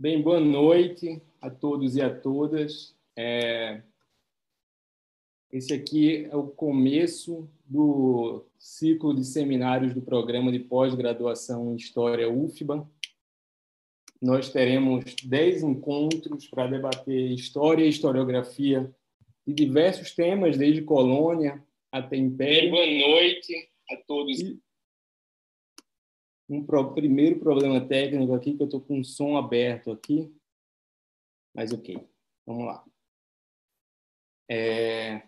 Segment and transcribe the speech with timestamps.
[0.00, 2.94] Bem, boa noite a todos e a todas.
[3.16, 3.82] É...
[5.50, 12.30] Esse aqui é o começo do ciclo de seminários do programa de pós-graduação em História
[12.30, 12.88] UFBA.
[14.22, 18.94] Nós teremos dez encontros para debater história e historiografia
[19.44, 21.60] de diversos temas, desde colônia
[21.90, 22.70] até império.
[22.70, 24.38] Boa noite a todos.
[24.38, 24.60] E
[26.48, 30.34] um pro, primeiro problema técnico aqui, que eu estou com o som aberto aqui.
[31.54, 32.08] Mas ok,
[32.46, 32.84] vamos lá.
[34.50, 35.22] É...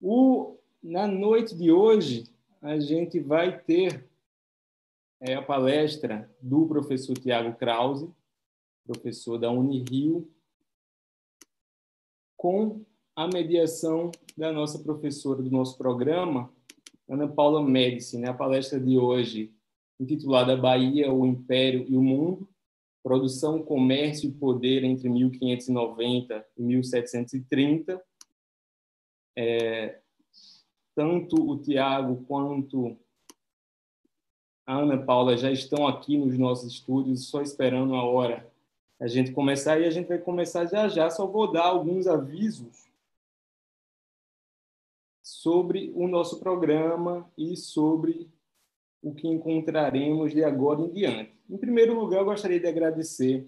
[0.00, 2.24] O, na noite de hoje,
[2.60, 4.08] a gente vai ter
[5.20, 8.12] é, a palestra do professor Tiago Krause,
[8.84, 10.28] professor da Unirio,
[12.36, 16.52] com a mediação da nossa professora do nosso programa,
[17.12, 18.30] Ana Paula Médici, né?
[18.30, 19.52] a palestra de hoje,
[20.00, 22.48] intitulada Bahia, o Império e o Mundo,
[23.02, 28.02] Produção, Comércio e Poder entre 1590 e 1730.
[29.36, 29.98] É,
[30.94, 32.96] tanto o Tiago quanto
[34.64, 38.50] a Ana Paula já estão aqui nos nossos estúdios, só esperando a hora
[38.98, 41.10] a gente começar, e a gente vai começar já já.
[41.10, 42.81] Só vou dar alguns avisos
[45.42, 48.30] sobre o nosso programa e sobre
[49.02, 51.36] o que encontraremos de agora em diante.
[51.50, 53.44] Em primeiro lugar, eu gostaria de agradecer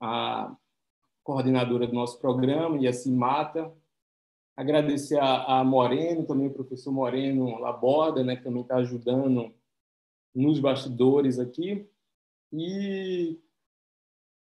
[0.00, 0.56] a
[1.24, 3.74] coordenadora do nosso programa, Yassi Mata,
[4.56, 9.52] agradecer a, a Moreno, também o professor Moreno Laborda, né, que também está ajudando
[10.32, 11.90] nos bastidores aqui,
[12.52, 13.36] e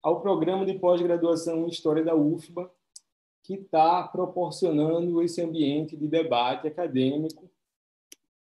[0.03, 2.69] ao programa de pós-graduação em História da UFBA,
[3.43, 7.51] que está proporcionando esse ambiente de debate acadêmico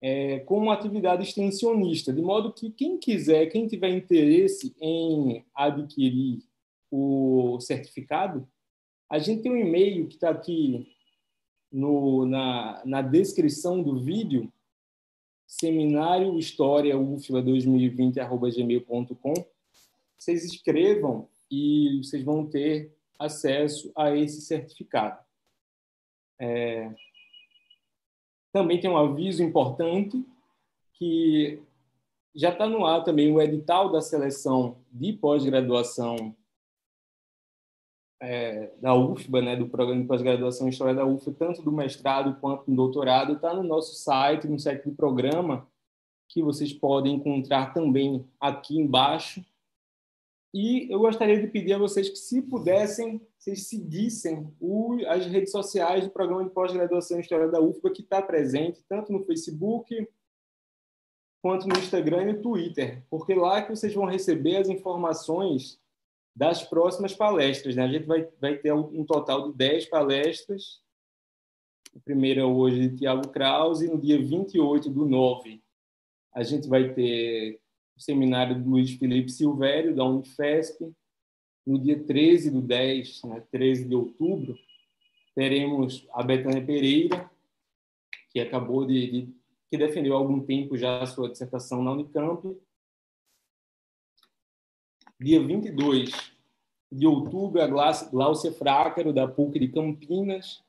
[0.02, 6.42] é, com uma atividade extensionista, de modo que quem quiser, quem tiver interesse em adquirir
[6.90, 8.48] o certificado,
[9.08, 10.88] a gente tem um e-mail que está aqui
[11.70, 14.52] no, na, na descrição do vídeo,
[15.46, 18.18] seminário história UFBA 2020
[20.16, 25.22] Vocês escrevam e vocês vão ter acesso a esse certificado.
[26.40, 26.92] É...
[28.52, 30.24] Também tem um aviso importante
[30.94, 31.62] que
[32.34, 36.34] já está no ar também o edital da seleção de pós-graduação
[38.20, 42.38] é, da UFBA, né, do programa de pós-graduação em História da UFBA, tanto do mestrado
[42.40, 45.66] quanto do doutorado, está no nosso site, no site do programa,
[46.28, 49.44] que vocês podem encontrar também aqui embaixo.
[50.52, 55.52] E eu gostaria de pedir a vocês que, se pudessem, vocês seguissem o, as redes
[55.52, 60.08] sociais do programa de pós-graduação em História da UFBA, que está presente tanto no Facebook
[61.40, 65.80] quanto no Instagram e no Twitter, porque lá é que vocês vão receber as informações
[66.36, 67.76] das próximas palestras.
[67.76, 67.84] Né?
[67.84, 70.82] A gente vai, vai ter um total de 10 palestras.
[71.96, 75.62] A primeira hoje de Tiago Krause, no dia 28 do 9,
[76.34, 77.60] a gente vai ter
[78.00, 80.92] seminário do Luiz Felipe Silvério, da Unifesp.
[81.66, 84.58] No dia 13 do 10, né, 13 de outubro,
[85.34, 87.30] teremos a Betânia Pereira,
[88.30, 89.34] que acabou de, de
[89.70, 92.56] que defendeu há algum tempo já a sua dissertação na Unicamp.
[95.20, 96.32] Dia 22
[96.90, 100.62] de outubro, a Gláucia Frácaro, da PUC de Campinas,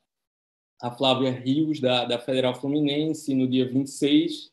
[0.80, 4.52] a Flávia Rios, da, da Federal Fluminense, no dia 26,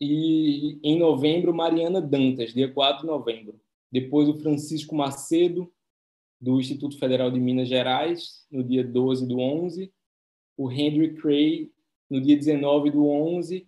[0.00, 3.60] e em novembro, Mariana Dantas, dia 4 de novembro.
[3.90, 5.72] Depois, o Francisco Macedo,
[6.40, 9.92] do Instituto Federal de Minas Gerais, no dia 12 do 11.
[10.56, 11.72] O Henry Cray,
[12.10, 13.66] no dia 19 do 11.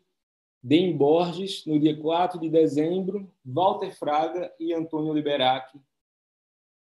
[0.62, 3.30] Den Borges, no dia 4 de dezembro.
[3.44, 5.78] Walter Fraga e Antônio Liberac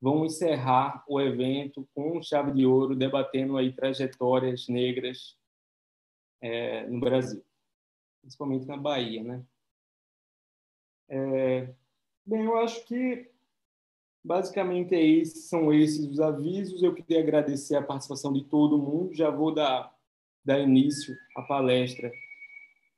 [0.00, 5.36] vão encerrar o evento com chave de ouro, debatendo aí trajetórias negras
[6.40, 7.45] é, no Brasil
[8.26, 9.42] principalmente na Bahia, né?
[11.08, 11.72] É,
[12.26, 13.30] bem, eu acho que
[14.24, 16.82] basicamente é esse, são esses os avisos.
[16.82, 19.14] Eu queria agradecer a participação de todo mundo.
[19.14, 19.96] Já vou dar,
[20.44, 22.10] dar início à palestra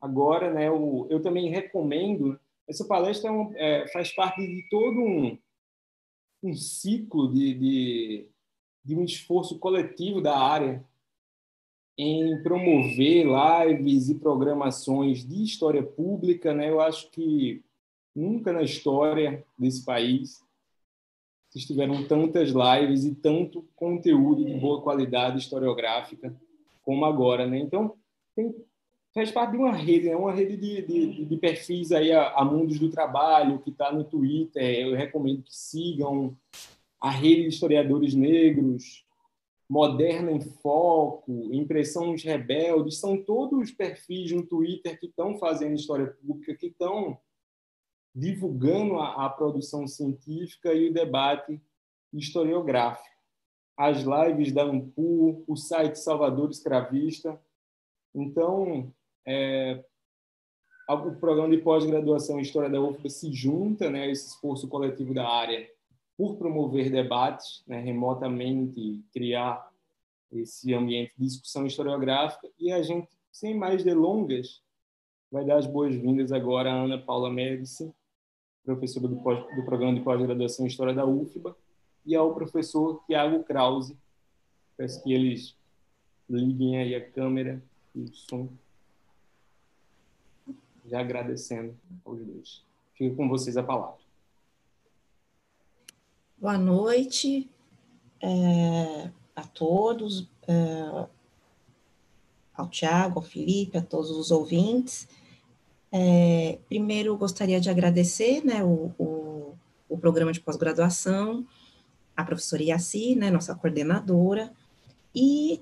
[0.00, 0.68] agora, né?
[0.68, 2.40] Eu, eu também recomendo.
[2.66, 5.38] Essa palestra é um, é, faz parte de todo um,
[6.42, 8.28] um ciclo de, de,
[8.82, 10.82] de um esforço coletivo da área
[11.98, 16.70] em promover lives e programações de história pública, né?
[16.70, 17.60] Eu acho que
[18.14, 20.40] nunca na história desse país
[21.54, 26.32] estiveram tantas lives e tanto conteúdo de boa qualidade historiográfica
[26.82, 27.58] como agora, né?
[27.58, 27.94] Então,
[28.36, 28.54] tem
[29.12, 30.14] faz parte de uma rede, né?
[30.14, 34.04] uma rede de, de, de perfis aí a, a Mundos do Trabalho, que está no
[34.04, 34.62] Twitter.
[34.62, 36.36] Eu recomendo que sigam
[37.00, 39.04] a rede de historiadores negros,
[39.68, 46.06] Moderna em Foco, Impressões Rebeldes, são todos os perfis no Twitter que estão fazendo história
[46.06, 47.18] pública, que estão
[48.14, 51.60] divulgando a, a produção científica e o debate
[52.12, 53.06] historiográfico.
[53.76, 57.40] As lives da AMPU, o site Salvador Escravista.
[58.14, 58.92] Então,
[59.26, 59.84] é,
[60.88, 65.12] o programa de pós-graduação em História da UFBA se junta né, a esse esforço coletivo
[65.12, 65.68] da área
[66.18, 69.70] por promover debates né, remotamente, criar
[70.32, 72.50] esse ambiente de discussão historiográfica.
[72.58, 74.60] E a gente, sem mais delongas,
[75.30, 77.94] vai dar as boas-vindas agora à Ana Paula Médici,
[78.64, 81.56] professora do, pós, do programa de pós-graduação em História da UFBA,
[82.04, 83.96] e ao professor Tiago Krause.
[84.76, 85.56] Peço que eles
[86.28, 87.62] liguem aí a câmera
[87.94, 88.48] e o som.
[90.84, 92.64] Já agradecendo aos dois.
[92.94, 94.07] Fico com vocês a palavra.
[96.40, 97.50] Boa noite
[98.22, 101.06] é, a todos, é,
[102.54, 105.08] ao Tiago, ao Felipe, a todos os ouvintes.
[105.90, 109.54] É, primeiro, gostaria de agradecer né, o, o,
[109.88, 111.44] o programa de pós-graduação,
[112.16, 114.52] a professora Iaci, né, nossa coordenadora,
[115.12, 115.60] e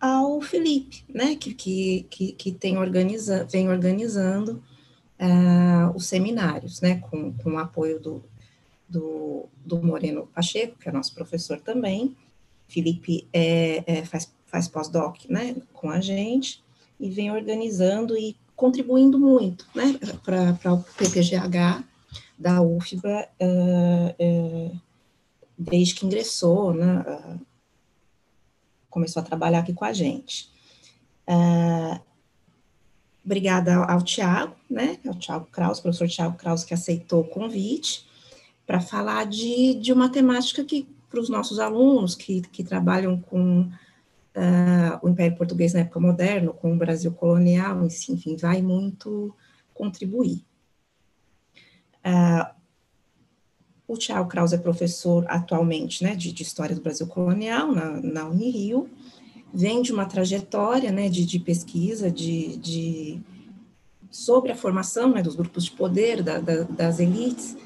[0.00, 4.62] ao Felipe, né, que, que, que, tem organiza, vem organizando
[5.18, 8.22] uh, os seminários, né, com, com o apoio do,
[8.88, 12.16] do, do Moreno Pacheco, que é nosso professor também.
[12.68, 16.64] Felipe é, é, faz, faz pós-doc né, com a gente
[16.98, 21.84] e vem organizando e contribuindo muito né, para o PPGH
[22.38, 24.80] da UFBA uh, uh,
[25.58, 27.40] desde que ingressou, né, uh,
[28.90, 30.50] começou a trabalhar aqui com a gente.
[33.24, 38.06] obrigada ao, ao Tiago, né, ao Tiago Kraus, professor Tiago Kraus, que aceitou o convite
[38.66, 43.60] para falar de, de uma temática que, para os nossos alunos que, que trabalham com
[43.62, 49.34] uh, o Império Português na época moderna, com o Brasil colonial, enfim, vai muito
[49.72, 50.44] contribuir.
[52.04, 52.56] Uh,
[53.88, 58.28] o Tiago Kraus é professor atualmente né, de, de História do Brasil Colonial na, na
[58.28, 58.90] Unirio,
[59.54, 63.20] vem de uma trajetória né, de, de pesquisa de, de,
[64.10, 67.56] sobre a formação né, dos grupos de poder, da, da, das elites,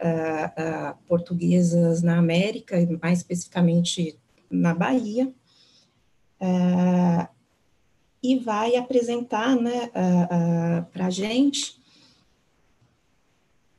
[0.00, 4.18] uh, portuguesas na América, mais especificamente
[4.50, 5.32] na Bahia,
[6.40, 7.28] uh,
[8.22, 9.90] e vai apresentar né,
[10.92, 11.80] para a gente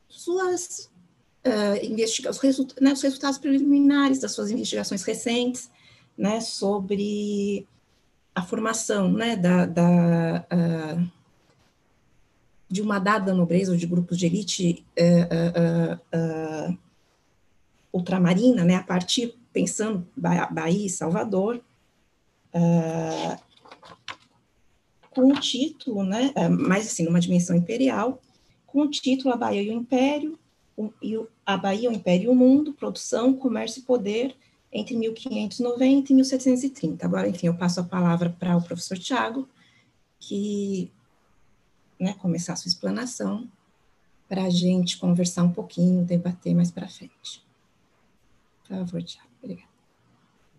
[0.08, 0.90] suas
[1.80, 5.70] investigações, os, result né, os resultados preliminares das suas investigações recentes,
[6.18, 7.68] né, sobre
[8.34, 10.46] a formação né, da, da
[12.72, 16.78] de uma dada nobreza ou de grupos de elite uh, uh,
[17.92, 21.60] ultramarina, né, a partir, pensando Bahia e Salvador,
[25.10, 28.22] com o título, né, mais assim, numa dimensão imperial,
[28.66, 30.38] com o título A Bahia e o Império,
[30.74, 30.90] o,
[31.44, 34.34] a Bahia, o Império e o Mundo, Produção, Comércio e Poder,
[34.72, 37.04] entre 1590 e 1730.
[37.04, 39.46] Agora, enfim, eu passo a palavra para o professor Tiago,
[40.18, 40.90] que
[42.02, 43.48] né, começar a sua explanação
[44.28, 47.44] para a gente conversar um pouquinho, debater mais para frente.
[48.62, 49.28] Por favor, Tiago.
[49.42, 49.68] Obrigada.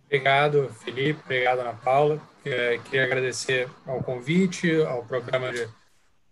[0.06, 1.20] Obrigado, Felipe.
[1.24, 2.22] Obrigado, Ana Paula.
[2.44, 5.68] Queria agradecer ao convite, ao programa de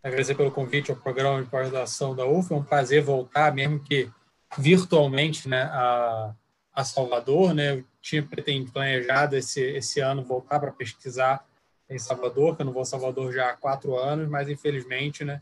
[0.03, 2.53] agradecer pelo convite ao programa de pós-graduação da UF.
[2.53, 4.09] É um prazer voltar, mesmo que
[4.57, 6.33] virtualmente, né, a,
[6.73, 7.53] a Salvador.
[7.53, 7.73] Né?
[7.73, 11.45] Eu tinha pretendido planejado esse, esse ano voltar para pesquisar
[11.91, 15.41] em Salvador, que eu não vou a Salvador já há quatro anos, mas infelizmente, né,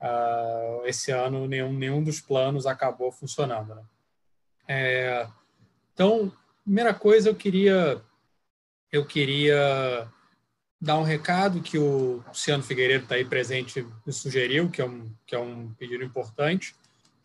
[0.00, 3.74] uh, esse ano nenhum, nenhum dos planos acabou funcionando.
[3.74, 3.82] Né?
[4.68, 5.26] É,
[5.92, 6.32] então,
[6.64, 8.00] primeira coisa, eu queria
[8.92, 10.08] eu queria
[10.80, 15.12] dar um recado que o Luciano Figueiredo está aí presente me sugeriu, que é um,
[15.26, 16.74] que é um pedido importante.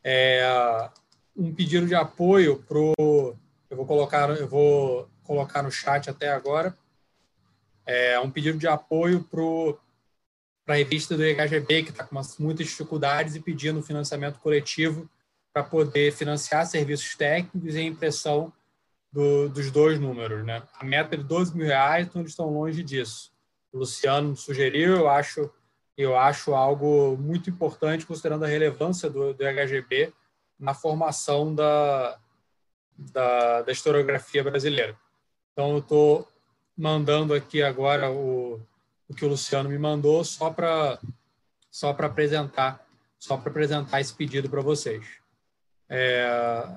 [0.03, 0.89] É
[1.35, 6.77] um pedido de apoio para eu vou colocar eu vou colocar no chat até agora
[7.85, 13.35] é um pedido de apoio para a revista do IHGB, que está com muitas dificuldades
[13.35, 15.09] e pedindo financiamento coletivo
[15.53, 18.51] para poder financiar serviços técnicos e impressão
[19.11, 20.45] do, dos dois números.
[20.45, 20.61] Né?
[20.73, 23.31] A meta é de 12 mil reais, então eles estão longe disso.
[23.71, 25.49] O Luciano sugeriu, eu acho,
[25.97, 29.43] eu acho algo muito importante, considerando a relevância do, do
[30.59, 32.17] na formação da,
[32.97, 34.97] da, da historiografia brasileira.
[35.53, 36.27] Então, eu estou
[36.77, 38.59] mandando aqui agora o,
[39.07, 40.99] o que o Luciano me mandou só para
[41.71, 42.85] só para apresentar
[43.19, 45.05] só para apresentar esse pedido para vocês.
[45.89, 46.67] É...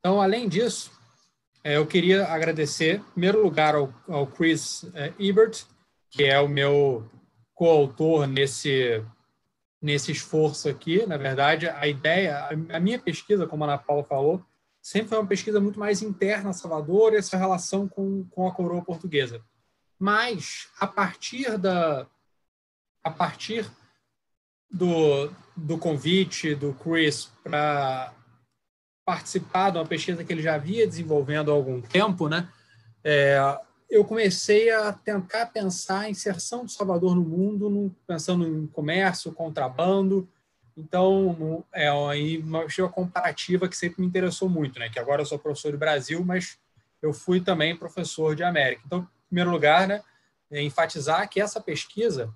[0.00, 0.90] Então, além disso,
[1.62, 5.64] é, eu queria agradecer, em primeiro lugar, ao, ao Chris é, Ebert,
[6.10, 7.08] que é o meu
[7.54, 9.04] coautor nesse
[9.80, 11.04] nesse esforço aqui.
[11.06, 14.42] Na verdade, a ideia, a minha pesquisa, como a Ana Paula falou,
[14.84, 18.52] sempre foi uma pesquisa muito mais interna a Salvador e essa relação com, com a
[18.52, 19.42] coroa portuguesa.
[19.98, 22.06] Mas, a partir da
[23.02, 23.70] a partir
[24.70, 28.12] do, do convite do Chris para
[29.06, 32.48] participar de uma pesquisa que ele já havia desenvolvendo há algum tempo, né?
[33.02, 33.38] É,
[33.88, 40.28] eu comecei a tentar pensar a inserção do Salvador no mundo, pensando em comércio, contrabando.
[40.76, 44.88] Então, é aí uma comparativa que sempre me interessou muito, né?
[44.88, 46.58] Que agora eu sou professor do Brasil, mas
[47.00, 48.82] eu fui também professor de América.
[48.84, 50.02] Então, em primeiro lugar, né,
[50.50, 52.32] é enfatizar que essa pesquisa,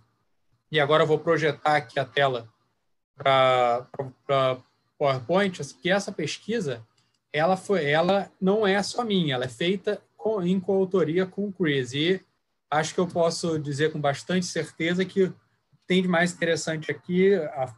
[0.71, 2.49] e agora eu vou projetar aqui a tela
[3.17, 3.87] para
[4.97, 6.87] PowerPoint, que essa pesquisa,
[7.33, 11.53] ela foi, ela não é só minha, ela é feita com, em coautoria com o
[11.53, 11.93] Chris.
[11.93, 12.21] E
[12.71, 15.33] acho que eu posso dizer com bastante certeza que
[15.87, 17.75] tem de mais interessante aqui a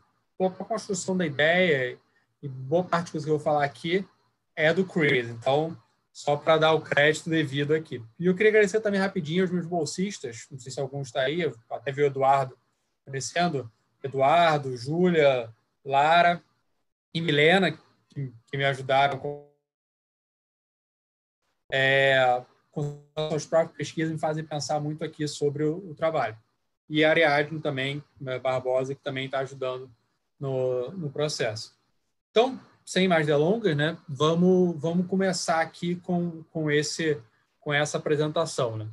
[0.49, 1.99] própria construção da ideia
[2.43, 4.07] e boa parte que eu vou falar aqui
[4.57, 5.29] é do Chris.
[5.29, 5.77] Então,
[6.13, 8.03] só para dar o crédito devido aqui.
[8.19, 11.43] E eu queria agradecer também rapidinho aos meus bolsistas, não sei se algum está aí,
[11.71, 12.59] até vi o Eduardo
[13.03, 13.71] aparecendo,
[14.03, 15.53] Eduardo, Júlia,
[15.85, 16.43] Lara
[17.13, 17.73] e Milena,
[18.09, 19.51] que, que me ajudaram com
[21.73, 26.37] é, com as próprias pesquisas me fazem pensar muito aqui sobre o, o trabalho.
[26.89, 28.03] E a Ariadne também,
[28.43, 29.89] Barbosa, que também está ajudando
[30.41, 31.77] no, no processo.
[32.31, 37.21] Então, sem mais delongas, né, vamos, vamos começar aqui com, com, esse,
[37.61, 38.77] com essa apresentação.
[38.77, 38.89] Né?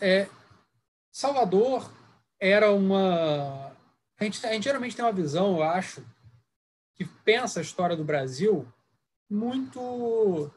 [0.00, 0.28] É,
[1.12, 1.90] Salvador
[2.40, 3.72] era uma.
[4.18, 6.02] A gente, a gente geralmente tem uma visão, eu acho,
[6.94, 8.66] que pensa a história do Brasil
[9.28, 10.50] muito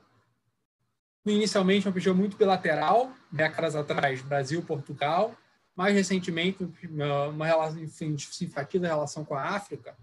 [1.25, 5.35] inicialmente uma pesquisa muito bilateral, décadas atrás, Brasil-Portugal,
[5.79, 9.95] mais recentemente uma relação, enfim, se enfatiza a relação com a África,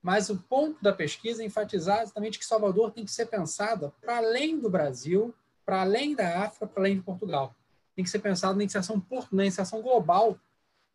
[0.00, 4.18] mas o ponto da pesquisa é enfatizar exatamente que Salvador tem que ser pensada para
[4.18, 5.34] além do Brasil,
[5.66, 7.52] para além da África, para além de Portugal.
[7.96, 10.38] Tem que ser pensado na iniciação, na iniciação global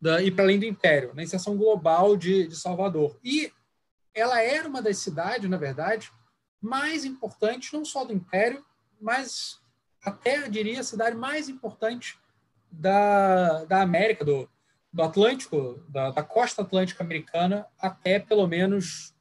[0.00, 3.18] da, e para além do Império, na iniciação global de, de Salvador.
[3.22, 3.52] E
[4.14, 6.10] ela era uma das cidades, na verdade,
[6.62, 8.64] mais importantes, não só do Império,
[8.98, 9.60] mas
[10.02, 12.18] até, diria, a cidade mais importante
[12.70, 14.48] da, da América, do,
[14.92, 19.14] do Atlântico, da, da costa atlântica americana, até pelo menos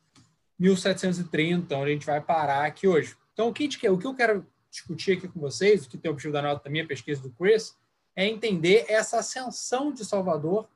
[0.57, 3.15] 1730, onde a gente vai parar aqui hoje.
[3.33, 6.13] Então, o que, o que eu quero discutir aqui com vocês, o que tem o
[6.13, 7.75] objetivo da nota da minha pesquisa do Chris,
[8.15, 10.67] é entender essa ascensão de Salvador,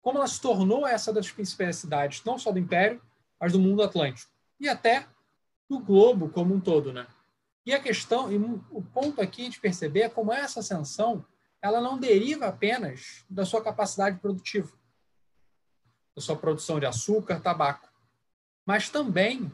[0.00, 3.02] como ela se tornou essa das principais cidades, não só do Império,
[3.38, 4.30] mas do mundo atlântico.
[4.58, 5.06] E até
[5.68, 7.06] do globo como um todo, né?
[7.66, 8.36] E a questão, e
[8.70, 11.24] o ponto aqui de perceber é como essa ascensão
[11.62, 14.72] ela não deriva apenas da sua capacidade produtiva,
[16.14, 17.88] da sua produção de açúcar, tabaco,
[18.64, 19.52] mas também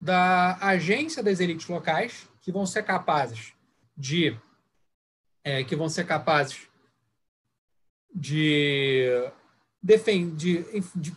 [0.00, 3.52] da agência das elites locais que vão ser capazes
[3.96, 4.36] de
[5.44, 6.68] é, que vão ser capazes
[8.14, 9.08] de,
[9.82, 10.34] defender,
[10.94, 11.16] de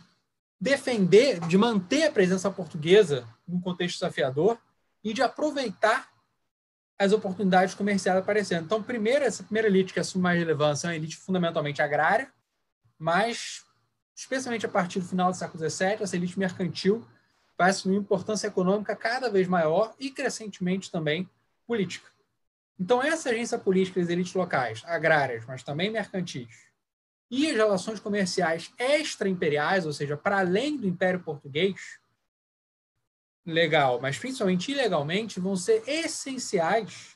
[0.59, 4.57] defender, de manter a presença portuguesa num contexto desafiador
[5.03, 6.11] e de aproveitar
[6.97, 8.65] as oportunidades comerciais aparecendo.
[8.65, 12.31] Então, primeiro, essa primeira elite que assume mais relevância é uma elite fundamentalmente agrária,
[12.97, 13.65] mas,
[14.15, 17.05] especialmente a partir do final do século XVII, essa elite mercantil
[17.57, 21.29] vai assumir importância econômica cada vez maior e, crescentemente, também
[21.67, 22.09] política.
[22.79, 26.65] Então, essa agência política das elites locais, agrárias, mas também mercantis,
[27.29, 31.99] e as relações comerciais extra-imperiais, ou seja, para além do Império Português,
[33.45, 37.15] legal, mas principalmente ilegalmente, vão ser essenciais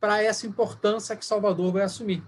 [0.00, 2.24] para essa importância que Salvador vai assumir.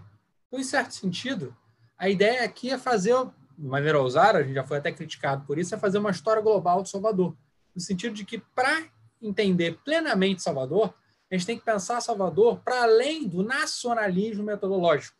[0.47, 1.57] Então, em certo sentido,
[1.99, 3.15] a ideia aqui é fazer,
[3.59, 6.43] de maneira ousada, a gente já foi até criticado por isso, é fazer uma história
[6.43, 7.35] global de Salvador.
[7.75, 8.85] No sentido de que, para
[9.21, 10.95] entender plenamente Salvador,
[11.31, 15.17] a gente tem que pensar Salvador para além do nacionalismo metodológico,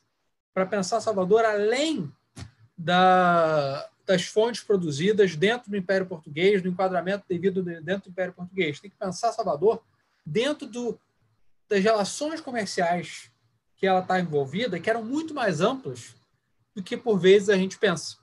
[0.53, 2.13] para pensar Salvador além
[2.77, 8.81] da, das fontes produzidas dentro do Império Português, do enquadramento devido dentro do Império Português.
[8.81, 9.83] Tem que pensar Salvador
[10.25, 10.99] dentro do,
[11.69, 13.31] das relações comerciais
[13.77, 16.15] que ela está envolvida, que eram muito mais amplas
[16.75, 18.17] do que por vezes a gente pensa.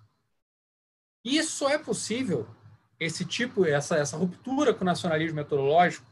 [1.23, 2.47] E isso só é possível,
[2.99, 6.05] esse tipo, essa, essa ruptura com o nacionalismo metodológico,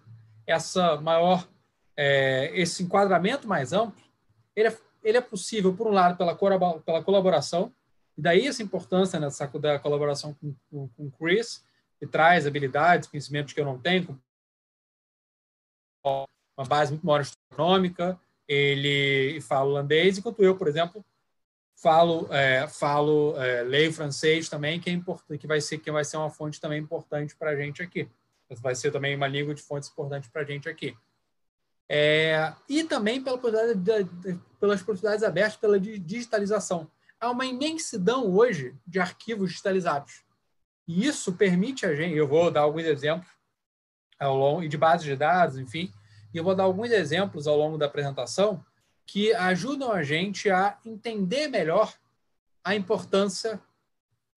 [0.46, 1.48] essa maior,
[1.96, 4.02] é, esse enquadramento mais amplo,
[4.56, 6.36] ele é, ele é possível, por um lado, pela,
[6.82, 7.74] pela colaboração,
[8.18, 11.64] e daí essa importância nessa da colaboração com, com, com o Chris,
[12.00, 14.20] que traz habilidades, conhecimentos que eu não tenho,
[16.04, 21.06] uma base muito maior astronômica, ele fala holandês, enquanto eu, por exemplo,
[21.76, 26.04] falo é, falo é, leio francês também, que é importante, que vai ser que vai
[26.04, 28.10] ser uma fonte também importante para a gente aqui.
[28.62, 30.98] Vai ser também uma língua de fontes importante para a gente aqui.
[31.90, 36.90] É, e também pela pelas possibilidades abertas pela digitalização.
[37.20, 40.24] Há uma imensidão hoje de arquivos digitalizados.
[40.88, 43.30] E isso permite a gente, eu vou dar alguns exemplos
[44.20, 45.92] ao longo, e de bases de dados, enfim,
[46.34, 48.64] e eu vou dar alguns exemplos ao longo da apresentação
[49.06, 51.94] que ajudam a gente a entender melhor
[52.64, 53.62] a importância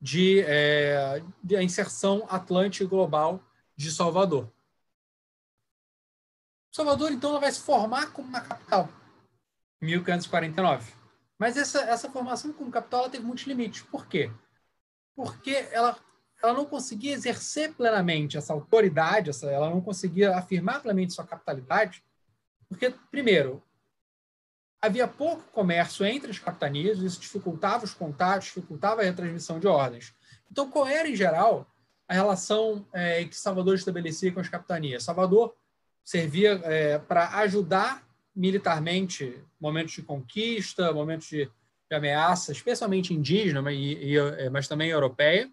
[0.00, 3.42] de, é, de a inserção atlântica global
[3.76, 4.50] de Salvador.
[6.72, 8.88] Salvador, então, vai se formar como uma capital,
[9.82, 10.99] em 1549.
[11.40, 13.80] Mas essa, essa formação como capital ela teve muitos limites.
[13.80, 14.30] Por quê?
[15.16, 15.96] Porque ela,
[16.42, 22.04] ela não conseguia exercer plenamente essa autoridade, essa, ela não conseguia afirmar plenamente sua capitalidade,
[22.68, 23.62] porque, primeiro,
[24.82, 30.14] havia pouco comércio entre as capitanias, isso dificultava os contatos, dificultava a retransmissão de ordens.
[30.50, 31.66] Então, qual era, em geral,
[32.06, 35.04] a relação é, que Salvador estabelecia com as capitanias?
[35.04, 35.56] Salvador
[36.04, 38.06] servia é, para ajudar
[38.40, 44.66] militarmente momentos de conquista, momentos de, de ameaça, especialmente indígena, mas, e, e, é, mas
[44.66, 45.50] também europeia.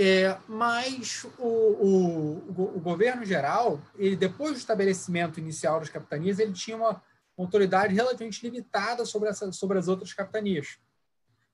[0.00, 6.52] É, mas o, o, o, governo geral, ele, depois do estabelecimento inicial das capitanias, ele
[6.52, 7.02] tinha uma,
[7.36, 10.78] autoridade relativamente limitada sobre, essa, sobre as outras capitanias.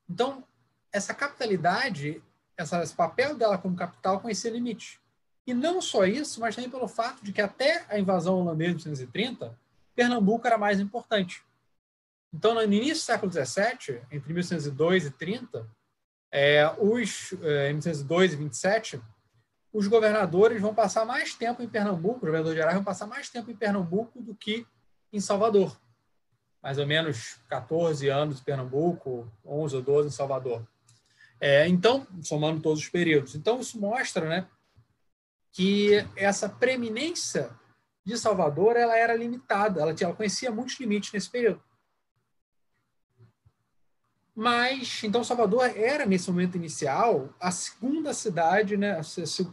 [0.08, 0.44] Então,
[0.92, 2.22] essa capitalidade,
[2.56, 4.98] essa, esse papel dela como capital conhecia limites.
[5.46, 8.84] E não só isso, mas também pelo fato de que até a invasão holandesa de
[8.84, 9.58] 1930,
[9.94, 11.42] Pernambuco era mais importante.
[12.32, 15.68] Então, no início do século XVII, entre 1802 e 30,
[16.32, 19.02] é, os, é, 1802 e 27,
[19.72, 23.50] os governadores vão passar mais tempo em Pernambuco, os governadores gerais vão passar mais tempo
[23.50, 24.66] em Pernambuco do que
[25.12, 25.78] em Salvador.
[26.62, 30.66] Mais ou menos 14 anos em Pernambuco, 11 ou 12 em Salvador.
[31.40, 33.34] É, então, somando todos os períodos.
[33.34, 34.48] Então, isso mostra né,
[35.54, 37.48] que essa preeminência
[38.04, 41.62] de Salvador ela era limitada, ela, ela conhecia muitos limites nesse período.
[44.34, 49.00] Mas, então, Salvador era, nesse momento inicial, a segunda cidade, né,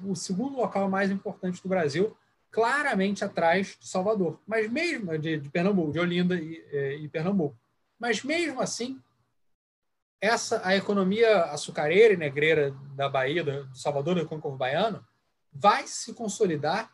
[0.04, 2.18] o segundo local mais importante do Brasil,
[2.50, 7.56] claramente atrás de Salvador, mas mesmo de, de Pernambuco, de Olinda e, é, e, Pernambuco.
[8.00, 9.00] Mas mesmo assim,
[10.20, 15.06] essa a economia açucareira e negreira da Bahia, do Salvador do Concurso Baiano,
[15.52, 16.92] vai se consolidar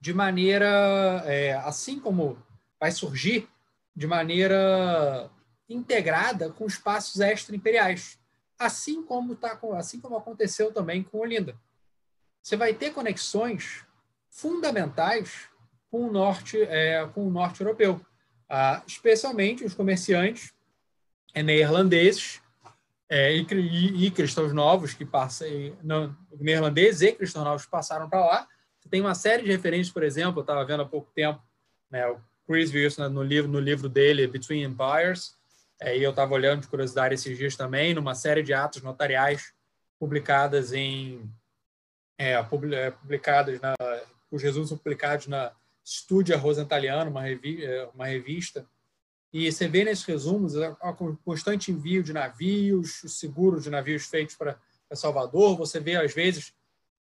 [0.00, 2.36] de maneira, é, assim como
[2.78, 3.48] vai surgir
[3.94, 5.30] de maneira
[5.68, 8.18] integrada com espaços extra-imperiais,
[8.58, 11.56] assim como tá, assim como aconteceu também com Olinda.
[12.42, 13.84] Você vai ter conexões
[14.28, 15.48] fundamentais
[15.90, 18.04] com o norte, é, com o norte europeu,
[18.48, 20.52] ah, especialmente os comerciantes
[21.34, 22.42] é, neerlandeses
[23.14, 25.46] é, e, e, e, cristãos novos que passam,
[26.40, 28.48] neerlandeses e cristãos novos passaram para lá.
[28.88, 31.38] Tem uma série de referências, por exemplo, eu estava vendo há pouco tempo,
[31.90, 35.36] né, o Chris viu isso no livro, no livro dele, Between Empires,
[35.78, 39.52] é, e eu estava olhando de curiosidade esses dias também, numa série de atos notariais
[39.98, 41.30] publicadas em
[42.16, 43.74] é, é publicadas na
[44.30, 45.52] os são publicados na
[45.84, 48.66] Studia Rosentaliano, uma, revi é, uma revista,
[49.32, 54.36] e você vê nesses resumos o constante envio de navios, o seguro de navios feitos
[54.36, 54.58] para
[54.92, 55.56] Salvador.
[55.56, 56.52] Você vê, às vezes,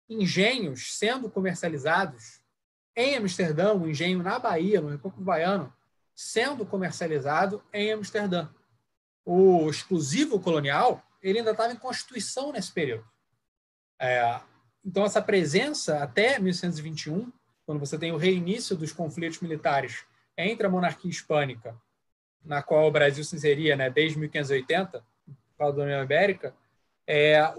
[0.08, 2.40] engenhos sendo comercializados
[2.94, 5.72] em Amsterdã, um engenho na Bahia, no Repúblico Baiano,
[6.14, 8.48] sendo comercializado em Amsterdã.
[9.24, 13.04] O exclusivo colonial ele ainda estava em constituição nesse período.
[13.98, 14.40] É,
[14.84, 17.32] então, essa presença até 1121,
[17.64, 20.04] quando você tem o reinício dos conflitos militares
[20.36, 21.74] entre a monarquia hispânica,
[22.44, 26.54] na qual o Brasil se inseria né, desde 1580, por causa da União Ibérica,
[27.06, 27.52] é,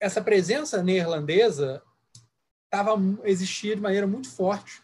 [0.00, 1.82] essa presença neerlandesa
[2.64, 2.94] estava
[3.24, 4.82] existia de maneira muito forte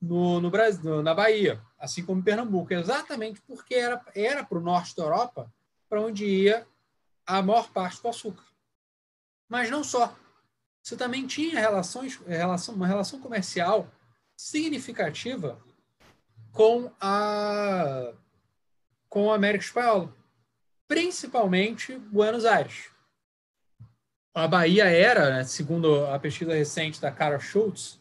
[0.00, 4.62] no, no Brasil, na Bahia, assim como em Pernambuco, exatamente porque era era para o
[4.62, 5.52] norte da Europa,
[5.88, 6.66] para onde ia
[7.26, 8.44] a maior parte do açúcar.
[9.48, 10.14] Mas não só
[10.82, 13.90] você também tinha relações, relação, uma relação comercial
[14.36, 15.60] significativa
[16.52, 18.12] com a
[19.08, 20.14] com a América Espanhola,
[20.88, 22.90] principalmente Buenos Aires.
[24.34, 27.98] A Bahia era, né, segundo a pesquisa recente da Carol Schultz,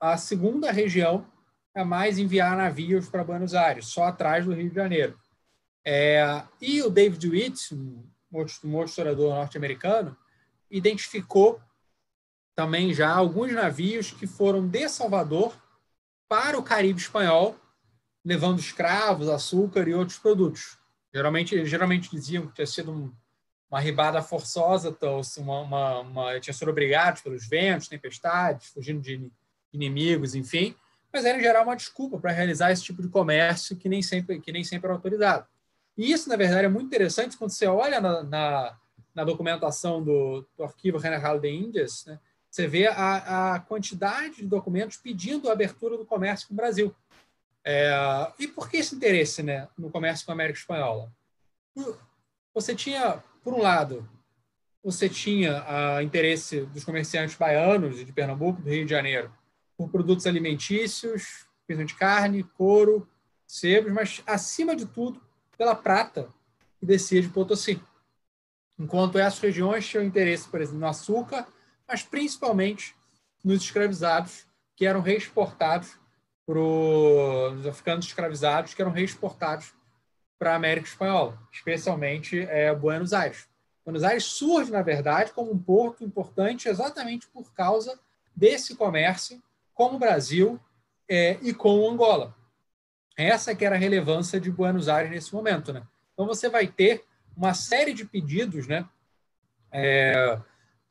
[0.00, 1.26] a segunda região
[1.84, 5.18] mais enviar navios para Buenos Aires, só atrás do Rio de Janeiro.
[5.84, 10.16] É, e o David Witt, um historiador norte-americano,
[10.70, 11.60] identificou
[12.54, 15.54] também já alguns navios que foram de Salvador
[16.28, 17.56] para o Caribe espanhol,
[18.24, 20.78] levando escravos, açúcar e outros produtos.
[21.12, 23.12] Geralmente, geralmente diziam que tinha sido um,
[23.70, 29.30] uma ribada forçosa, então, uma, uma, uma, tinha sido obrigados pelos ventos, tempestades, fugindo de
[29.72, 30.74] inimigos, enfim.
[31.12, 34.40] Mas era, em geral, uma desculpa para realizar esse tipo de comércio que nem sempre,
[34.40, 35.46] que nem sempre era autorizado.
[35.96, 38.76] E isso, na verdade, é muito interessante quando você olha na, na,
[39.14, 42.18] na documentação do, do Arquivo General de Índias, né?
[42.50, 46.94] você vê a, a, quantidade de documentos pedindo a abertura do comércio com o Brasil.
[47.64, 47.92] É,
[48.38, 51.10] e por que esse interesse né, no comércio com a América Espanhola?
[52.52, 54.08] Você tinha, por um lado,
[54.82, 55.64] você tinha
[55.96, 59.32] o interesse dos comerciantes baianos de Pernambuco, do Rio de Janeiro,
[59.76, 63.08] por produtos alimentícios, principalmente carne, couro,
[63.46, 65.20] sebos, mas, acima de tudo,
[65.56, 66.28] pela prata
[66.78, 67.80] que descia de Potosí.
[68.78, 71.46] Enquanto essas regiões tinham interesse, por exemplo, no açúcar,
[71.88, 72.94] mas principalmente
[73.42, 74.46] nos escravizados
[74.76, 75.96] que eram reexportados
[76.46, 79.72] para os africanos escravizados que eram reexportados
[80.38, 83.48] para a América Espanhola, especialmente é, Buenos Aires.
[83.84, 87.98] Buenos Aires surge, na verdade, como um porto importante exatamente por causa
[88.34, 89.42] desse comércio
[89.74, 90.58] com o Brasil
[91.08, 92.34] é, e com Angola.
[93.16, 95.72] Essa que era a relevância de Buenos Aires nesse momento.
[95.72, 95.82] Né?
[96.12, 97.04] Então, você vai ter
[97.36, 98.86] uma série de pedidos né,
[99.70, 100.38] é,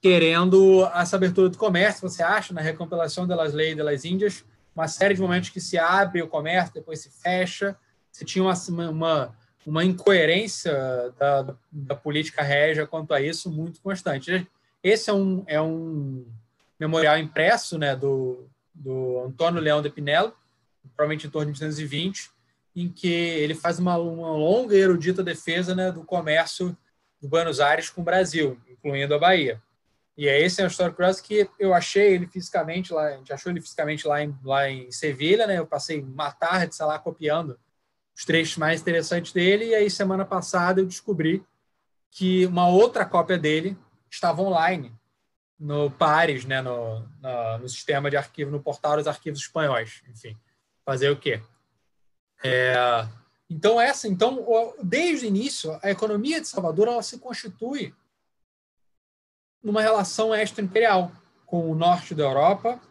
[0.01, 2.07] querendo essa abertura do comércio.
[2.07, 6.21] Você acha, na recompilação das leis das Índias, uma série de momentos que se abre
[6.21, 7.77] o comércio, depois se fecha.
[8.11, 8.53] Você tinha uma,
[8.89, 10.73] uma, uma incoerência
[11.17, 14.47] da, da política régia quanto a isso muito constante.
[14.83, 16.25] Esse é um, é um
[16.79, 20.33] memorial impresso né, do, do Antônio Leão de Pinelo,
[20.95, 22.29] provavelmente em torno de 1920,
[22.75, 26.75] em que ele faz uma, uma longa e erudita defesa né, do comércio
[27.21, 29.61] de Buenos Aires com o Brasil, incluindo a Bahia.
[30.15, 33.51] E é esse é o Story que eu achei ele fisicamente lá, a gente achou
[33.51, 35.57] ele fisicamente lá em, lá em Sevilha, né?
[35.57, 37.59] Eu passei uma tarde, sei lá, copiando
[38.15, 41.43] os trechos mais interessantes dele, e aí semana passada eu descobri
[42.11, 43.75] que uma outra cópia dele
[44.09, 44.93] estava online
[45.59, 50.03] no Pares, né, no, no, no, sistema de arquivo, no portal dos arquivos espanhóis.
[50.09, 50.37] Enfim,
[50.85, 51.41] fazer o quê?
[52.43, 52.75] É,
[53.49, 54.45] então, essa, então,
[54.83, 57.95] desde o início, a economia de Salvador ela se constitui
[59.63, 61.11] numa relação extra-imperial
[61.45, 62.81] com o norte da Europa,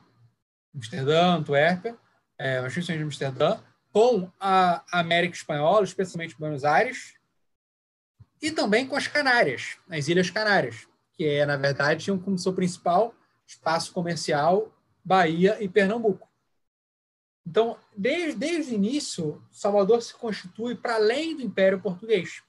[0.74, 1.96] Amsterdã, Antuérpia,
[2.38, 3.58] é, instituições de Amsterdã,
[3.92, 7.14] com a América Espanhola, especialmente Buenos Aires,
[8.40, 12.52] e também com as Canárias, as Ilhas Canárias, que é, na verdade tinham como seu
[12.52, 13.14] principal
[13.46, 14.72] espaço comercial
[15.04, 16.28] Bahia e Pernambuco.
[17.46, 22.42] Então, desde, desde o início, Salvador se constitui para além do Império Português.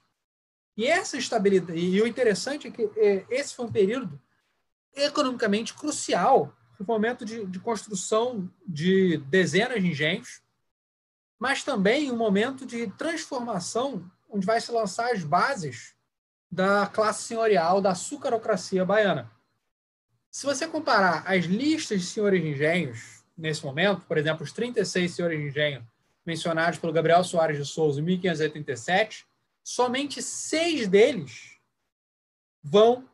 [0.76, 4.20] E essa estabilidade, e o interessante é que é, esse foi um período
[4.94, 10.42] economicamente crucial, um momento de, de construção de dezenas de engenhos,
[11.38, 15.94] mas também um momento de transformação onde vai se lançar as bases
[16.50, 19.30] da classe senhorial da açucarocracia baiana.
[20.30, 25.14] Se você comparar as listas de senhores de engenhos nesse momento, por exemplo, os 36
[25.14, 25.86] senhores de engenho
[26.26, 29.26] mencionados pelo Gabriel Soares de Souza em 1587,
[29.64, 31.58] somente seis deles
[32.62, 33.08] vão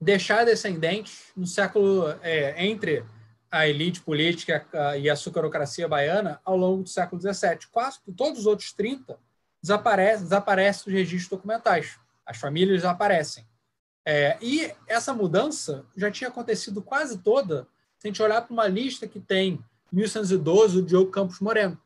[0.00, 3.04] deixar descendentes no século é, entre
[3.50, 4.66] a elite política
[4.98, 7.68] e a açucarocracia baiana ao longo do século XVII.
[7.70, 9.18] Quase todos os outros 30
[9.62, 11.98] desaparecem, desaparecem dos registros documentais.
[12.26, 13.46] As famílias desaparecem.
[14.04, 18.66] É, e essa mudança já tinha acontecido quase toda se a gente olhar para uma
[18.66, 21.80] lista que tem 1112 o Diogo Campos Moreno.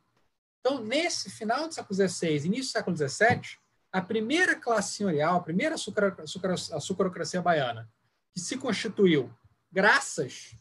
[0.60, 3.58] Então, nesse final do século XVI, início do século XVII,
[3.96, 7.88] a primeira classe senhorial, a primeira açucarocracia baiana,
[8.34, 9.32] que se constituiu
[9.72, 10.54] graças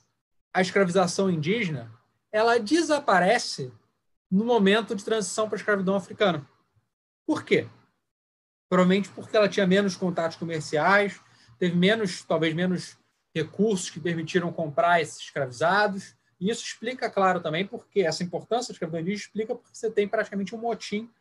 [0.54, 1.92] à escravização indígena,
[2.32, 3.74] ela desaparece
[4.32, 6.50] no momento de transição para a escravidão africana.
[7.28, 7.68] Por quê?
[8.70, 11.20] Provavelmente porque ela tinha menos contatos comerciais,
[11.60, 12.98] teve menos, talvez menos
[13.36, 16.16] recursos que permitiram comprar esses escravizados.
[16.40, 20.08] E isso explica, claro, também porque essa importância da escravidão indígena explica porque você tem
[20.08, 21.12] praticamente um motim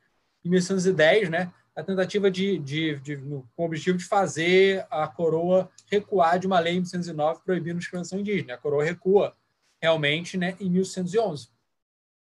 [0.45, 5.09] em 1910, né, a tentativa de, de, de no, com o objetivo de fazer a
[5.09, 8.55] coroa recuar de uma lei em 1809 proibindo a escravização indígena.
[8.55, 9.37] A coroa recua
[9.83, 11.49] realmente né, em 1111.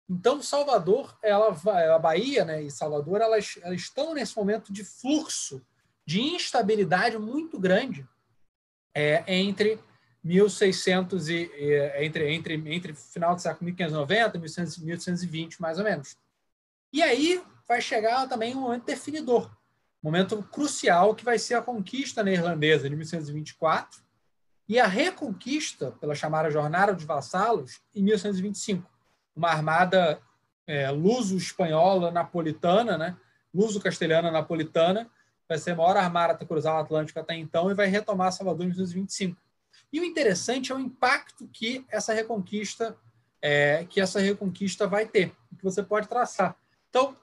[0.08, 1.56] Então, Salvador, ela,
[1.94, 5.64] a Bahia né, e Salvador, elas, elas estão nesse momento de fluxo,
[6.04, 8.06] de instabilidade muito grande
[8.94, 9.78] é, entre
[10.22, 11.50] 1600 e,
[11.98, 16.16] entre, entre, entre final do século 1590 e 1820, mais ou menos.
[16.92, 19.48] E aí vai chegar também um momento definidor,
[20.02, 24.02] momento crucial que vai ser a conquista neerlandesa de 1824
[24.68, 28.90] e a reconquista pela chamada Jornada de Vassalos em 1825,
[29.36, 30.20] uma armada
[30.66, 33.16] é, luso-espanhola napolitana, né?
[33.54, 35.08] luso-castelhana napolitana,
[35.48, 38.66] vai ser a maior armada a cruzar o Atlântico até então e vai retomar Salvador
[38.66, 39.40] em 1925.
[39.92, 42.98] E o interessante é o impacto que essa reconquista
[43.40, 46.56] é, que essa reconquista vai ter, que você pode traçar.
[46.88, 47.16] Então,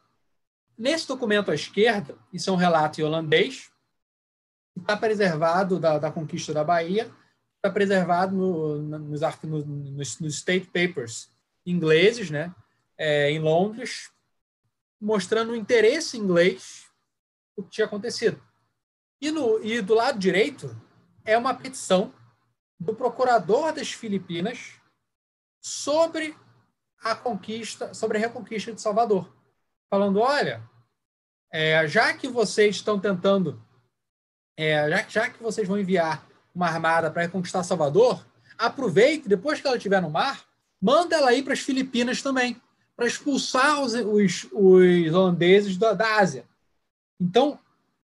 [0.78, 3.72] nesse documento à esquerda, isso é um relato em holandês,
[4.78, 7.12] está preservado da, da, conquista da Bahia,
[7.56, 11.32] está preservado no, nos, nos, state papers
[11.66, 12.54] ingleses, né,
[12.98, 14.12] é, em Londres,
[15.02, 16.86] mostrando o interesse inglês
[17.56, 18.42] o que tinha acontecido.
[19.20, 20.80] E, no, e do lado direito
[21.26, 22.14] é uma petição
[22.80, 24.76] do procurador das Filipinas
[25.60, 26.38] sobre
[27.02, 29.36] a conquista, sobre a reconquista de Salvador,
[29.90, 30.62] falando: olha,
[31.52, 33.62] é, já que vocês estão tentando,
[34.56, 38.26] é, já, já que vocês vão enviar uma armada para reconquistar Salvador,
[38.58, 40.46] aproveite depois que ela estiver no mar,
[40.82, 42.62] manda ela ir para as Filipinas também,
[42.96, 46.46] para expulsar os, os, os holandeses da, da Ásia.
[47.20, 47.60] Então,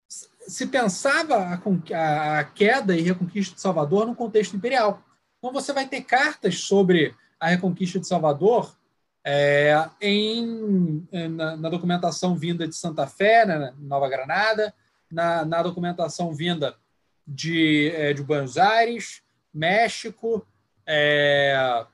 [0.09, 5.03] se pensava a, a, queda e reconquista de Salvador no contexto imperial.
[5.39, 8.75] Então, você vai ter cartas sobre a reconquista de Salvador
[9.25, 14.75] é, em, na, na, documentação vinda de Santa Fé, né, Nova Granada,
[15.11, 16.75] na, na documentação vinda
[17.27, 20.47] de, é, de Buenos Aires, México.
[20.87, 21.85] É,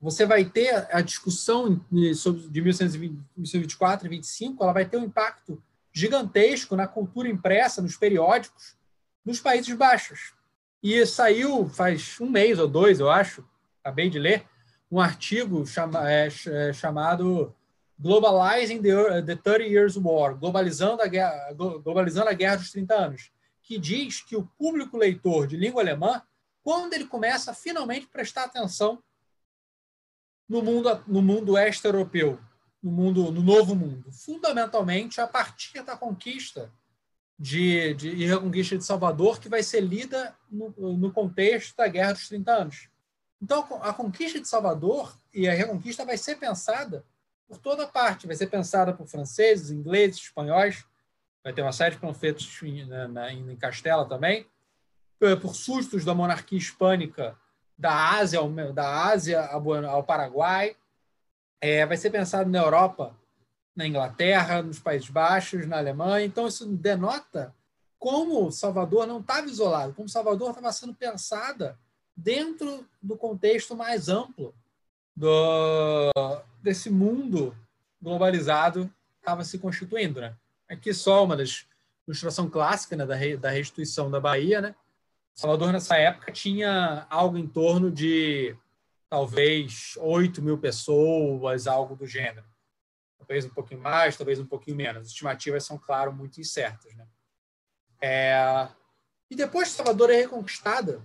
[0.00, 6.74] você vai ter a discussão de 1924 e 25, ela vai ter um impacto gigantesco
[6.74, 8.76] na cultura impressa, nos periódicos,
[9.24, 10.34] nos Países Baixos.
[10.82, 13.42] E saiu faz um mês ou dois, eu acho,
[13.82, 14.44] acabei de ler,
[14.90, 17.54] um artigo chama, é, é, chamado
[17.98, 23.30] Globalizing the, the 30 Years War, globalizando a, guerra, globalizando a Guerra dos 30 Anos,
[23.62, 26.22] que diz que o público leitor de língua alemã,
[26.62, 29.02] quando ele começa a finalmente prestar atenção
[30.48, 32.38] no mundo, no mundo extra-europeu,
[32.82, 36.70] no mundo, no novo mundo, fundamentalmente a partir da conquista
[37.38, 42.28] de, de reconquista de Salvador, que vai ser lida no, no contexto da Guerra dos
[42.28, 42.88] 30 Anos.
[43.44, 47.04] Então, a conquista de Salvador e a reconquista vai ser pensada
[47.46, 50.86] por toda parte, vai ser pensada por franceses, ingleses, espanhóis,
[51.42, 54.46] vai ter uma série de panfletos em, na, em Castela também,
[55.42, 57.38] por súditos da monarquia hispânica
[57.76, 60.74] da Ásia ao, da Ásia ao Paraguai,
[61.60, 63.14] é, vai ser pensado na Europa,
[63.76, 66.24] na Inglaterra, nos Países Baixos, na Alemanha.
[66.24, 67.54] Então, isso denota
[67.98, 71.78] como Salvador não estava isolado, como Salvador estava sendo pensada
[72.16, 74.54] dentro do contexto mais amplo
[75.16, 76.10] do,
[76.62, 77.56] desse mundo
[78.00, 80.20] globalizado estava se constituindo.
[80.20, 80.36] Né?
[80.68, 81.66] Aqui só uma das
[82.06, 84.60] ilustração clássica né, da, re, da restituição da Bahia.
[84.60, 84.74] Né?
[85.34, 88.56] Salvador, nessa época, tinha algo em torno de
[89.08, 92.46] talvez 8 mil pessoas, algo do gênero.
[93.18, 95.02] Talvez um pouquinho mais, talvez um pouquinho menos.
[95.02, 96.94] As estimativas são, claro, muito incertas.
[96.94, 97.06] Né?
[98.00, 98.68] É...
[99.30, 101.02] E depois que Salvador é reconquistada,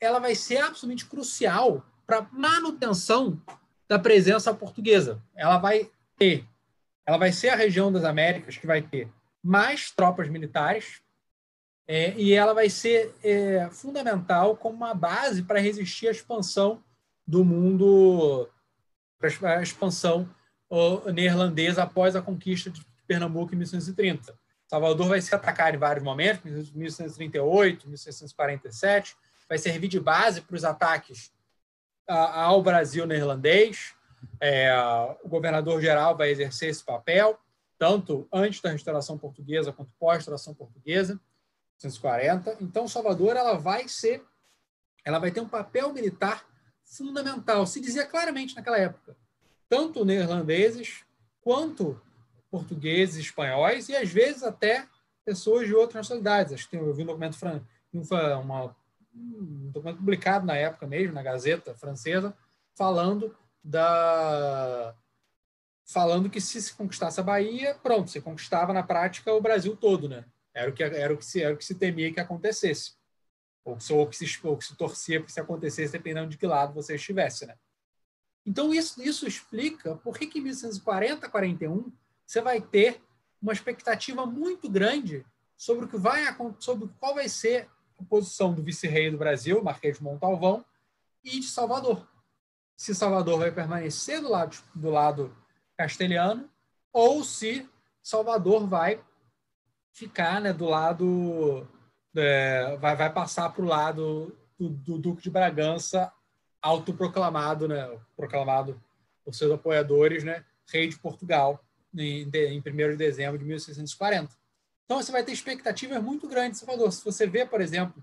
[0.00, 3.40] ela vai ser absolutamente crucial para manutenção
[3.88, 5.22] da presença portuguesa.
[5.36, 6.46] Ela vai ter,
[7.06, 9.08] ela vai ser a região das Américas que vai ter
[9.42, 11.02] mais tropas militares
[11.86, 16.82] é, e ela vai ser é, fundamental como uma base para resistir à expansão
[17.26, 18.48] do mundo
[19.42, 20.28] a expansão
[21.12, 24.34] neerlandesa após a conquista de Pernambuco em 1630.
[24.66, 29.16] Salvador vai ser atacado em vários momentos, 1638, 1647,
[29.50, 31.32] vai servir de base para os ataques
[32.06, 33.96] ao Brasil neerlandês.
[34.40, 34.72] É,
[35.24, 37.36] o governador-geral vai exercer esse papel,
[37.76, 41.14] tanto antes da restauração portuguesa quanto pós-restauração portuguesa,
[41.82, 42.58] 1640.
[42.60, 44.24] Então, Salvador ela vai ser,
[45.04, 46.46] ela vai ter um papel militar
[46.84, 47.66] fundamental.
[47.66, 49.16] Se dizia claramente naquela época,
[49.68, 51.04] tanto neerlandeses
[51.40, 52.00] quanto
[52.52, 54.86] portugueses, espanhóis e às vezes até
[55.24, 56.52] pessoas de outras nacionalidades.
[56.52, 57.36] Acho que eu vi um documento
[57.92, 58.76] uma,
[59.14, 62.36] um documento publicado na época mesmo na Gazeta francesa
[62.76, 64.94] falando da
[65.84, 70.08] falando que se se conquistasse a Bahia, pronto, se conquistava na prática o Brasil todo,
[70.08, 70.24] né?
[70.54, 72.92] Era o que era o que se era o que se temia que acontecesse
[73.64, 76.74] ou, ou, que se, ou que se torcia que isso acontecesse, dependendo de que lado
[76.74, 77.46] você estivesse.
[77.46, 77.54] Né?
[78.44, 81.92] Então, isso, isso explica por que, que em 1940, 41,
[82.26, 83.02] você vai ter
[83.40, 85.24] uma expectativa muito grande
[85.56, 86.24] sobre o que vai
[86.58, 87.68] sobre qual vai ser
[88.04, 90.64] posição do vice-rei do Brasil, Marquês de Montalvão,
[91.24, 92.06] e de Salvador.
[92.76, 95.36] Se Salvador vai permanecer do lado, do lado
[95.76, 96.48] castelhano
[96.92, 97.68] ou se
[98.02, 99.00] Salvador vai
[99.92, 101.68] ficar né, do lado,
[102.16, 106.12] é, vai, vai passar para o lado do, do, Duque de Bragança,
[106.62, 108.80] autoproclamado, né, proclamado
[109.24, 111.62] por seus apoiadores, né, rei de Portugal,
[111.94, 114.39] em, em 1 de dezembro de 1640.
[114.90, 116.90] Então, você vai ter expectativas muito grandes em Salvador.
[116.90, 118.02] Se você vê, por exemplo,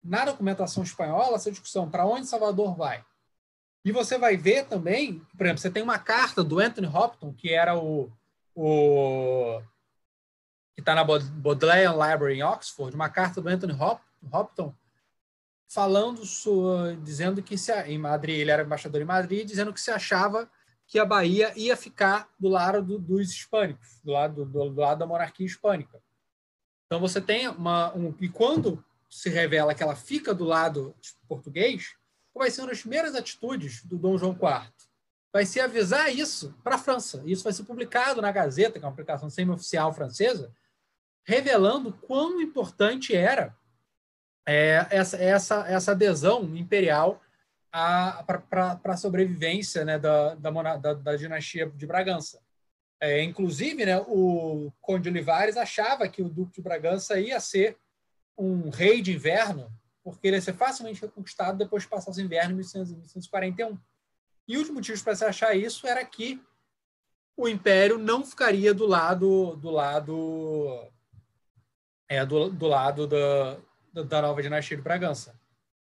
[0.00, 3.04] na documentação espanhola, essa discussão para onde Salvador vai.
[3.84, 7.52] E você vai ver também, por exemplo, você tem uma carta do Anthony Hopton, que
[7.52, 8.12] era o,
[8.54, 9.60] o
[10.72, 13.76] que está na Bodleian Library em Oxford, uma carta do Anthony
[14.32, 14.72] Hopton
[15.66, 16.22] falando,
[17.02, 20.48] dizendo que se, em Madrid, ele era embaixador em Madrid, dizendo que se achava
[20.86, 24.98] que a Bahia ia ficar do lado do, dos hispânicos, do lado, do, do, lado
[25.00, 26.00] da monarquia hispânica.
[26.90, 30.92] Então você tem uma um, e quando se revela que ela fica do lado
[31.28, 31.94] português,
[32.34, 34.72] vai ser uma das primeiras atitudes do Dom João IV.
[35.32, 37.22] Vai ser avisar isso para a França.
[37.24, 40.52] Isso vai ser publicado na Gazeta, que é uma publicação semi-oficial francesa,
[41.24, 43.56] revelando quão importante era
[44.44, 47.22] é, essa, essa, essa adesão imperial
[47.70, 52.40] para a sobrevivência né, da, da, da, da, dinastia de Bragança.
[53.00, 57.78] É, inclusive, né, o Conde Olivares achava que o Duque de Bragança ia ser
[58.36, 59.72] um rei de inverno,
[60.04, 63.78] porque ele ia ser facilmente reconquistado depois de passar os invernos em 1841.
[64.46, 66.42] E dos motivos para se achar isso era que
[67.36, 70.92] o império não ficaria do lado do lado
[72.06, 73.56] é, do, do lado da,
[74.04, 75.38] da nova dinastia de Bragança.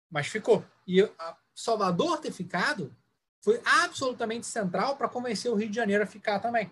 [0.09, 0.65] Mas ficou.
[0.87, 1.07] E
[1.53, 2.93] Salvador ter ficado
[3.39, 6.69] foi absolutamente central para convencer o Rio de Janeiro a ficar também.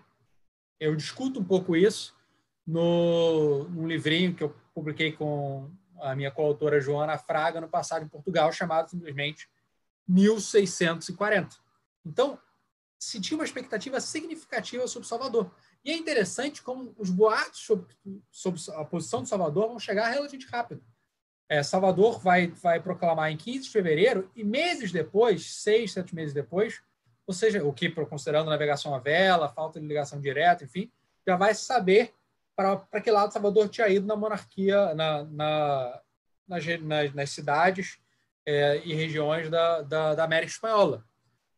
[0.84, 2.14] Eu discuto um pouco isso
[2.68, 8.10] no, num livrinho que eu publiquei com a minha coautora Joana Fraga no passado em
[8.10, 9.50] Portugal, chamado simplesmente
[10.06, 11.56] 1640.
[12.06, 12.38] Então,
[13.00, 15.50] se tinha uma expectativa significativa sobre Salvador.
[15.86, 17.88] E é interessante como os boatos sobre,
[18.30, 20.84] sobre a posição de Salvador vão chegar relativamente rápido.
[21.48, 26.34] É, Salvador vai, vai proclamar em 15 de fevereiro e meses depois, seis, sete meses
[26.34, 26.82] depois,
[27.26, 30.92] ou seja, o que, considerando navegação à vela, falta de ligação direta, enfim,
[31.26, 32.14] já vai saber
[32.56, 36.02] para que lado Salvador tinha ido na monarquia, na, na,
[36.48, 37.98] nas, nas, cidades
[38.46, 41.04] é, e regiões da, da, da América Espanhola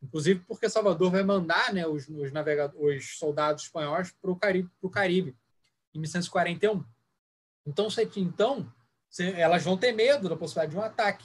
[0.02, 2.30] inclusive porque Salvador vai mandar né, os, os,
[2.74, 5.36] os soldados espanhóis para o Caribe, Caribe,
[5.94, 6.84] em 1641.
[7.66, 8.72] Então, então
[9.36, 11.24] elas vão ter medo da possibilidade de um ataque,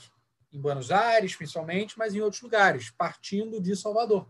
[0.52, 4.28] em Buenos Aires, principalmente, mas em outros lugares, partindo de Salvador.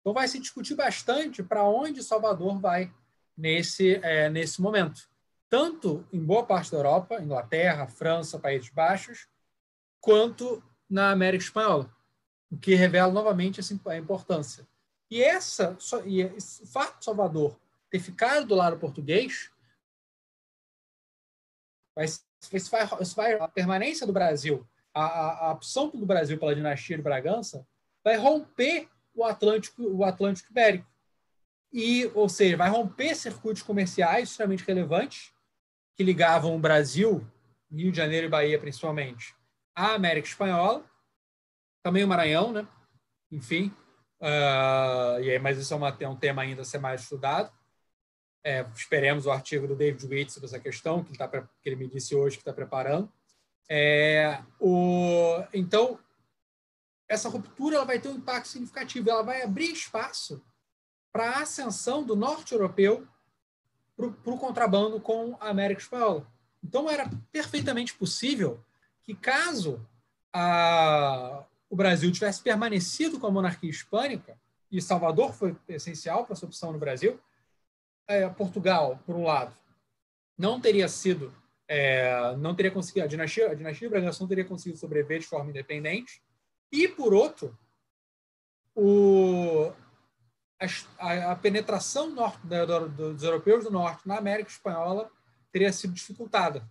[0.00, 2.92] Então, vai se discutir bastante para onde Salvador vai
[3.36, 5.08] nesse, é, nesse momento.
[5.48, 9.28] Tanto em boa parte da Europa, Inglaterra, França, Países Baixos,
[10.00, 11.90] quanto na América Espanhola
[12.50, 14.66] o que revela novamente a importância.
[15.10, 17.58] E essa, e esse fato de Salvador
[17.90, 19.50] ter ficado do lado português,
[22.52, 26.96] isso vai, isso vai, a permanência do Brasil, a, a opção do Brasil pela dinastia
[26.96, 27.66] de Bragança,
[28.02, 30.86] vai romper o Atlântico, o Atlântico Ibérico.
[31.72, 35.32] E, ou seja, vai romper circuitos comerciais extremamente relevantes
[35.96, 37.26] que ligavam o Brasil,
[37.70, 39.34] Rio de Janeiro e Bahia principalmente,
[39.74, 40.84] à América Espanhola
[41.84, 42.66] também o Maranhão, né?
[43.30, 43.70] Enfim,
[44.18, 47.52] uh, e aí, mas isso é, uma, é um tema ainda a ser mais estudado.
[48.42, 51.76] É, esperemos o artigo do David Witt sobre essa questão, que ele, tá, que ele
[51.76, 53.12] me disse hoje que está preparando.
[53.68, 55.98] É, o, então,
[57.08, 59.10] essa ruptura ela vai ter um impacto significativo.
[59.10, 60.42] Ela vai abrir espaço
[61.12, 63.06] para a ascensão do norte europeu
[63.96, 66.26] para o contrabando com a América Espanhola.
[66.62, 68.62] Então, era perfeitamente possível
[69.02, 69.86] que, caso
[70.32, 74.36] a, o Brasil tivesse permanecido com a monarquia hispânica,
[74.70, 77.20] e Salvador foi essencial para essa opção no Brasil,
[78.08, 79.54] é, Portugal, por um lado,
[80.36, 81.32] não teria sido,
[81.68, 85.26] é, não teria conseguido, a dinastia, a dinastia de Bragança não teria conseguido sobreviver de
[85.26, 86.22] forma independente,
[86.70, 87.56] e, por outro,
[88.74, 89.72] o,
[90.98, 95.10] a, a penetração norte, da, dos europeus do norte na América Espanhola
[95.52, 96.68] teria sido dificultada,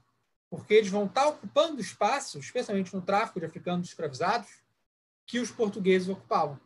[0.49, 4.61] porque eles vão estar ocupando espaço, especialmente no tráfico de africanos escravizados,
[5.25, 6.59] que os portugueses ocupavam.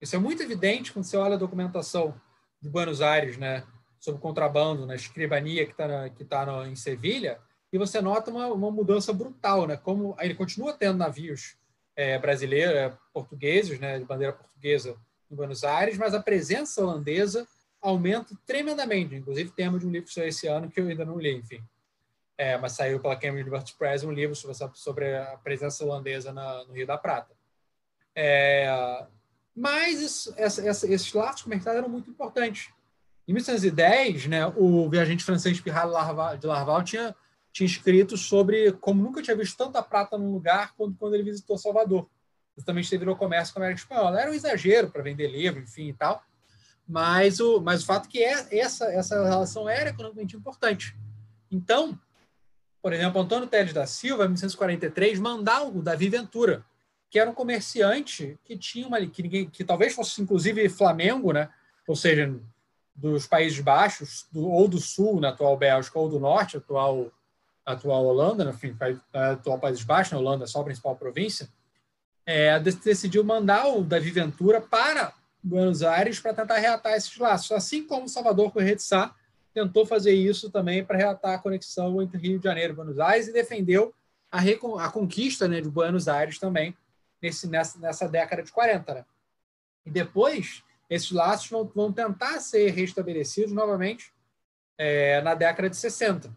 [0.00, 2.20] Isso é muito evidente quando você olha a documentação
[2.60, 3.64] de Buenos Aires, né,
[4.00, 7.38] sobre contrabando, na escribania que está que tá em Sevilha,
[7.72, 11.56] e você nota uma, uma mudança brutal, né, como ele continua tendo navios
[11.94, 14.96] é, brasileiros, é, portugueses, né, de bandeira portuguesa
[15.30, 17.46] em Buenos Aires, mas a presença holandesa
[17.80, 19.14] aumenta tremendamente.
[19.14, 21.62] Inclusive, tema de um livro saiu esse ano que eu ainda não li, enfim.
[22.38, 26.64] é, mas saiu pela Cambridge University Press um livro sobre, sobre a presença holandesa na,
[26.64, 27.34] no Rio da Prata.
[28.14, 29.04] É,
[29.54, 32.70] mas isso, essa, essa, esses laços comerciais eram muito importantes.
[33.28, 35.90] Em 1810, né, o viajante francês Pirral
[36.38, 37.14] de Larval tinha,
[37.52, 41.58] tinha escrito sobre como nunca tinha visto tanta prata num lugar quando, quando ele visitou
[41.58, 42.08] Salvador.
[42.56, 44.18] Justamente virou comércio com a América Espanhola.
[44.18, 46.22] Era um exagero para vender livro, enfim e tal.
[46.88, 50.96] Mas o, mas o fato é que é, essa, essa relação era economicamente importante.
[51.50, 52.00] Então,
[52.80, 56.64] por exemplo, Antônio Teles da Silva, em 1943, mandar o Davi Ventura,
[57.10, 61.50] que era um comerciante que tinha uma que ninguém que talvez fosse inclusive Flamengo, né?
[61.86, 62.34] Ou seja,
[62.98, 67.12] dos Países Baixos, do, ou do Sul, na atual Bélgica, ou do Norte, atual
[67.64, 68.74] atual Holanda, enfim,
[69.12, 71.48] atual Países Baixos, na Holanda, só a principal província,
[72.24, 77.86] é, decidiu mandar o Davi Ventura para Buenos Aires para tentar reatar esses laços, assim
[77.86, 79.14] como Salvador Correia de Sá
[79.52, 83.28] tentou fazer isso também para reatar a conexão entre Rio de Janeiro e Buenos Aires
[83.28, 83.94] e defendeu
[84.30, 84.40] a,
[84.84, 86.76] a conquista né, de Buenos Aires também
[87.20, 88.94] nesse, nessa, nessa década de 40.
[88.94, 89.04] Né?
[89.84, 94.12] E depois, esses laços vão, vão tentar ser restabelecidos novamente
[94.76, 96.34] é, na década de 60.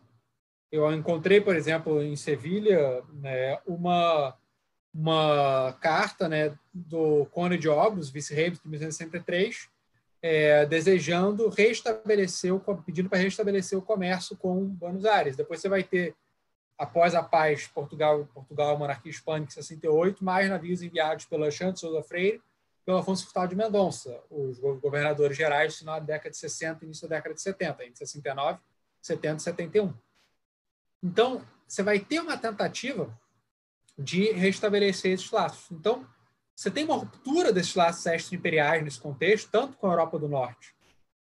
[0.72, 4.36] Eu encontrei, por exemplo, em Sevilha, né, uma,
[4.94, 9.70] uma carta né, do Cone de Obros, vice-rei de 1963,
[10.22, 15.36] é, desejando restabelecer, o, pedindo para restabelecer o comércio com Buenos Aires.
[15.36, 16.16] Depois você vai ter
[16.78, 22.02] após a paz, Portugal, Portugal, monarquia hispânica, em 68, mais navios enviados pelo Alexandre Souza
[22.02, 22.42] Freire
[22.86, 27.16] pelo Afonso Furtado de Mendonça, os governadores gerais na década de 60 e início da
[27.16, 28.60] década de 70, entre 69,
[29.02, 29.94] 70 e 71.
[31.04, 33.18] Então, você vai ter uma tentativa
[33.98, 35.72] de restabelecer esses laços.
[35.72, 36.08] Então,
[36.56, 40.76] você tem uma ruptura desses laços extra-imperiais nesse contexto, tanto com a Europa do Norte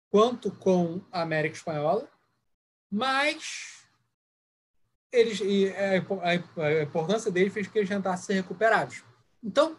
[0.09, 2.09] quanto com a América Espanhola,
[2.89, 3.85] mas
[5.11, 5.39] eles,
[6.21, 9.03] a, importância deles fez que eles tentassem ser recuperados.
[9.43, 9.77] Então,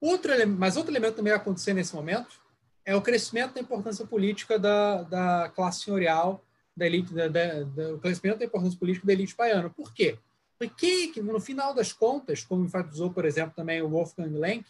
[0.00, 2.40] outro, mas outro elemento também vai acontecer nesse momento
[2.84, 6.44] é o crescimento da importância política da, da classe senhorial,
[6.76, 9.68] da elite, da, da, da, o crescimento da importância política da elite baiana.
[9.70, 10.18] Por quê?
[10.58, 14.66] Porque, que, no final das contas, como enfatizou, por exemplo, também o Wolfgang Lenk,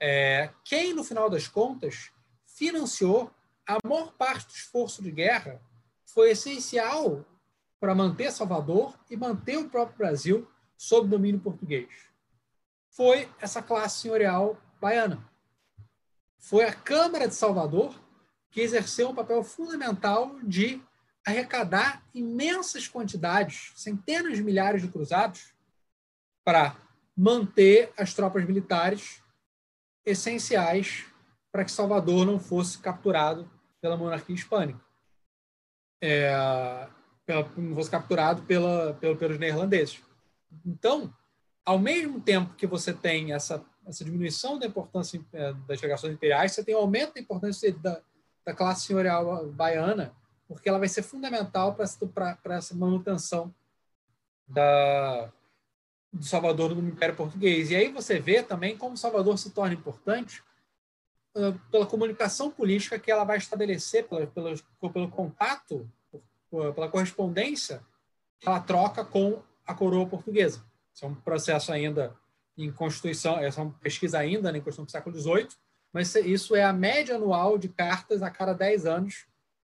[0.00, 2.10] é, quem, no final das contas,
[2.46, 3.30] financiou
[3.66, 5.60] a maior parte do esforço de guerra
[6.06, 7.24] foi essencial
[7.78, 11.88] para manter Salvador e manter o próprio Brasil sob domínio português.
[12.90, 15.24] Foi essa classe senhorial baiana.
[16.38, 17.94] Foi a Câmara de Salvador
[18.50, 20.82] que exerceu um papel fundamental de
[21.26, 25.52] arrecadar imensas quantidades, centenas de milhares de cruzados,
[26.44, 26.76] para
[27.14, 29.22] manter as tropas militares
[30.06, 31.04] essenciais
[31.52, 34.80] para que Salvador não fosse capturado pela monarquia hispânica.
[36.00, 36.88] É,
[37.26, 40.00] pela, fosse capturado pela, pelos neerlandeses.
[40.64, 41.12] Então,
[41.68, 46.52] ao mesmo tempo que você tem essa, essa diminuição da importância é, das delegações imperiais,
[46.52, 48.00] você tem um aumento da importância da,
[48.42, 50.16] da classe senhorial baiana,
[50.48, 53.54] porque ela vai ser fundamental para essa manutenção
[54.46, 55.30] da,
[56.10, 57.70] do Salvador no Império Português.
[57.70, 60.42] E aí você vê também como Salvador se torna importante
[61.36, 64.56] uh, pela comunicação política que ela vai estabelecer, pela, pelo,
[64.90, 65.86] pelo contato
[66.50, 67.84] pela correspondência
[68.40, 70.66] que ela troca com a coroa portuguesa.
[70.98, 72.12] Isso é um processo ainda
[72.56, 75.46] em Constituição, essa é uma pesquisa ainda né, em Constituição do século XVIII,
[75.92, 79.24] mas isso é a média anual de cartas a cada 10 anos,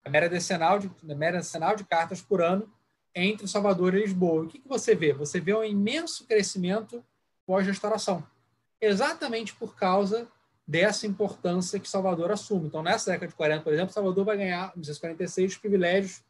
[0.04, 2.68] a média decenal de, a média decenal de cartas por ano
[3.14, 4.46] entre Salvador e Lisboa.
[4.46, 5.14] O que, que você vê?
[5.14, 7.06] Você vê um imenso crescimento
[7.46, 8.26] pós-restauração,
[8.82, 10.28] exatamente por causa
[10.68, 12.66] dessa importância que Salvador assume.
[12.66, 16.24] Então, nessa década de 40, por exemplo, Salvador vai ganhar, em 1946, os privilégios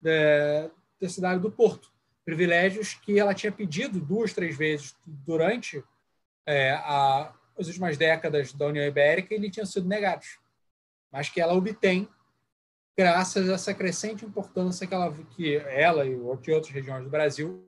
[0.00, 1.97] da, da cidade do Porto.
[2.28, 5.82] Privilégios que ela tinha pedido duas, três vezes durante
[6.44, 10.38] é, a, as últimas décadas da União Ibérica e lhe tinham sido negados.
[11.10, 12.06] Mas que ela obtém
[12.94, 17.66] graças a essa crescente importância que ela, que ela e outras regiões do Brasil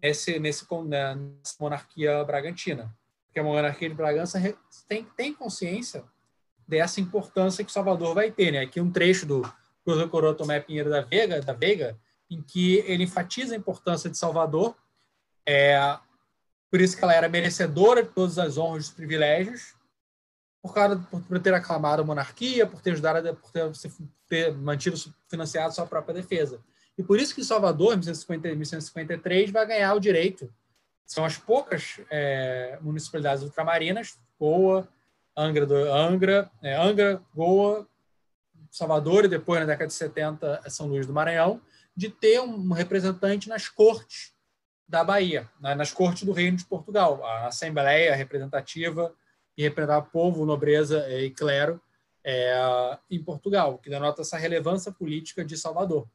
[0.00, 2.96] nesse, nesse, né, nessa monarquia bragantina.
[3.26, 4.40] Porque a monarquia de Bragança
[4.86, 6.04] tem, tem consciência
[6.68, 8.52] dessa importância que Salvador vai ter.
[8.52, 8.60] Né?
[8.60, 9.42] Aqui um trecho do
[9.84, 11.98] Cruz Coroa Tomé Pinheiro da Veiga, da Veiga,
[12.30, 14.76] em que ele enfatiza a importância de Salvador,
[15.46, 15.98] é,
[16.70, 19.74] por isso que ela era merecedora de todas as honras e privilégios,
[20.60, 23.70] por, causa, por ter aclamado a monarquia, por ter ajudado, por ter,
[24.28, 24.96] ter mantido,
[25.28, 26.60] financiado sua própria defesa.
[26.98, 30.52] E por isso que Salvador, em 1953, vai ganhar o direito.
[31.04, 34.88] São as poucas é, municipalidades ultramarinas, Goa,
[35.36, 37.86] Angra, do, Angra, é, Angra, Goa,
[38.70, 41.60] Salvador e depois, na década de 70, São Luís do Maranhão,
[41.96, 44.34] de ter um representante nas cortes
[44.88, 49.14] da Bahia, né, nas cortes do Reino de Portugal, a Assembleia Representativa
[49.56, 51.80] e representar povo, nobreza e clero
[52.22, 56.06] é, em Portugal, que denota essa relevância política de Salvador.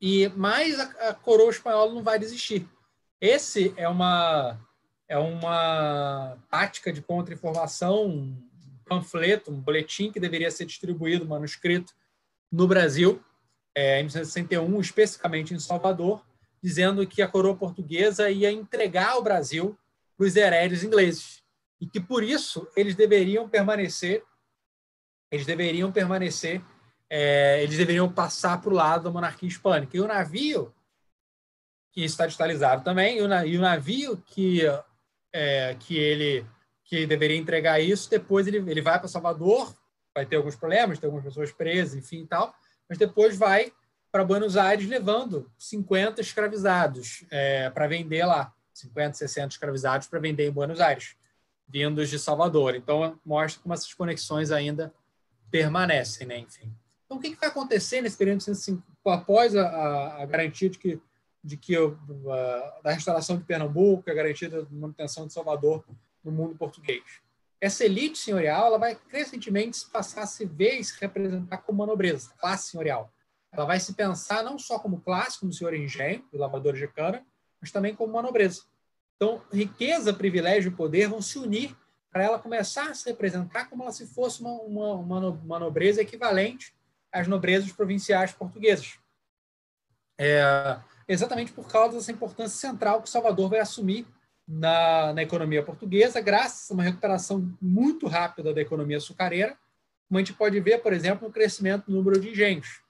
[0.00, 2.66] E mais a, a coroa espanhola não vai desistir.
[3.20, 4.58] Esse é uma
[5.08, 8.48] é uma tática de contra-informação, um
[8.84, 11.94] panfleto, um boletim que deveria ser distribuído, manuscrito,
[12.52, 13.22] no Brasil,
[13.78, 16.26] é, em 1961, especificamente em Salvador,
[16.60, 19.78] dizendo que a coroa portuguesa ia entregar o Brasil
[20.16, 21.44] para os heredes ingleses
[21.80, 24.24] e que por isso eles deveriam permanecer,
[25.30, 26.60] eles deveriam permanecer,
[27.08, 29.96] é, eles deveriam passar para o lado da monarquia hispânica.
[29.96, 30.74] E o navio
[31.92, 34.62] que está digitalizado também, e o, e o navio que
[35.32, 36.44] é, que ele
[36.82, 39.72] que deveria entregar isso, depois ele, ele vai para Salvador,
[40.12, 42.52] vai ter alguns problemas, tem algumas pessoas presas, enfim e tal,
[42.88, 43.72] mas depois vai
[44.10, 50.48] para Buenos Aires levando 50 escravizados é, para vender lá, 50, 60 escravizados para vender
[50.48, 51.16] em Buenos Aires,
[51.68, 52.74] vindos de Salvador.
[52.74, 54.92] Então, mostra como essas conexões ainda
[55.50, 56.38] permanecem, né?
[56.38, 56.72] Enfim.
[57.04, 58.42] Então, o que, que vai acontecer nesse período
[59.06, 61.00] após a, a, garantia de que,
[61.42, 65.84] de que a, da restauração de Pernambuco, a garantia da manutenção de Salvador
[66.22, 67.02] no mundo português?
[67.60, 71.86] Essa elite senhorial ela vai crescentemente passar a se ver e se representar como uma
[71.86, 73.12] nobreza, classe senhorial
[73.52, 77.24] ela vai se pensar não só como classe, como senhor engenho, lavador de cana,
[77.60, 78.62] mas também como uma nobreza.
[79.16, 81.76] Então, riqueza, privilégio e poder vão se unir
[82.10, 86.74] para ela começar a se representar como se fosse uma, uma, uma, nobreza equivalente
[87.12, 88.98] às nobrezas provinciais portuguesas.
[90.16, 94.06] É, exatamente por causa dessa importância central que Salvador vai assumir
[94.48, 99.58] na, na economia portuguesa, graças a uma recuperação muito rápida da economia açucareira,
[100.08, 102.80] como a gente pode ver, por exemplo, no crescimento do número de engenhos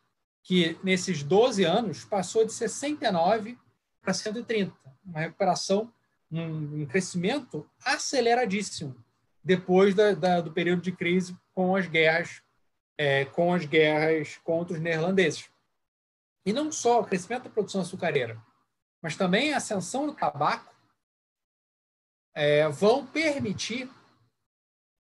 [0.49, 3.59] que nesses 12 anos passou de 69
[4.01, 4.73] para 130,
[5.05, 5.93] uma recuperação,
[6.33, 8.97] um, um crescimento aceleradíssimo
[9.45, 12.41] depois da, da, do período de crise com as guerras,
[12.97, 15.51] é, com as guerras contra os neerlandeses.
[16.47, 18.41] E não só o crescimento da produção açucareira,
[19.03, 20.75] mas também a ascensão do tabaco
[22.39, 23.91] é, vão permitir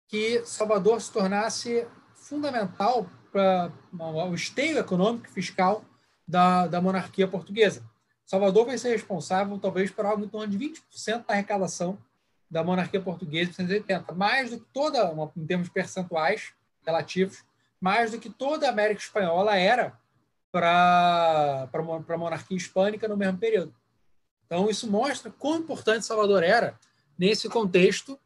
[0.07, 5.83] que Salvador se tornasse fundamental para o esteio econômico e fiscal
[6.27, 7.83] da, da monarquia portuguesa.
[8.27, 11.97] Salvador vai ser responsável, talvez, por algo em torno de 20% da arrecadação
[12.47, 16.53] da monarquia portuguesa de 1980, mais do que toda, em termos percentuais
[16.85, 17.43] relativos,
[17.81, 19.99] mais do que toda a América Espanhola era
[20.51, 23.73] para a monarquia hispânica no mesmo período.
[24.45, 26.79] Então, isso mostra quão importante Salvador era
[27.17, 28.19] nesse contexto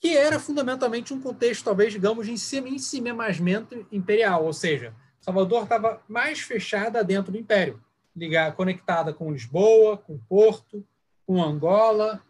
[0.00, 6.40] que era fundamentalmente um contexto, talvez, digamos, de ensimemamento imperial, ou seja, Salvador estava mais
[6.40, 7.82] fechada dentro do império,
[8.14, 10.86] ligada, conectada com Lisboa, com Porto,
[11.26, 12.22] com Angola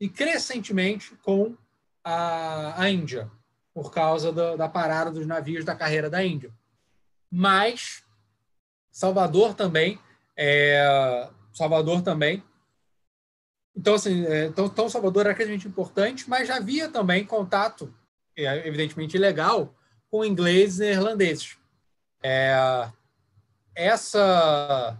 [0.00, 1.56] e crescentemente com
[2.04, 3.30] a, a Índia,
[3.74, 6.52] por causa da, da parada dos navios da carreira da Índia.
[7.30, 8.04] Mas
[8.90, 9.98] Salvador também
[10.36, 12.42] é, Salvador também
[13.78, 17.94] então, assim, é, então, então Salvador era crescentemente importante, mas já havia também contato,
[18.36, 19.72] é, evidentemente ilegal,
[20.10, 21.56] com ingleses e neerlandeses.
[22.20, 22.90] É,
[23.72, 24.98] essa,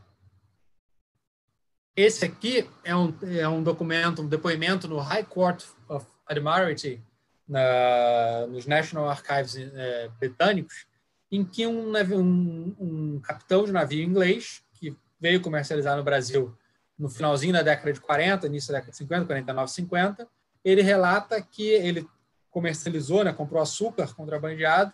[1.97, 7.03] esse aqui é um, é um documento, um depoimento no High Court of Admiralty,
[7.49, 10.87] na, nos National Archives é, britânicos,
[11.33, 16.57] em que um, um, um capitão de navio inglês, que veio comercializar no Brasil
[16.99, 20.29] no finalzinho da década de 40, início da década de 50, 49, 50,
[20.65, 22.09] ele relata que ele
[22.51, 24.93] comercializou, né, comprou açúcar contrabandeado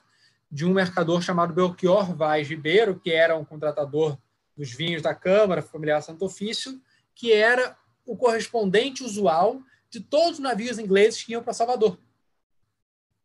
[0.50, 4.18] de um mercador chamado Belchior Vaz Ribeiro, que era um contratador
[4.57, 6.80] dos vinhos da Câmara Familiar Santo Ofício,
[7.14, 7.76] que era
[8.07, 11.98] o correspondente usual de todos os navios ingleses que iam para Salvador.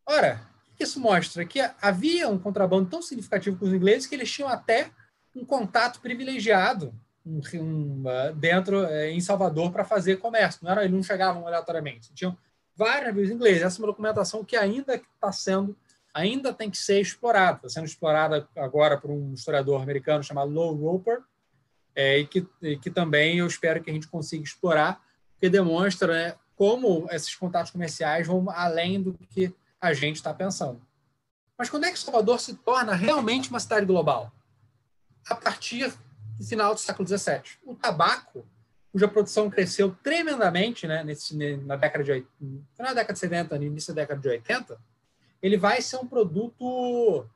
[0.05, 0.41] Ora,
[0.79, 1.45] isso mostra?
[1.45, 4.91] Que havia um contrabando tão significativo com os ingleses que eles tinham até
[5.35, 6.93] um contato privilegiado
[7.25, 8.03] um, um,
[8.35, 10.61] dentro uh, em Salvador para fazer comércio.
[10.63, 12.13] Não era, eles não chegavam aleatoriamente.
[12.13, 12.37] Tinham
[12.75, 13.63] vários navios ingleses.
[13.63, 15.75] Essa é uma documentação que ainda está sendo,
[16.13, 17.57] ainda tem que ser explorada.
[17.57, 21.21] Está sendo explorada agora por um historiador americano chamado Lowell Roper,
[21.95, 25.01] é, e, que, e que também eu espero que a gente consiga explorar,
[25.33, 30.81] porque demonstra né, como esses contatos comerciais vão além do que a gente está pensando.
[31.57, 34.31] Mas quando é que Salvador se torna realmente uma cidade global?
[35.27, 35.93] A partir
[36.39, 37.41] no final do século XVII.
[37.65, 38.47] O tabaco,
[38.91, 42.25] cuja produção cresceu tremendamente né, nesse, na década de
[42.77, 44.79] da década de 70, no início da década de 80,
[45.41, 47.27] ele vai ser um produto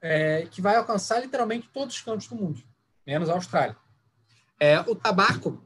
[0.00, 2.62] é, que vai alcançar literalmente todos os cantos do mundo,
[3.06, 3.76] menos a Austrália.
[4.60, 5.62] É, o tabaco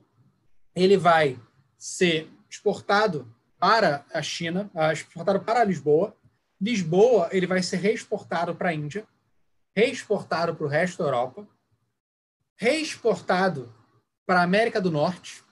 [0.74, 1.38] ele vai
[1.78, 6.16] ser exportado para a China, uh, exportado para Lisboa.
[6.60, 9.06] Lisboa ele vai ser reexportado para a Índia,
[9.74, 11.46] reexportado para o resto da Europa,
[12.62, 13.74] reexportado
[14.24, 15.42] para a América do Norte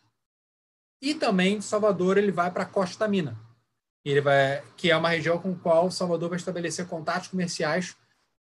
[1.02, 3.36] e também de Salvador ele vai para a Costa Mina,
[4.04, 7.96] ele vai, que é uma região com a qual Salvador vai estabelecer contatos comerciais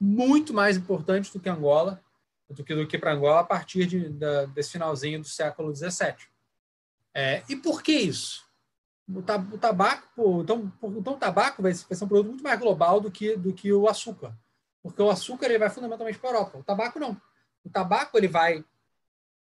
[0.00, 2.02] muito mais importantes do que Angola,
[2.48, 6.16] do que, do que para Angola a partir de, da, desse finalzinho do século XVII.
[7.12, 8.46] É, e por que isso?
[9.06, 9.20] O,
[9.58, 13.36] tabaco, então, então o tabaco vai, vai ser um produto muito mais global do que,
[13.36, 14.34] do que o açúcar,
[14.82, 17.20] porque o açúcar ele vai fundamentalmente para a Europa, o tabaco não.
[17.64, 18.64] O tabaco ele vai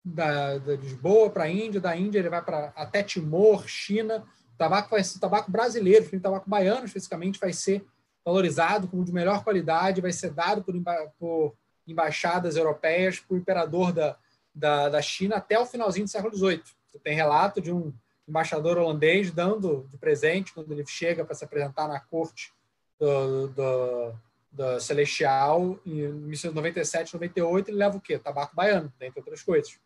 [0.04, 4.26] da, da Lisboa para a Índia, da Índia ele vai para até Timor, China.
[4.54, 7.84] O tabaco vai ser tabaco brasileiro, o tabaco baiano especificamente vai ser
[8.24, 10.74] valorizado como de melhor qualidade, vai ser dado por,
[11.18, 11.54] por
[11.86, 14.16] embaixadas europeias o imperador da,
[14.54, 16.62] da, da China até o finalzinho do século XVIII.
[17.02, 17.92] Tem relato de um
[18.28, 22.52] embaixador holandês dando de presente, quando ele chega para se apresentar na corte
[22.98, 24.12] do, do,
[24.50, 28.18] do Celestial, em 1997, 98, ele leva o quê?
[28.18, 29.78] Tabaco baiano, dentre outras coisas.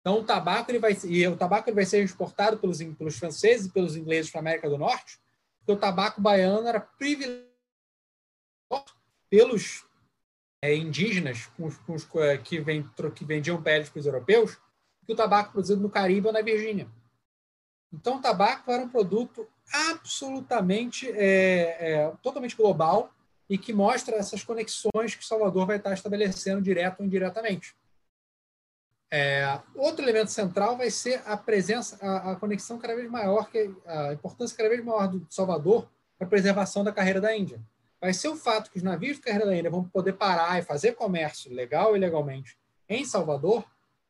[0.00, 3.66] Então, o tabaco ele vai, e o tabaco ele vai ser exportado pelos, pelos franceses
[3.66, 5.18] e pelos ingleses para a América do Norte,
[5.58, 7.48] porque o tabaco baiano era privilegiado
[9.30, 9.84] pelos
[10.62, 14.58] é, indígenas com os, com os, é, que, vem, que vendiam peles para os europeus,
[15.06, 16.88] que o tabaco produzido no Caribe ou na Virgínia.
[17.92, 19.48] Então, o tabaco era um produto
[19.90, 23.10] absolutamente, é, é, totalmente global
[23.48, 27.74] e que mostra essas conexões que Salvador vai estar estabelecendo direto ou indiretamente.
[29.10, 33.70] É, outro elemento central vai ser a presença, a, a, conexão cada vez maior, que
[33.86, 35.88] a importância cada vez maior do Salvador
[36.18, 37.60] para a preservação da carreira da Índia.
[38.00, 40.62] Vai ser o fato que os navios de carreira da Índia vão poder parar e
[40.62, 43.64] fazer comércio legal e legalmente em Salvador,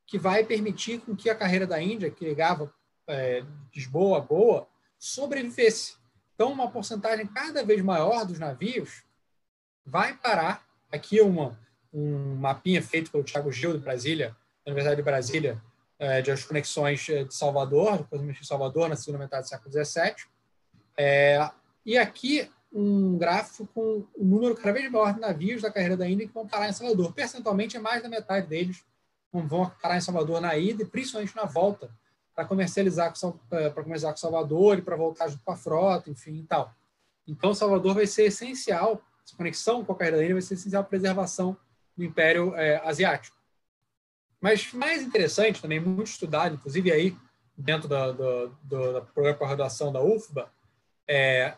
[0.06, 2.72] que vai permitir com que a carreira da Índia, que ligava
[3.06, 4.66] é, Lisboa a Goa,
[4.98, 5.96] sobrevivesse.
[6.34, 9.03] Então, uma porcentagem cada vez maior dos navios
[9.84, 10.64] vai parar.
[10.90, 11.58] Aqui uma,
[11.92, 15.62] um mapinha feito pelo Thiago Gil, de Brasília, da Universidade de Brasília,
[15.98, 19.72] é, de as conexões é, de Salvador, depois de Salvador, na segunda metade do século
[19.72, 20.14] XVII.
[20.96, 21.50] É,
[21.84, 26.08] e aqui um gráfico com o número cada vez maior de navios da carreira da
[26.08, 27.12] Índia que vão parar em Salvador.
[27.12, 28.84] Percentualmente, é mais da metade deles
[29.42, 31.90] vão parar em Salvador na ida e principalmente na volta,
[32.34, 36.40] para comercializar com, para comercializar com Salvador e para voltar junto com a frota, enfim,
[36.40, 36.72] e tal.
[37.26, 40.82] Então, Salvador vai ser essencial, essa conexão com a carreira da Índia vai ser essencial
[40.82, 41.56] a preservação
[41.96, 43.36] do Império é, Asiático.
[44.40, 47.16] Mas mais interessante, também muito estudado, inclusive aí
[47.56, 50.52] dentro do, do, do, do programa de graduação da UFBA,
[51.08, 51.54] é,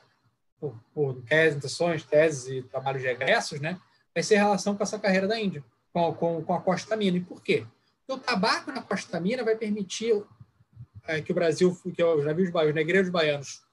[0.61, 3.81] por, por teses, teses e trabalhos de egressos, né,
[4.15, 7.17] vai ser a relação com essa carreira da Índia, com, com, com a Costa Mina.
[7.17, 7.67] E por quê?
[8.07, 10.23] Porque o tabaco na Costa Mina vai permitir
[11.07, 13.66] é, que o Brasil, que os navios os negreiros baianos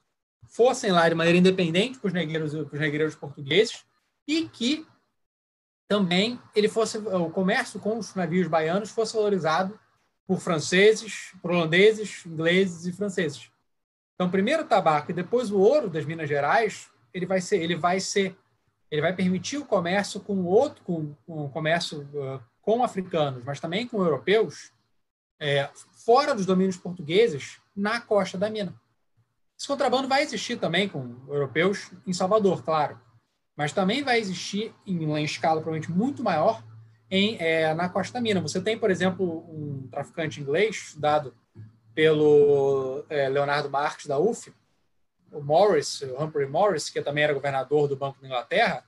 [0.48, 3.84] fossem lá de maneira independente para os negreiros, para os negreiros portugueses
[4.26, 4.86] e que
[5.88, 9.78] também ele fosse o comércio com os navios baianos fosse valorizado
[10.26, 13.50] por franceses, por holandeses, ingleses e franceses.
[14.14, 17.76] Então, primeiro o tabaco e depois o ouro das Minas Gerais, ele vai ser, ele
[17.76, 18.36] vai ser,
[18.90, 23.60] ele vai permitir o comércio com outro, com, com o comércio uh, com africanos, mas
[23.60, 24.72] também com europeus,
[25.38, 28.74] é, fora dos domínios portugueses, na costa da mina.
[29.58, 33.00] Esse contrabando vai existir também com europeus em Salvador, claro,
[33.56, 36.62] mas também vai existir em uma escala provavelmente muito maior
[37.10, 38.40] em, é, na Costa Mina.
[38.40, 41.34] Você tem, por exemplo, um traficante inglês estudado
[41.94, 44.52] pelo é, Leonardo Marques da UF,
[45.30, 48.84] o Morris, o Humphrey Morris, que também era governador do Banco da Inglaterra,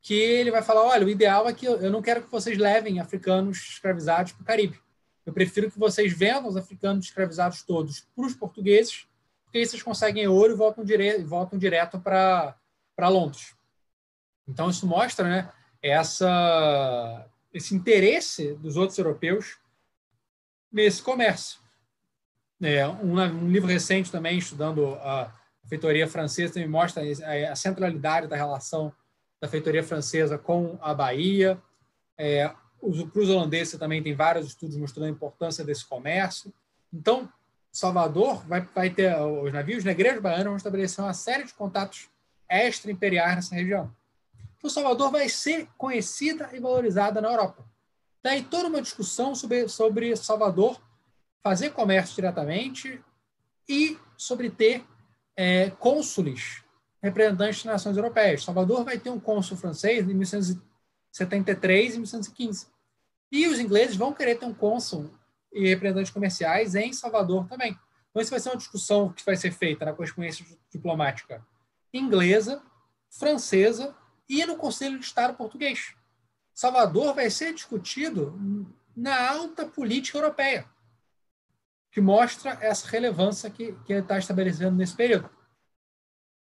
[0.00, 2.98] que ele vai falar, olha, o ideal é que eu não quero que vocês levem
[2.98, 4.78] africanos escravizados para o Caribe.
[5.24, 9.06] Eu prefiro que vocês vendam os africanos escravizados todos para os portugueses,
[9.52, 12.56] porque aí vocês conseguem ouro e voltam, dire voltam direto para
[13.02, 13.54] Londres.
[14.48, 19.58] Então, isso mostra né, essa, esse interesse dos outros europeus
[20.72, 21.60] nesse comércio.
[22.62, 25.30] É, um, um, livro recente também, estudando a
[25.68, 27.02] feitoria francesa, também mostra
[27.50, 28.90] a, centralidade da relação
[29.38, 31.60] da feitoria francesa com a Bahia.
[32.16, 36.50] É, para os holandeses também tem vários estudos mostrando a importância desse comércio.
[36.90, 37.30] Então,
[37.72, 42.10] Salvador vai, vai ter, os navios negreiros baianos vão estabelecer uma série de contatos
[42.46, 43.90] extra-imperiais nessa região.
[44.58, 47.64] Então, Salvador vai ser conhecida e valorizada na Europa.
[48.22, 50.80] Daí toda uma discussão sobre, sobre Salvador
[51.42, 53.02] fazer comércio diretamente
[53.66, 54.84] e sobre ter
[55.34, 56.62] é, cônsules
[57.02, 58.44] representantes de nações europeias.
[58.44, 60.24] Salvador vai ter um cônsul francês em
[61.10, 62.66] 73 e 1115.
[63.32, 65.10] E os ingleses vão querer ter um cônsul
[65.52, 67.78] e representantes comerciais em Salvador também.
[68.10, 71.44] Então, isso vai ser uma discussão que vai ser feita na correspondência diplomática
[71.92, 72.62] inglesa,
[73.10, 73.94] francesa
[74.28, 75.94] e no Conselho de Estado português.
[76.54, 78.38] Salvador vai ser discutido
[78.96, 80.66] na alta política europeia,
[81.90, 85.30] que mostra essa relevância que, que ele está estabelecendo nesse período.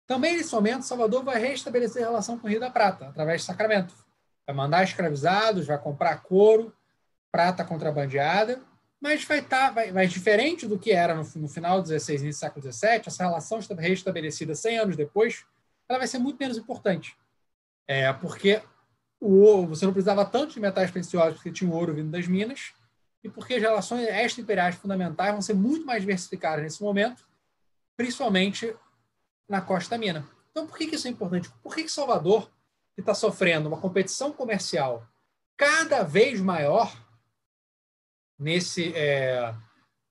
[0.07, 3.47] Também, nesse momento, Salvador vai restabelecer a relação com o Rio da Prata, através de
[3.47, 3.93] Sacramento.
[4.45, 6.75] Vai mandar escravizados, vai comprar couro,
[7.31, 8.61] prata contrabandeada,
[9.01, 12.27] mas vai estar, tá, vai, diferente do que era no, no final do 16 e
[12.27, 15.43] do século 17, essa relação restabelecida 100 anos depois,
[15.89, 17.17] ela vai ser muito menos importante.
[17.87, 18.61] É, porque
[19.19, 22.27] o ouro, você não precisava tanto de metais preciosos porque tinha o ouro vindo das
[22.27, 22.73] minas,
[23.23, 27.27] e porque as relações extra-imperiais fundamentais vão ser muito mais diversificadas nesse momento,
[27.97, 28.75] principalmente
[29.49, 30.27] na costa mina.
[30.51, 31.49] Então, por que, que isso é importante?
[31.63, 32.51] Por que, que Salvador,
[32.93, 35.07] que está sofrendo uma competição comercial
[35.57, 36.91] cada vez maior
[38.41, 39.53] nesse, é,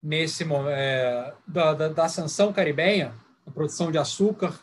[0.00, 3.12] nesse é, da, da, da sanção caribenha,
[3.44, 4.62] a produção de açúcar, está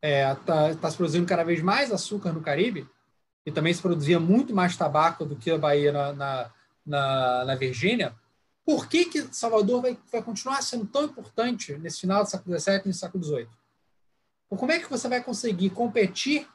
[0.00, 2.88] é, tá, tá se produzindo cada vez mais açúcar no Caribe,
[3.44, 6.50] e também se produzia muito mais tabaco do que a Bahia na, na,
[6.86, 8.14] na, na Virgínia,
[8.64, 12.82] por que, que Salvador vai, vai continuar sendo tão importante nesse final do século XVII
[12.84, 13.48] e no século XVIII?
[14.48, 16.48] Como é que você vai conseguir competir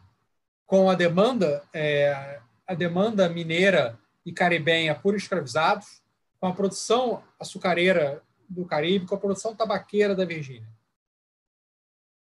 [0.66, 4.00] com a demanda, é, a demanda mineira
[4.30, 6.04] e caribenha por escravizados,
[6.40, 10.70] com a produção açucareira do Caribe, com a produção tabaqueira da Virgínia?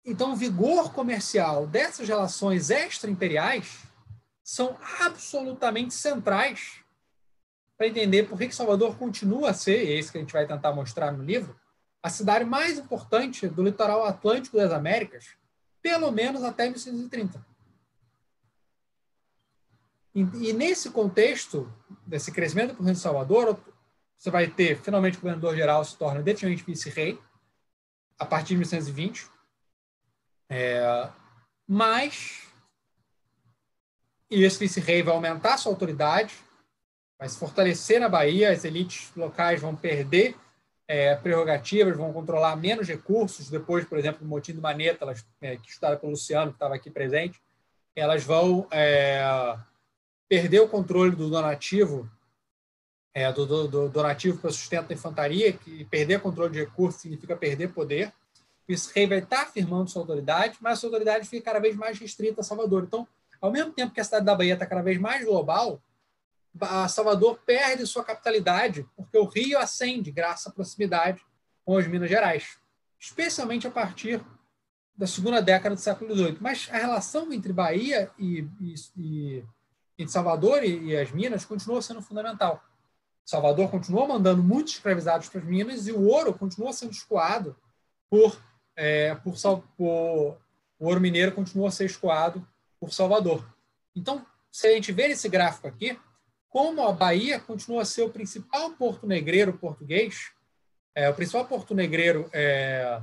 [0.05, 3.79] Então, o vigor comercial dessas relações extra-imperiais
[4.43, 6.77] são absolutamente centrais
[7.77, 10.47] para entender por que Salvador continua a ser, e é isso que a gente vai
[10.47, 11.59] tentar mostrar no livro,
[12.03, 15.35] a cidade mais importante do litoral atlântico das Américas,
[15.83, 17.45] pelo menos até 1930.
[20.15, 21.73] E, e nesse contexto,
[22.07, 23.59] desse crescimento do governo de Salvador,
[24.17, 27.19] você vai ter, finalmente, o governador-geral se torna definitivamente vice-rei,
[28.19, 29.31] a partir de 1920.
[30.49, 31.09] É,
[31.67, 32.43] mas,
[34.31, 36.35] e esse vice-rei vai aumentar sua autoridade,
[37.19, 40.37] vai se fortalecer na Bahia, as elites locais vão perder
[40.89, 43.49] é, prerrogativas, vão controlar menos recursos.
[43.49, 46.75] Depois, por exemplo, do motim do Maneta, elas, é, que estudada pelo Luciano, que estava
[46.75, 47.41] aqui presente,
[47.95, 48.67] elas vão
[50.31, 52.09] perder o controle do donativo,
[53.13, 57.35] é, do, do, do, donativo para sustento da infantaria, que perder controle de recursos significa
[57.35, 58.13] perder poder.
[58.39, 62.43] O vice-rei vai estar afirmando sua autoridade, mas sua autoridade fica cada vez mais restrita
[62.43, 62.85] a Salvador.
[62.85, 63.09] Então,
[63.41, 65.83] ao mesmo tempo que a cidade da Bahia está cada vez mais global,
[66.89, 71.21] Salvador perde sua capitalidade, porque o Rio ascende graças à proximidade
[71.65, 72.57] com as Minas Gerais,
[73.01, 74.25] especialmente a partir
[74.97, 76.39] da segunda década do século XVIII.
[76.41, 79.45] Mas a relação entre Bahia e, e, e
[80.03, 82.63] entre Salvador e, e as Minas continuou sendo fundamental.
[83.25, 87.57] Salvador continuou mandando muitos escravizados para as Minas e o ouro continuou sendo escoado
[88.09, 88.41] por,
[88.75, 89.35] é, por,
[89.77, 90.39] por
[90.79, 92.47] o ouro mineiro continuou a ser escoado
[92.81, 93.47] por Salvador.
[93.95, 95.99] Então, se a gente ver esse gráfico aqui,
[96.49, 100.33] como a Bahia continua a ser o principal porto negreiro português,
[100.95, 103.01] é, o principal porto negreiro é,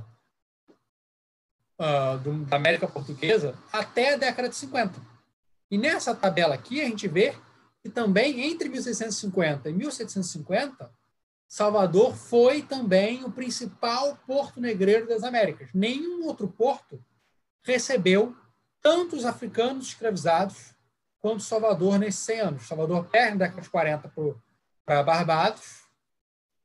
[1.78, 5.17] uh, do, da América Portuguesa até a década de 50.
[5.70, 7.34] E nessa tabela aqui a gente vê
[7.82, 10.90] que também entre 1650 e 1750,
[11.46, 15.70] Salvador foi também o principal porto negreiro das Américas.
[15.72, 17.02] Nenhum outro porto
[17.62, 18.36] recebeu
[18.82, 20.74] tantos africanos escravizados
[21.20, 22.66] quanto Salvador nesses 100 anos.
[22.66, 24.12] Salvador perde na década de 40
[24.84, 25.82] para Barbados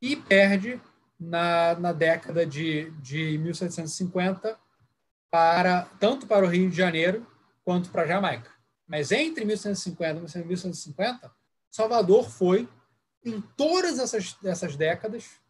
[0.00, 0.80] e perde
[1.18, 4.58] na, na década de, de 1750
[5.30, 7.26] para tanto para o Rio de Janeiro
[7.64, 8.53] quanto para Jamaica.
[8.86, 11.32] Mas entre 1750 e 1750,
[11.70, 12.68] Salvador foi,
[13.24, 15.40] em todas essas, essas décadas,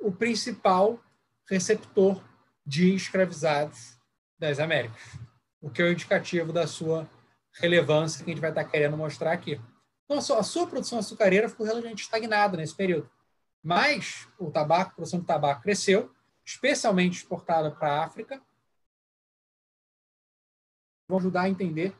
[0.00, 1.02] o principal
[1.48, 2.22] receptor
[2.64, 3.98] de escravizados
[4.38, 5.02] das Américas,
[5.60, 7.08] o que é o indicativo da sua
[7.54, 9.60] relevância que a gente vai estar querendo mostrar aqui.
[10.04, 13.10] Então, a sua, a sua produção açucareira ficou relativamente estagnada nesse período.
[13.62, 16.14] Mas o tabaco, a produção de tabaco cresceu,
[16.44, 18.40] especialmente exportada para a África.
[21.08, 21.94] Vão ajudar a entender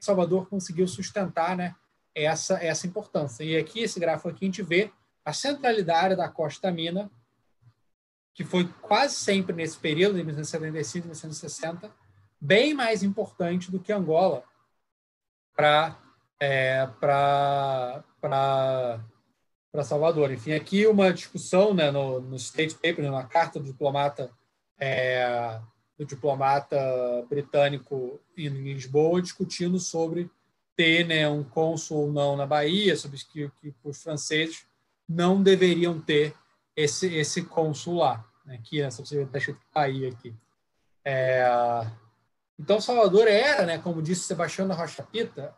[0.00, 1.74] Salvador conseguiu sustentar né,
[2.14, 3.44] essa, essa importância.
[3.44, 4.90] E aqui, esse gráfico aqui, a gente vê
[5.24, 7.10] a centralidade da Costa Mina,
[8.34, 11.90] que foi quase sempre nesse período, de 1975 1960,
[12.40, 14.42] bem mais importante do que Angola,
[15.54, 15.96] para
[16.40, 16.88] é,
[19.84, 20.32] Salvador.
[20.32, 24.30] Enfim, aqui uma discussão né, no, no State Paper, na carta do diplomata
[24.78, 25.60] é,
[26.02, 26.76] do diplomata
[27.28, 30.30] britânico em Lisboa, discutindo sobre
[30.76, 34.66] ter né, um cônsul ou não na Bahia, sobre que, que os franceses
[35.08, 36.34] não deveriam ter
[36.74, 38.24] esse, esse cônsul lá.
[38.44, 40.34] Né, aqui, essa possibilidade está Bahia aqui.
[41.04, 41.44] É,
[42.58, 45.54] então, Salvador era, né, como disse Sebastião da Rocha Pita,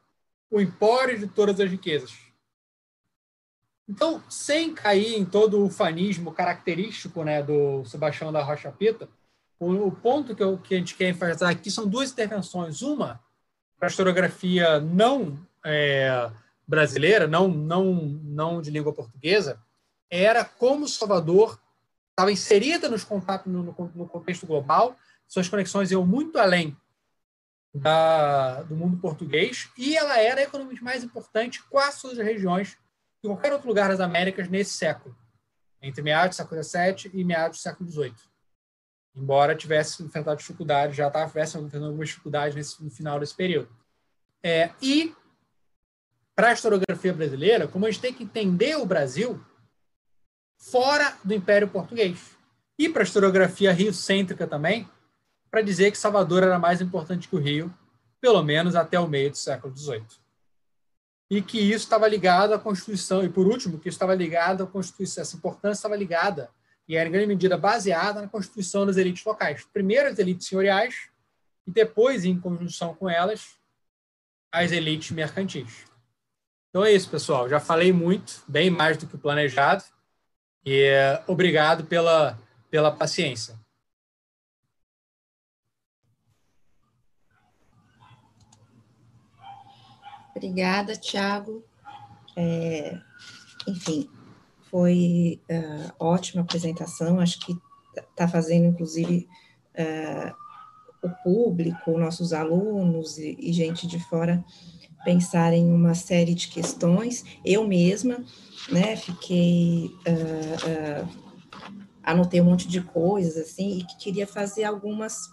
[0.51, 2.15] o empório de todas as riquezas.
[3.89, 9.09] Então, sem cair em todo o fanismo característico né, do Sebastião da Rocha Pita,
[9.59, 12.83] o, o ponto que, eu, que, a gente quer enfatizar aqui são duas intervenções.
[12.83, 13.21] Uma,
[13.79, 16.31] para a historiografia não é,
[16.67, 19.61] brasileira, não, não, não de língua portuguesa,
[20.11, 21.59] era como Salvador
[22.11, 24.97] estava inserida nos contatos no, no, contexto global,
[25.27, 26.77] suas conexões iam muito além
[27.75, 32.79] da, do mundo português e ela era economicamente mais importante quase todas as regiões
[33.21, 35.17] que qualquer outro lugar das Américas nesse século,
[35.83, 38.15] entre meados do século XVII e meados do século XVIII.
[39.15, 43.69] Embora tivesse enfrentado dificuldades, já estava enfrentando algumas dificuldades nesse, no final desse período.
[44.43, 45.15] É, e,
[46.35, 49.41] para a historiografia brasileira, como a gente tem que entender o Brasil
[50.59, 52.37] fora do Império Português.
[52.79, 54.89] E para a historiografia rio-cêntrica também,
[55.51, 57.73] para dizer que Salvador era mais importante que o Rio,
[58.21, 60.25] pelo menos até o meio do século XVIII
[61.31, 63.25] e que isso estava ligado à Constituição.
[63.25, 65.23] E, por último, que isso estava ligado à Constituição.
[65.23, 66.51] Essa importância estava ligada,
[66.89, 69.67] e era em grande medida baseada na Constituição das elites locais.
[69.73, 71.09] Primeiro, as elites senhoriais,
[71.67, 73.57] e depois, em conjunção com elas,
[74.53, 75.87] as elites mercantis.
[76.69, 77.49] Então é isso, pessoal.
[77.49, 79.85] Já falei muito, bem mais do que planejado.
[80.65, 82.39] E é, obrigado pela,
[82.71, 83.59] pela paciência.
[90.35, 91.65] Obrigada, Tiago.
[92.37, 92.99] É,
[93.67, 94.11] enfim,
[94.75, 97.21] foi uh, ótima apresentação.
[97.21, 97.57] Acho que
[98.11, 99.29] está fazendo, inclusive,
[99.79, 100.35] uh,
[101.01, 104.45] o público, nossos alunos e, e, gente de fora
[105.05, 107.25] pensarem em uma série de questões.
[107.45, 108.25] Eu mesma,
[108.69, 111.09] né, fiquei uh,
[112.03, 115.33] anotei um monte de coisas assim e que queria fazer algumas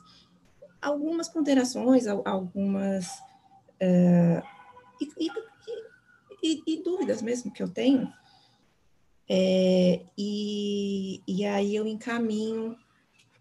[0.79, 3.07] algumas ponderações, algumas
[4.99, 5.31] e,
[6.43, 8.11] e, e, dúvidas mesmo que eu tenho.
[9.33, 12.75] É, e, e aí eu encaminho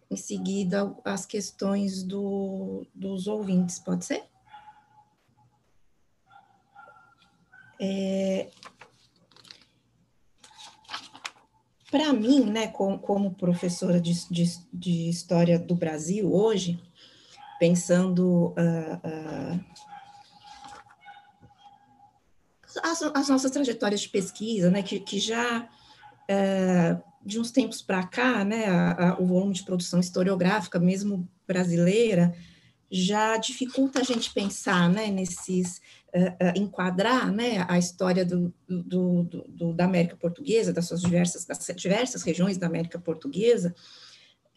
[0.09, 4.22] em seguida as questões do, dos ouvintes, pode ser?
[7.80, 8.51] É,
[11.91, 16.80] Para mim, né, como, como professora de, de, de, História do Brasil hoje,
[17.59, 19.64] pensando uh, uh,
[22.80, 25.68] as, as nossas trajetórias de pesquisa, né, que, que já
[26.31, 31.28] é, de uns tempos para cá, né, a, a, o volume de produção historiográfica, mesmo
[31.45, 32.33] brasileira,
[32.89, 35.81] já dificulta a gente pensar, né, nesses,
[36.14, 41.01] uh, uh, enquadrar, né, a história do, do, do, do, da América Portuguesa, das suas
[41.01, 43.74] diversas, das diversas regiões da América Portuguesa,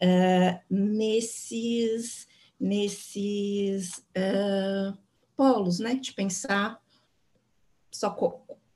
[0.00, 4.00] uh, nesses, nesses
[5.36, 6.80] polos, né, de pensar
[7.90, 8.10] só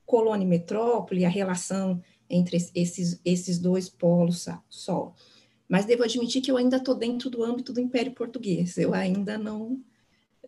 [0.04, 5.14] colônia e metrópole, a relação entre esses, esses dois polos só.
[5.68, 9.36] Mas devo admitir que eu ainda estou dentro do âmbito do Império Português, eu ainda
[9.36, 9.82] não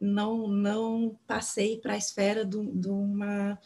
[0.00, 3.58] não, não passei para a esfera do, do uma,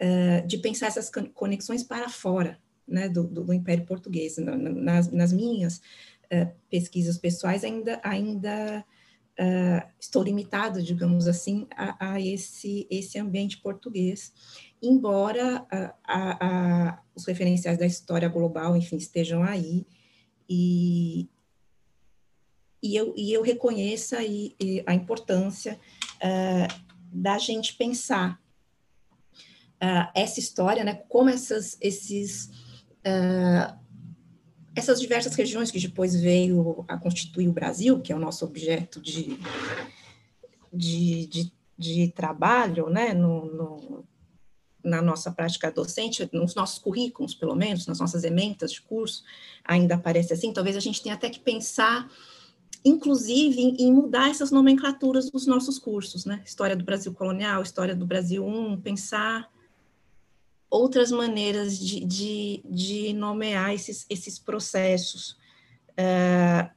[0.00, 4.36] uh, de pensar essas conexões para fora né, do, do, do Império Português.
[4.38, 5.78] Nas, nas minhas
[6.32, 8.84] uh, pesquisas pessoais, ainda, ainda
[9.38, 14.32] uh, estou limitada, digamos assim, a, a, esse, esse ambiente português,
[14.82, 19.86] embora uh, a, os referenciais da história global, enfim, estejam aí,
[20.48, 21.28] e,
[22.82, 24.54] e, eu, e eu reconheça aí,
[24.86, 25.78] a importância
[26.16, 28.40] uh, da gente pensar
[30.14, 32.50] essa história, né, como essas, esses
[34.76, 39.00] essas diversas regiões que depois veio a constituir o Brasil, que é o nosso objeto
[39.00, 39.38] de,
[40.70, 44.04] de, de, de trabalho, né, no, no,
[44.84, 49.24] na nossa prática docente, nos nossos currículos, pelo menos, nas nossas ementas de curso,
[49.64, 52.10] ainda aparece assim, talvez a gente tenha até que pensar,
[52.84, 57.96] inclusive, em, em mudar essas nomenclaturas dos nossos cursos, né, História do Brasil Colonial, História
[57.96, 59.50] do Brasil 1, pensar
[60.70, 65.36] outras maneiras de, de, de nomear esses, esses processos.
[65.92, 66.68] Uh,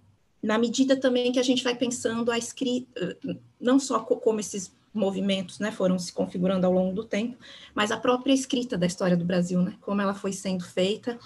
[0.42, 3.18] na medida também que a gente vai pensando a escrita,
[3.60, 7.38] não só como esses movimentos né, foram se configurando ao longo do tempo,
[7.76, 11.20] mas a própria escrita da história do Brasil, né, como ela foi sendo feita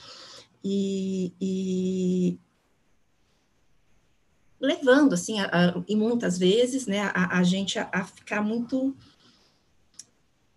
[0.64, 2.40] e, e
[4.60, 8.96] levando, assim, a, a, e muitas vezes, né, a, a gente a, a ficar muito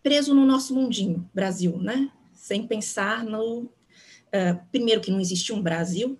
[0.06, 2.12] preso no nosso mundinho, Brasil, né?
[2.32, 3.62] Sem pensar no.
[3.62, 6.16] Uh, primeiro, que não existe um Brasil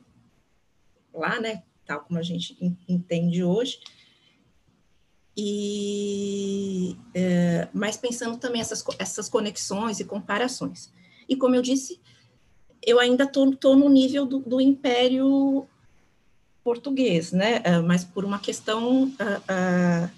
[1.15, 1.63] lá, né?
[1.87, 2.57] Tal como a gente
[2.89, 3.79] entende hoje.
[5.37, 10.93] E, uh, mas pensando também essas, essas conexões e comparações.
[11.29, 12.01] E como eu disse,
[12.85, 15.65] eu ainda estou no nível do, do, império
[16.65, 17.59] português, né?
[17.59, 20.11] Uh, mas por uma questão uh,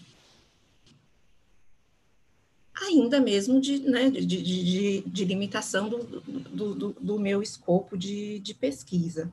[2.81, 8.55] ainda mesmo de, né, de, de, de limitação do, do, do, do, meu escopo de,
[8.61, 9.33] pesquisa.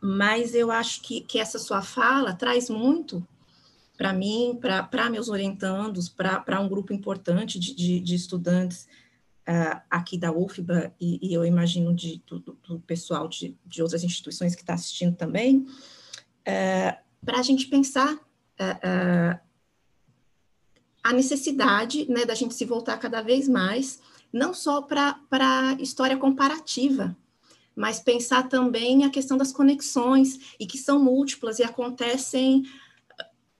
[0.00, 3.26] Mas eu acho que, que essa sua fala traz muito
[3.96, 8.86] para mim, para meus orientandos, para um grupo importante de, estudantes
[9.48, 14.04] uh, aqui da UFBA, e, e, eu imagino de, do, do pessoal de, de outras
[14.04, 15.66] instituições que está assistindo também, uh,
[16.44, 19.45] eh, para a gente pensar uh,
[21.06, 24.00] a necessidade né, da gente se voltar cada vez mais,
[24.32, 27.16] não só para a história comparativa,
[27.76, 32.64] mas pensar também a questão das conexões, e que são múltiplas e acontecem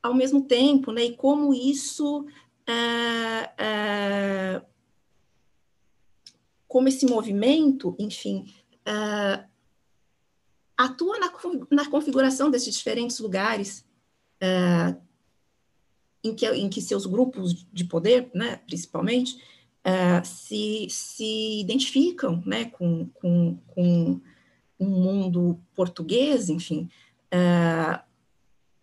[0.02, 2.26] ao mesmo tempo, né, e como isso.
[2.66, 4.62] É, é,
[6.66, 8.52] como esse movimento, enfim,
[10.76, 11.16] atua
[11.70, 13.86] na, configuração desses diferentes lugares,
[16.26, 19.36] em que, em que seus grupos de poder, né, principalmente,
[19.86, 24.20] uh, se, se identificam né, com, com, com
[24.78, 26.88] um mundo português, enfim,
[27.32, 28.04] uh,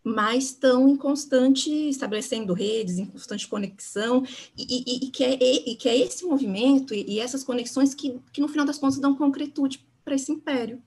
[0.04, 4.24] mas estão em constante, estabelecendo redes, em constante conexão,
[4.58, 8.42] e, e, e que, é, e, que é esse movimento e, essas conexões que, que,
[8.42, 10.82] no final das contas, dão concretude para esse império.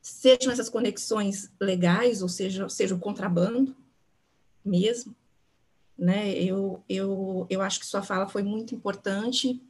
[0.00, 3.76] Sejam essas conexões legais, ou seja, seja o contrabando
[4.64, 5.14] mesmo,
[5.98, 6.32] né?
[6.32, 9.62] Eu, eu, eu acho que sua fala foi muito importante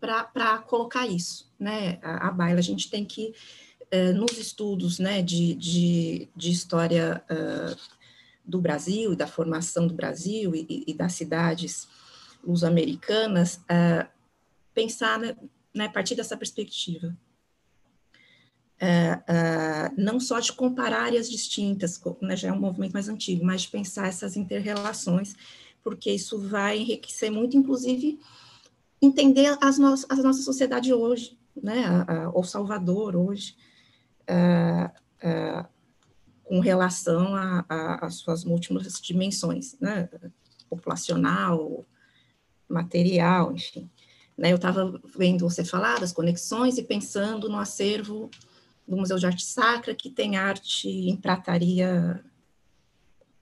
[0.00, 1.98] para colocar isso, né?
[2.02, 3.34] A, a baila, a gente tem que,
[3.90, 7.76] eh, nos estudos né, de, de, de história uh,
[8.44, 11.88] do Brasil da formação do Brasil e, e das cidades
[12.46, 14.06] luso-americanas, uh,
[14.74, 15.34] pensar né,
[15.74, 17.16] né, a partir dessa perspectiva.
[18.84, 23.44] Uh, uh, não só de comparar áreas distintas, né, já é um movimento mais antigo,
[23.44, 25.34] mas de pensar essas interrelações
[25.84, 28.18] porque isso vai enriquecer muito, inclusive,
[29.00, 33.54] entender as no a nossa sociedade hoje, né, a, a, o Salvador hoje,
[34.26, 35.68] a,
[36.42, 37.34] com relação
[37.68, 40.08] às suas múltiplas dimensões, né,
[40.68, 41.84] populacional,
[42.66, 43.90] material, enfim.
[44.36, 48.30] Né, eu estava vendo você falar das conexões e pensando no acervo
[48.86, 52.22] do Museu de Arte Sacra, que tem arte em prataria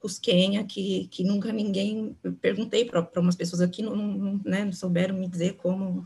[0.03, 5.15] cusquenha que, que nunca ninguém perguntei para umas pessoas aqui não, não, né, não souberam
[5.15, 6.05] me dizer como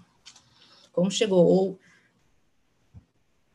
[0.91, 1.43] como chegou.
[1.45, 1.71] Ou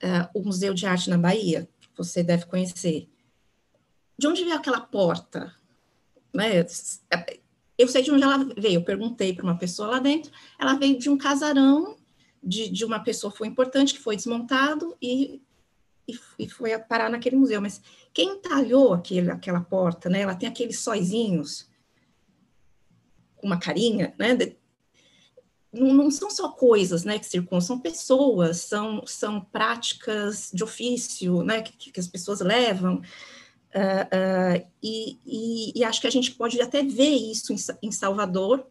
[0.03, 3.09] uh, o Museu de Arte na Bahia você deve conhecer.
[4.18, 5.55] De onde veio aquela porta?
[6.35, 6.64] Né
[7.78, 8.80] eu sei de onde ela veio.
[8.80, 11.97] Eu perguntei para uma pessoa lá dentro ela veio de um casarão
[12.43, 15.41] de, de uma pessoa foi importante que foi desmontado e
[16.07, 17.61] e, e foi parar naquele museu.
[17.61, 17.81] Mas
[18.13, 20.21] quem talhou aquele, aquela porta, né?
[20.21, 21.71] Ela tem aqueles sóizinhos
[23.43, 24.35] uma carinha, né?
[24.35, 24.57] De,
[25.73, 31.43] não, não, são só coisas, né, que circulam, são pessoas, são, são práticas de ofício,
[31.43, 32.97] né, que, que as pessoas levam.
[33.75, 37.91] Uh, uh, e, e, e, acho que a gente pode até ver isso em, em
[37.91, 38.67] Salvador,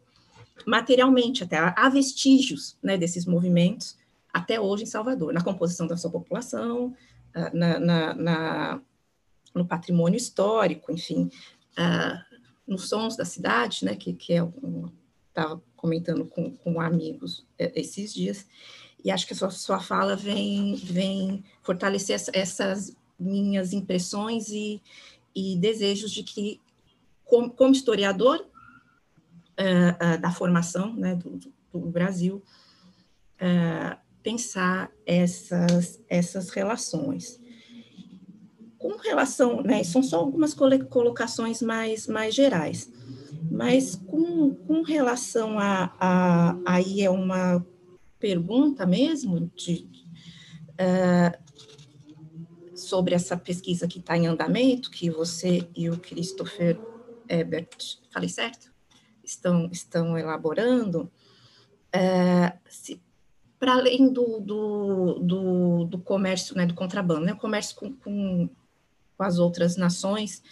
[0.64, 1.58] materialmente até.
[1.58, 3.96] Há vestígios né, desses movimentos
[4.32, 6.94] até hoje em Salvador, na composição da sua população,
[7.52, 8.80] na, na, na,
[9.54, 11.30] no patrimônio histórico, enfim,
[11.78, 14.90] uh, nos sons da cidade, né, que, que é um,
[15.28, 18.46] estava comentando com, com amigos é, esses dias,
[19.04, 24.80] e acho que a sua, sua fala vem, vem fortalecer essa, essas minhas impressões e,
[25.34, 26.60] e desejos de que,
[27.24, 28.38] como, como historiador
[29.58, 31.40] uh, uh, da formação né, do,
[31.72, 32.42] do Brasil,
[33.40, 37.40] uh, pensar essas, essas relações.
[38.78, 42.90] Com relação, né, são só algumas colocações mais, mais gerais,
[43.50, 47.64] mas com, com relação a, a, aí é uma
[48.18, 49.88] pergunta mesmo de,
[50.72, 51.42] uh,
[52.76, 56.78] sobre essa pesquisa que está em andamento, que você e o Christopher
[57.28, 58.72] Ebert, falei certo?
[59.22, 61.10] Estão, estão elaborando,
[61.94, 63.00] uh, se,
[63.62, 68.48] para além do, do, do, do, comércio, né, do contrabando, né, o comércio com, com,
[69.16, 70.42] com as outras nações,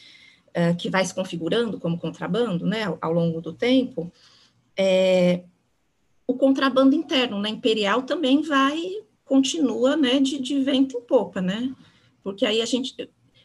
[0.51, 4.13] uh, que vai se configurando como contrabando, né, ao, longo do tempo,
[4.77, 5.43] é,
[6.25, 8.81] o contrabando interno na Imperial também vai,
[9.25, 11.75] continua, né, de, de vento em popa, né?
[12.23, 12.95] Porque aí a gente,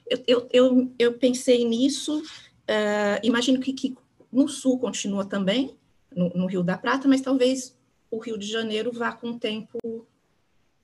[0.08, 3.98] eu, eu, eu, eu pensei nisso, uh, imagino que, que
[4.32, 5.76] no sul continua também,
[6.16, 7.75] no, no, Rio da Prata, mas talvez
[8.16, 10.08] o Rio de Janeiro vá com o tempo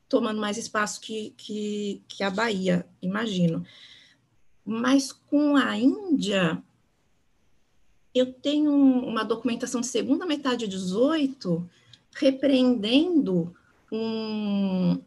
[0.10, 3.66] tomando mais espaço que, que, que a Bahia, imagino.
[4.66, 6.62] Mas com a Índia,
[8.14, 11.70] eu tenho uma documentação de segunda metade de 18
[12.14, 13.56] repreendendo
[13.90, 15.02] um,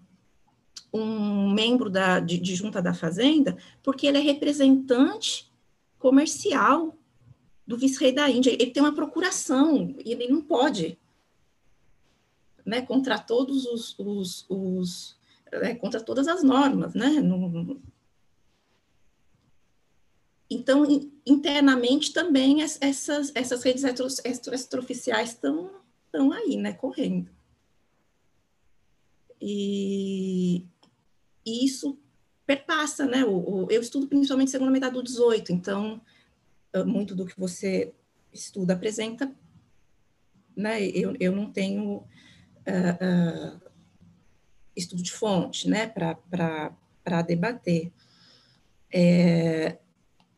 [0.90, 5.52] um membro da, de, de junta da Fazenda, porque ele é representante
[5.98, 6.96] comercial
[7.66, 8.50] do vice-rei da Índia.
[8.50, 10.98] Ele tem uma procuração e ele não pode,
[12.64, 15.18] né, contra todos os, os, os
[15.52, 17.08] né, contra todas as normas, né?
[17.20, 17.80] Não,
[20.50, 20.84] então,
[21.26, 23.82] internamente também essas, essas redes
[24.52, 25.70] extraoficiais estão,
[26.06, 27.30] estão aí, né, correndo.
[29.40, 30.64] E,
[31.44, 31.98] isso
[32.46, 33.24] perpassa, né?
[33.24, 36.00] O, o, eu estudo principalmente segunda metade do 18, então
[36.86, 37.94] muito do que você
[38.32, 39.32] estuda apresenta,
[40.56, 40.84] né?
[40.86, 42.04] Eu, eu não tenho
[42.66, 43.60] uh,
[44.76, 45.86] estudo de fonte, né?
[45.86, 47.92] Para debater.
[48.92, 49.78] É,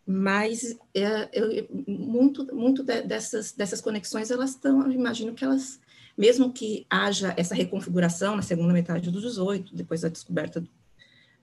[0.07, 5.81] mas é, eu, muito, muito dessas, dessas conexões, elas estão, imagino que elas,
[6.17, 10.71] mesmo que haja essa reconfiguração na segunda metade do 18, depois da descoberta do,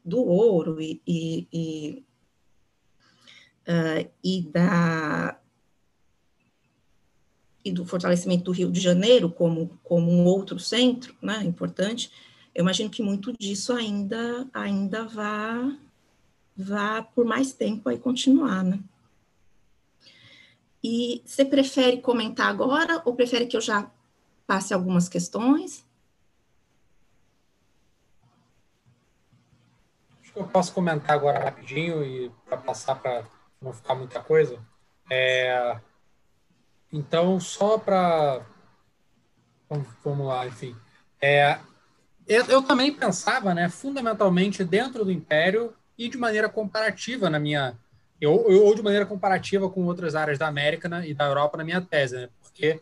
[0.03, 2.05] do ouro e, e, e,
[3.67, 5.38] uh, e, da,
[7.64, 12.11] e do fortalecimento do Rio de Janeiro como, como um outro centro né, importante,
[12.53, 15.76] eu imagino que muito disso ainda, ainda vá
[16.55, 18.80] vá por mais tempo aí continuar, né?
[20.84, 23.89] E você prefere comentar agora ou prefere que eu já
[24.45, 25.86] passe algumas questões?
[30.22, 33.26] Acho que eu posso comentar agora rapidinho e para passar para
[33.61, 34.59] não ficar muita coisa.
[35.09, 35.80] É,
[36.93, 38.45] então, só para.
[40.03, 40.75] Vamos lá, enfim.
[41.19, 41.57] É,
[42.27, 47.77] eu, eu, também pensava, né, fundamentalmente dentro do Império, e de maneira comparativa na minha
[48.23, 51.57] eu, eu, ou de maneira comparativa com outras áreas da América né, e da Europa
[51.57, 52.29] na minha tese, né?
[52.41, 52.79] Porque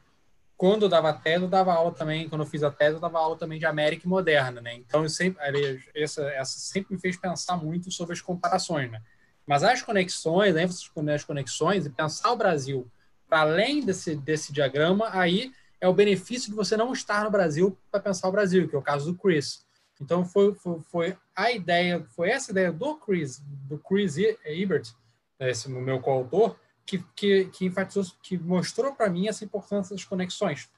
[0.56, 3.18] quando eu dava tese, eu dava aula também, quando eu fiz a tese, eu dava
[3.18, 4.76] aula também de América moderna, né?
[4.76, 5.42] Então, sempre,
[5.96, 9.02] essa, essa sempre me fez pensar muito sobre as comparações, né?
[9.48, 12.88] Mas as conexões, a ênfase nas conexões e pensar o Brasil
[13.32, 17.78] para além desse, desse diagrama, aí é o benefício de você não estar no Brasil
[17.90, 19.66] para pensar o Brasil, que é o caso do Chris.
[20.02, 24.92] Então foi, foi, foi, a ideia, foi essa ideia do Chris, do Chris Ebert,
[25.40, 30.70] esse meu coautor, que, que, que enfatizou, que mostrou para mim essa importância das conexões,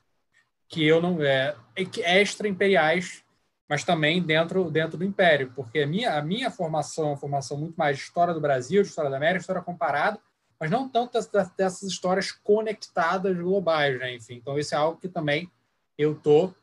[0.69, 3.23] que eu não é, é extra imperiais,
[3.67, 7.75] mas também dentro dentro do império, porque a minha a minha formação, a formação muito
[7.75, 10.19] mais de história do Brasil, de história da América, história comparada,
[10.63, 11.19] mas não tanto
[11.57, 14.15] dessas, histórias conectadas globais, né?
[14.15, 15.51] Enfim, então isso é algo que também
[15.97, 16.53] eu tô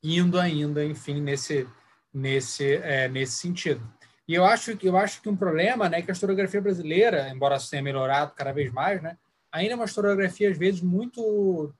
[0.00, 1.66] indo ainda, enfim, nesse,
[2.14, 3.82] nesse, é, nesse sentido.
[4.28, 7.58] E eu acho, eu acho que um problema né, é que a historiografia brasileira, embora
[7.58, 9.18] tenha melhorado cada vez mais, né,
[9.50, 11.74] ainda é uma historiografia, às vezes, muito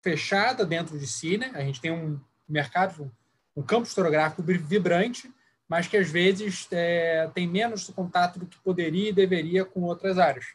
[0.00, 1.36] fechada dentro de si.
[1.36, 1.50] Né?
[1.54, 3.10] A gente tem um mercado,
[3.56, 5.28] um campo historiográfico vibrante,
[5.68, 10.20] mas que, às vezes, é, tem menos contato do que poderia e deveria com outras
[10.20, 10.54] áreas.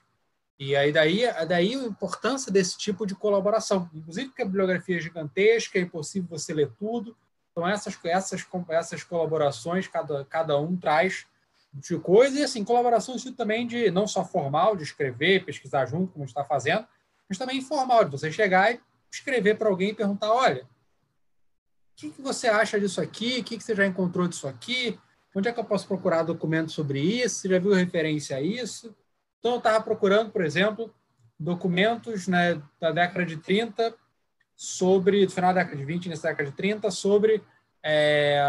[0.60, 3.90] E aí daí, daí a importância desse tipo de colaboração.
[3.94, 7.16] Inclusive porque a bibliografia é gigantesca, é impossível você ler tudo.
[7.52, 11.26] Então essas essas essas colaborações cada cada um traz
[11.74, 16.12] de coisa e assim colaboração isso também de não só formal de escrever, pesquisar junto
[16.12, 16.86] como está fazendo,
[17.28, 18.82] mas também informal de você chegar e
[19.12, 20.68] escrever para alguém e perguntar, olha, o
[21.96, 23.40] que, que você acha disso aqui?
[23.40, 25.00] O que, que você já encontrou disso aqui?
[25.36, 27.36] Onde é que eu posso procurar documentos sobre isso?
[27.36, 28.96] Você já viu referência a isso?
[29.40, 30.94] Então, eu estava procurando, por exemplo,
[31.40, 33.96] documentos né, da década de 30
[34.56, 37.42] sobre, do final da década de 20, nessa década de 30, sobre
[37.82, 38.42] é,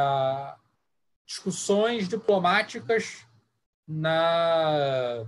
[1.24, 3.24] discussões diplomáticas
[3.86, 5.24] na,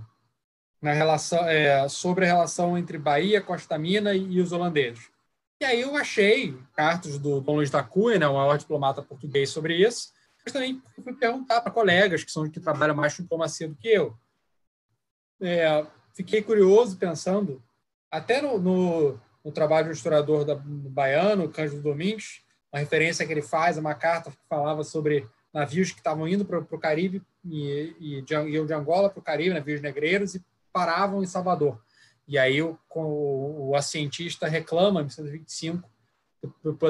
[0.81, 5.09] na relação, é, sobre a relação entre Bahia, Costa Mina e, os holandeses.
[5.61, 9.49] E aí eu achei cartas do Dom Luiz da Cunha, né, o maior diplomata português,
[9.49, 10.11] sobre isso,
[10.43, 13.87] mas também fui perguntar para colegas que são que trabalham mais com diplomacia do que
[13.87, 14.17] eu
[15.43, 17.61] é, fiquei curioso pensando,
[18.09, 22.41] até no, no, no trabalho do historiador da, do baiano, Cândido Domingues,
[22.71, 26.59] uma referência que ele faz, uma carta que falava sobre navios que estavam indo para
[26.59, 31.21] o Caribe e, e de, iam de Angola para o Caribe, navios negreiros, e paravam
[31.21, 31.79] em Salvador.
[32.27, 35.89] E aí o, o, o cientista reclama, em 1925,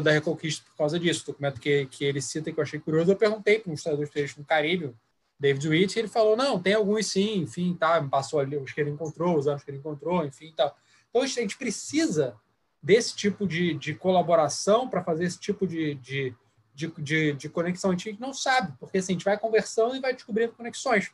[0.02, 1.26] da Reconquista por causa disso.
[1.28, 4.46] Documento que, que ele cita, que eu achei curioso, eu perguntei para um de no
[4.46, 4.96] Caribe,
[5.44, 8.92] David Witt, ele falou, não, tem alguns sim, enfim, tá, passou ali os que ele
[8.92, 10.74] encontrou, os anos que ele encontrou, enfim, tal.
[11.10, 12.38] Então, a gente precisa
[12.82, 16.34] desse tipo de, de colaboração para fazer esse tipo de, de,
[16.74, 17.92] de, de, de conexão.
[17.92, 21.12] A gente não sabe, porque assim, a gente vai conversando e vai descobrindo conexões.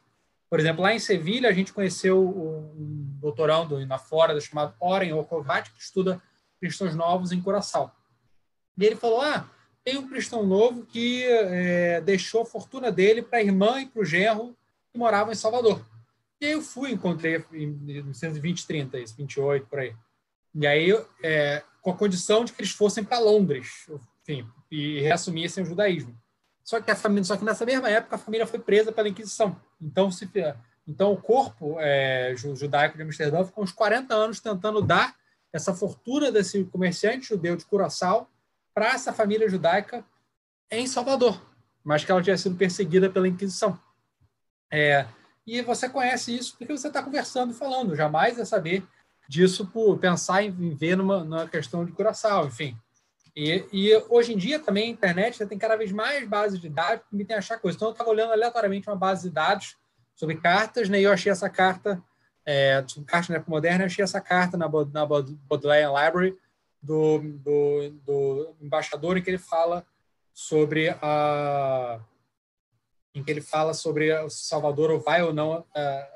[0.47, 5.71] Por exemplo, lá em Sevilha, a gente conheceu um doutorando na Flórida chamado Oren Okovat,
[5.71, 6.21] que estuda
[6.59, 7.91] cristãos novos em Curaçao.
[8.77, 9.49] E ele falou: Ah,
[9.83, 14.01] tem um cristão novo que é, deixou a fortuna dele para a irmã e para
[14.01, 14.55] o genro
[14.91, 15.83] que moravam em Salvador.
[16.41, 19.95] E aí eu fui, encontrei em 1920, 30, 28, por aí.
[20.55, 20.91] E aí,
[21.21, 23.89] é, com a condição de que eles fossem para Londres,
[24.21, 26.15] enfim, e reassumissem o judaísmo.
[26.63, 29.59] Só que, a família, só que nessa mesma época a família foi presa pela Inquisição.
[29.81, 30.29] Então, se,
[30.87, 35.15] então o corpo é, judaico de Amsterdã ficou uns 40 anos tentando dar
[35.51, 38.29] essa fortuna desse comerciante judeu de Curaçao
[38.79, 40.05] para essa família judaica
[40.71, 41.41] em Salvador,
[41.83, 43.77] mas que ela tinha sido perseguida pela Inquisição.
[44.71, 45.05] É,
[45.45, 47.93] e você conhece isso porque você está conversando e falando.
[47.93, 48.87] Jamais é saber
[49.27, 52.77] disso por pensar em ver numa, numa questão de Curaçao, enfim.
[53.35, 56.69] E, e, hoje em dia também a internet já tem cada vez mais bases de
[56.69, 57.75] dados que permitem achar coisas.
[57.75, 59.75] Então eu estava olhando aleatoriamente uma base de dados
[60.15, 62.01] sobre cartas, né, e eu achei essa carta,
[62.45, 66.37] é, sobre cartas na época moderna, eu achei essa carta na, na Bodleian Library
[66.81, 69.85] do, do, do, embaixador em que ele fala
[70.33, 71.99] sobre a
[73.13, 75.65] em que ele fala sobre o Salvador vai ou não uh,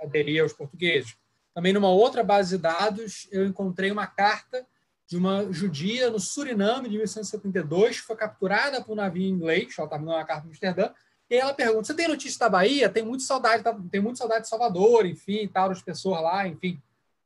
[0.03, 1.17] aderir aos portugueses.
[1.53, 4.65] Também numa outra base de dados eu encontrei uma carta
[5.07, 9.85] de uma judia no Suriname de 1872 que foi capturada por um navio inglês, ela
[9.87, 10.91] estava na carta de Amsterdã,
[11.29, 12.89] e ela pergunta: "Você tem notícia da Bahia?
[12.89, 16.81] Tem muito saudade, tem muito saudade de Salvador, enfim, tal, das pessoas lá, enfim".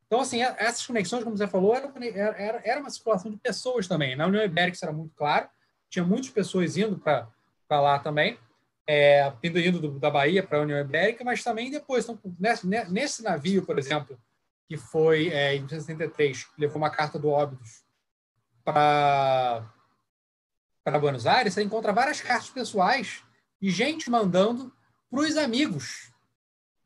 [0.07, 4.15] Então, assim, essas conexões, como você falou, era, era, era uma circulação de pessoas também.
[4.15, 5.49] Na União Ibérica isso era muito claro,
[5.89, 7.27] tinha muitas pessoas indo para
[7.69, 8.39] lá também,
[8.87, 12.07] é, indo, indo do, da Bahia para a União Ibérica, mas também depois.
[12.07, 14.17] Então, nesse, nesse navio, por exemplo,
[14.67, 17.83] que foi é, em 1973, levou uma carta do Óbidos
[18.63, 19.69] para
[21.01, 23.23] Buenos Aires, você encontra várias cartas pessoais
[23.61, 24.73] de gente mandando
[25.09, 26.13] para os amigos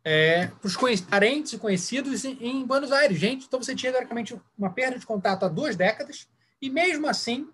[0.04, 3.20] é, para os parentes e conhecidos em, em, Buenos Aires.
[3.20, 6.28] Gente, então você tinha, teoricamente, uma perda de contato há duas décadas,
[6.62, 7.50] e mesmo assim,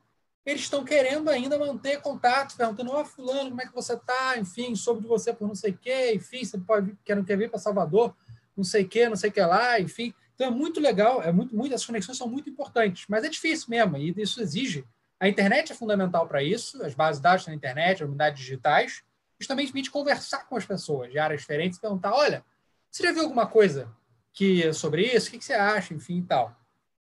[0.45, 4.37] eles estão querendo ainda manter contato, perguntando, ó, oh, fulano, como é que você está?
[4.37, 7.37] Enfim, soube de você por não sei o quê, enfim, você pode, quer, não quer
[7.37, 8.15] vir para Salvador,
[8.55, 10.13] não sei o quê, não sei o que lá, enfim.
[10.33, 13.97] Então é muito legal, é muito, muito, conexões são muito importantes, mas é difícil mesmo,
[13.97, 14.85] e isso exige.
[15.19, 19.03] A internet é fundamental para isso, as bases de dados na internet, as unidades digitais,
[19.39, 22.43] justamente permite conversar com as pessoas de áreas diferentes, perguntar, olha,
[22.89, 23.89] você já viu alguma coisa
[24.33, 25.29] que sobre isso?
[25.29, 25.93] O que, você acha?
[25.93, 26.55] Enfim, e tal.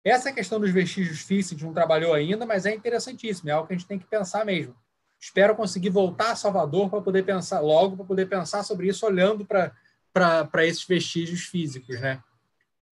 [0.03, 3.77] Essa questão dos vestígios físicos não trabalhou ainda, mas é interessantíssimo, é algo que a
[3.77, 4.75] gente tem que pensar mesmo.
[5.19, 9.45] Espero conseguir voltar a Salvador para poder pensar logo, para poder pensar sobre isso, olhando
[9.45, 12.21] para esses vestígios físicos, né?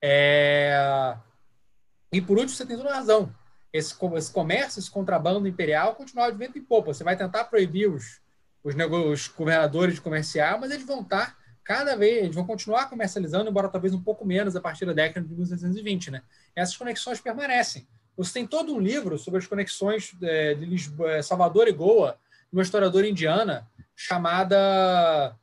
[0.01, 1.15] É...
[2.11, 3.33] E por último, você tem toda razão.
[3.71, 6.93] Esse, esse comércio, esse contrabando imperial continua de vento em popa.
[6.93, 8.22] Você vai tentar proibir os,
[8.63, 13.49] os, os governadores de comerciar, mas eles vão estar cada vez, eles vão continuar comercializando,
[13.49, 16.21] embora talvez um pouco menos a partir da década de 1920, né?
[16.55, 17.87] Essas conexões permanecem.
[18.17, 22.17] Você tem todo um livro sobre as conexões é, de Lisboa, é, Salvador e Goa,
[22.51, 25.35] de uma historiadora indiana chamada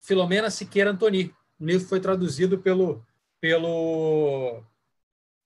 [0.00, 1.34] Filomena Siqueira Antoni.
[1.58, 3.04] O livro foi traduzido pelo,
[3.40, 4.62] pelo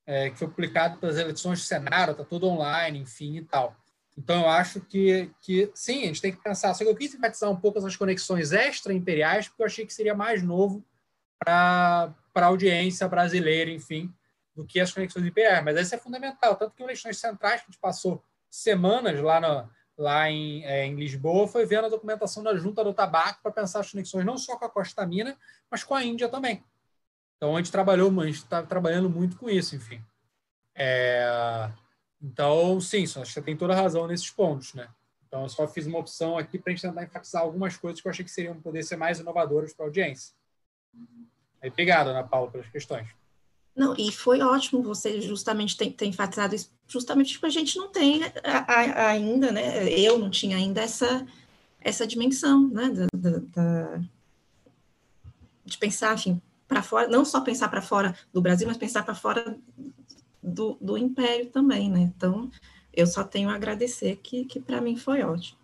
[0.05, 3.77] é, que foi publicado pelas eleições do Senado, está tudo online, enfim e tal.
[4.23, 6.75] Então, eu acho que, que sim, a gente tem que pensar.
[6.75, 10.15] Só que eu quis enfatizar um pouco essas conexões extra-imperiais, porque eu achei que seria
[10.15, 10.85] mais novo
[11.39, 14.13] para a audiência brasileira, enfim,
[14.55, 15.65] do que as conexões imperiais.
[15.65, 16.55] Mas isso é fundamental.
[16.55, 20.97] Tanto que eleições centrais, que a gente passou semanas lá, no, lá em, é, em
[20.97, 24.59] Lisboa, foi vendo a documentação da Junta do Tabaco para pensar as conexões não só
[24.59, 25.35] com a Costa Mina,
[25.71, 26.63] mas com a Índia também.
[27.39, 30.05] Então, a gente trabalhou, a gente está trabalhando muito com isso, enfim.
[30.75, 31.71] É,
[32.23, 34.89] então, sim, você tem toda a razão nesses pontos, né?
[35.27, 38.07] Então, eu só fiz uma opção aqui para a gente tentar enfatizar algumas coisas que
[38.07, 40.35] eu achei que seriam poder ser mais inovadoras para a audiência.
[41.63, 43.09] Aí, obrigado, Ana Paula, pelas questões.
[43.75, 47.89] Não, e foi ótimo você justamente ter, ter enfatizado isso, justamente porque a gente não
[47.89, 49.89] tem a, a, ainda, né?
[49.89, 51.25] Eu não tinha ainda essa,
[51.81, 52.91] essa dimensão, né?
[53.15, 54.01] Da, da,
[55.65, 59.15] de pensar, enfim, para fora, não só pensar para fora do Brasil, mas pensar para
[59.15, 59.57] fora
[60.43, 62.01] do, do Império também, né?
[62.01, 62.51] Então,
[62.93, 65.59] eu só tenho a agradecer que, que para mim foi ótimo.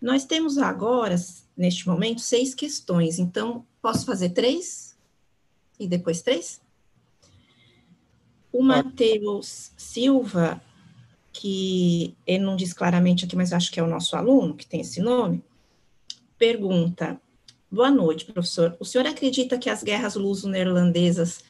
[0.00, 1.14] Nós temos agora,
[1.56, 4.96] neste momento, seis questões, então posso fazer três
[5.78, 6.60] e depois três?
[8.52, 10.60] O Matheus Silva,
[11.32, 14.80] que ele não diz claramente aqui, mas acho que é o nosso aluno que tem
[14.80, 15.42] esse nome,
[16.36, 17.20] pergunta:
[17.70, 18.76] Boa noite, professor.
[18.78, 21.42] O senhor acredita que as guerras luso-neerlandesas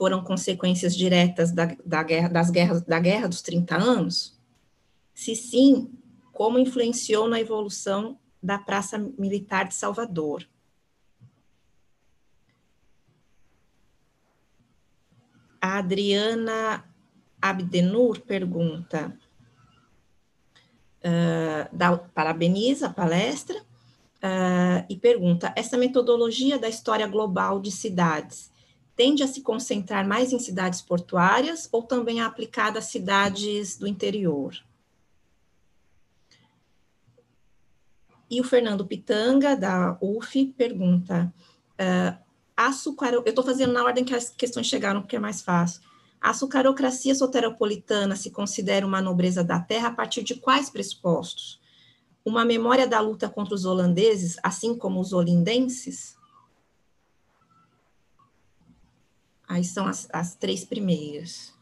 [0.00, 4.34] foram consequências diretas da, da, guerra, das guerras, da Guerra dos 30 anos?
[5.12, 5.92] Se sim,
[6.32, 10.48] como influenciou na evolução da Praça Militar de Salvador?
[15.60, 16.82] A Adriana
[17.42, 19.14] Abdenur pergunta,
[21.04, 28.50] uh, dá, parabeniza a palestra uh, e pergunta: essa metodologia da história global de cidades
[28.96, 33.86] tende a se concentrar mais em cidades portuárias ou também é aplicada a cidades do
[33.86, 34.54] interior?
[38.30, 41.32] E o Fernando Pitanga, da UF, pergunta:
[41.80, 42.30] uh,
[43.14, 45.82] eu estou fazendo na ordem que as questões chegaram, porque é mais fácil.
[46.20, 51.58] A açucarocracia soteropolitana se considera uma nobreza da terra a partir de quais pressupostos?
[52.22, 56.19] Uma memória da luta contra os holandeses, assim como os olindenses?
[59.50, 61.52] Aí são as, as três primeiras.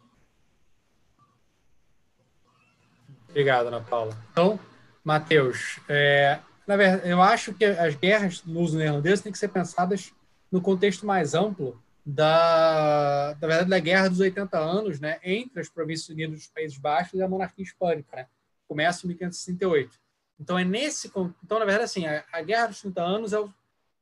[3.31, 4.15] Obrigado, Ana Paula.
[4.31, 4.61] Então,
[5.03, 10.13] Matheus, é, na verdade, eu acho que as guerras luso-neerlandesas têm que ser pensadas
[10.53, 15.71] no contexto mais amplo da, da verdade, da Guerra dos 80 Anos, né, entre as
[15.71, 18.27] Províncias Unidas dos Países Baixos e a monarquia hispânica, né?
[18.67, 19.99] Começa em 1568.
[20.39, 21.09] Então é nesse,
[21.43, 23.39] então na verdade assim, a, a Guerra dos 30 Anos é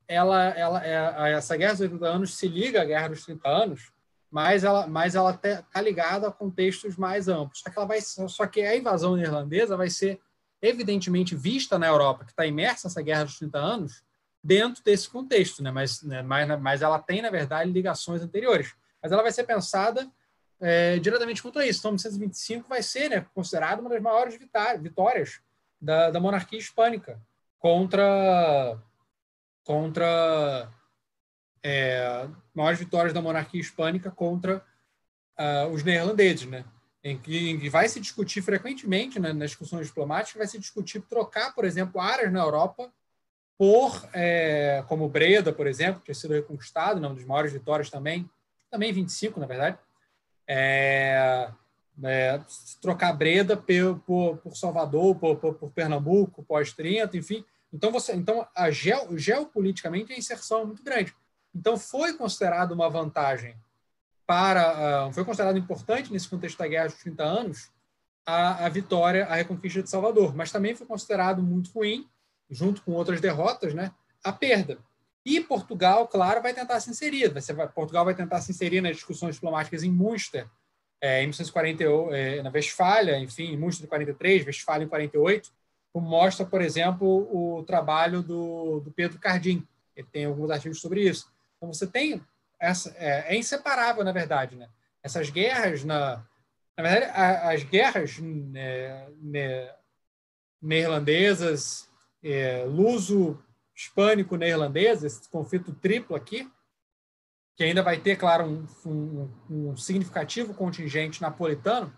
[0.08, 3.92] ela, ela, é, essa Guerra dos 80 Anos se liga à Guerra dos 30 Anos,
[4.30, 7.60] mas ela, mas ela está ligada a contextos mais amplos.
[7.60, 10.20] Só que ela vai, só que a invasão irlandesa vai ser
[10.60, 14.04] evidentemente vista na Europa, que está imersa nessa Guerra dos 30 Anos,
[14.42, 15.70] dentro desse contexto, né?
[15.70, 16.22] Mas, né?
[16.22, 18.74] Mas, mas ela tem, na verdade, ligações anteriores.
[19.02, 20.08] Mas ela vai ser pensada
[20.60, 21.80] é, diretamente quanto a isso.
[21.80, 24.38] Então, 1925 vai ser né, considerado uma das maiores
[24.80, 25.40] vitórias
[25.80, 27.20] da, da monarquia hispânica
[27.58, 28.78] contra
[29.66, 30.72] contra
[31.60, 34.64] é, maiores vitórias da monarquia hispânica contra
[35.36, 36.64] uh, os neerlandeses, né?
[37.02, 41.00] Em que, em que, vai se discutir frequentemente né, nas discussões diplomáticas, vai se discutir
[41.02, 42.92] trocar, por exemplo, áreas na Europa
[43.58, 47.90] por, é, como Breda, por exemplo, que tinha sido reconquistado, né, uma das maiores vitórias
[47.90, 48.28] também,
[48.70, 49.78] também 25, na verdade,
[50.48, 51.48] é,
[52.04, 52.40] é,
[52.80, 57.44] trocar Breda por, por, por Salvador, por, por, por Pernambuco, pós-30, enfim.
[57.76, 61.14] Então, você, então a geo, geopoliticamente a inserção é muito grande.
[61.54, 63.54] Então, foi considerado uma vantagem
[64.26, 65.08] para.
[65.08, 67.70] Uh, foi considerado importante nesse contexto da Guerra dos 30 anos
[68.24, 72.08] a, a vitória, a reconquista de Salvador, mas também foi considerado muito ruim
[72.48, 73.92] junto com outras derrotas, né,
[74.24, 74.78] a perda.
[75.24, 77.28] E Portugal, claro, vai tentar se inserir.
[77.28, 80.48] Vai ser, Portugal vai tentar se inserir nas discussões diplomáticas em Munster,
[81.00, 85.52] é, em 1948, é, na Westfália, enfim, em Munster em 43, Westfália em 48,
[85.96, 89.66] como mostra, por exemplo, o trabalho do, do Pedro Cardim.
[89.96, 91.32] Ele tem alguns artigos sobre isso.
[91.56, 92.22] Então, você tem
[92.60, 94.68] essa é, é inseparável, na verdade, né?
[95.02, 96.22] Essas guerras na,
[96.76, 99.74] na verdade, a, as guerras né, né,
[100.60, 101.88] neerlandesas
[102.22, 103.42] é, luso
[103.74, 106.46] hispânico neerlandês, esse conflito triplo aqui,
[107.56, 111.90] que ainda vai ter, claro, um, um, um significativo contingente napolitano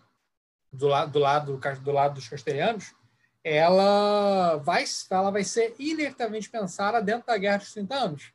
[0.72, 2.94] do lado, do lado do lado dos castelhanos,
[3.44, 8.32] ela vai, ela vai ser inevitavelmente pensada dentro da Guerra dos 30 anos.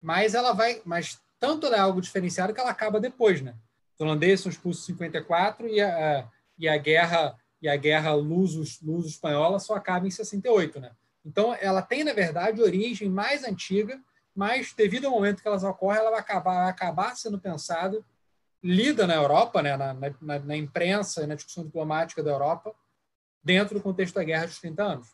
[0.00, 3.54] Mas ela vai, mas tanto ela é algo diferenciado que ela acaba depois, né?
[3.94, 6.28] Os holandeses são expulsos em 54 e a,
[6.58, 10.90] e a guerra e a guerra luso, luso espanhola só acaba em 68, né?
[11.24, 14.00] Então, ela tem, na verdade, origem mais antiga,
[14.34, 18.04] mas devido ao momento que elas ocorrem, ela vai acabar, vai acabar sendo pensada,
[18.60, 22.74] lida na Europa, né, na, na, na imprensa e na discussão diplomática da Europa,
[23.42, 25.08] dentro do contexto da Guerra dos 30 anos.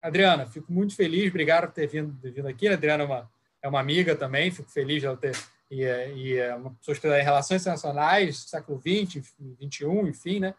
[0.00, 2.68] Adriana, fico muito feliz, obrigado por ter vindo, ter vindo aqui.
[2.68, 3.30] A Adriana é uma,
[3.62, 5.36] é uma amiga também, fico feliz de ela ter.
[5.70, 9.24] E, e é uma pessoa que em relações internacionais, século XX,
[9.62, 10.54] XXI, enfim, né?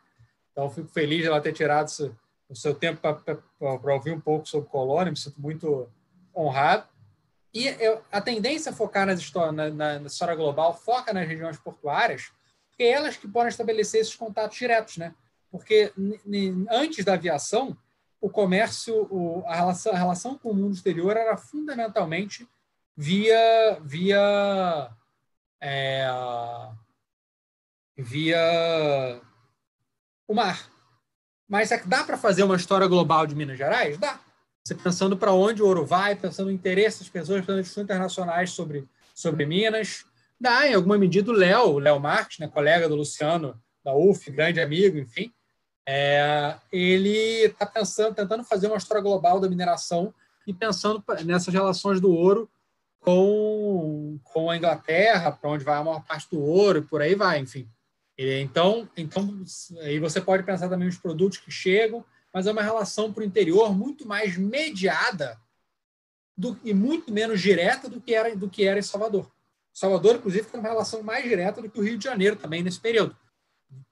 [0.52, 2.12] Então, fico feliz de ela ter tirado esse,
[2.50, 5.90] o seu tempo para ouvir um pouco sobre Colônia, me sinto muito
[6.36, 6.86] honrado.
[7.54, 11.28] E eu, a tendência a focar nas história, na, na, na, história global foca nas
[11.28, 12.32] regiões portuárias,
[12.70, 15.16] porque é elas que podem estabelecer esses contatos diretos, né?
[15.52, 15.92] Porque
[16.70, 17.76] antes da aviação,
[18.22, 22.48] o comércio, o, a, relação, a relação com o mundo exterior era fundamentalmente
[22.96, 24.90] via via
[25.62, 26.08] é,
[27.98, 29.22] via
[30.28, 30.70] o mar.
[31.48, 33.98] Mas é dá para fazer uma história global de Minas Gerais?
[33.98, 34.20] Dá.
[34.64, 38.52] Você pensando para onde o ouro vai, pensando no interesse das pessoas, pensando em internacionais
[38.52, 40.06] sobre, sobre Minas.
[40.40, 44.62] Dá, em alguma medida, o Léo, Léo Marques, né, colega do Luciano, da UF, grande
[44.62, 45.34] amigo, enfim,
[45.92, 50.14] é, ele está pensando, tentando fazer uma história global da mineração
[50.46, 52.48] e pensando nessas relações do ouro
[53.00, 57.16] com, com a Inglaterra, para onde vai a maior parte do ouro e por aí
[57.16, 57.68] vai, enfim.
[58.16, 59.44] Então, então
[59.82, 63.26] aí você pode pensar também nos produtos que chegam, mas é uma relação para o
[63.26, 65.42] interior muito mais mediada
[66.38, 69.28] do, e muito menos direta do que era do que era em Salvador.
[69.74, 72.80] Salvador, inclusive, tem uma relação mais direta do que o Rio de Janeiro também nesse
[72.80, 73.18] período,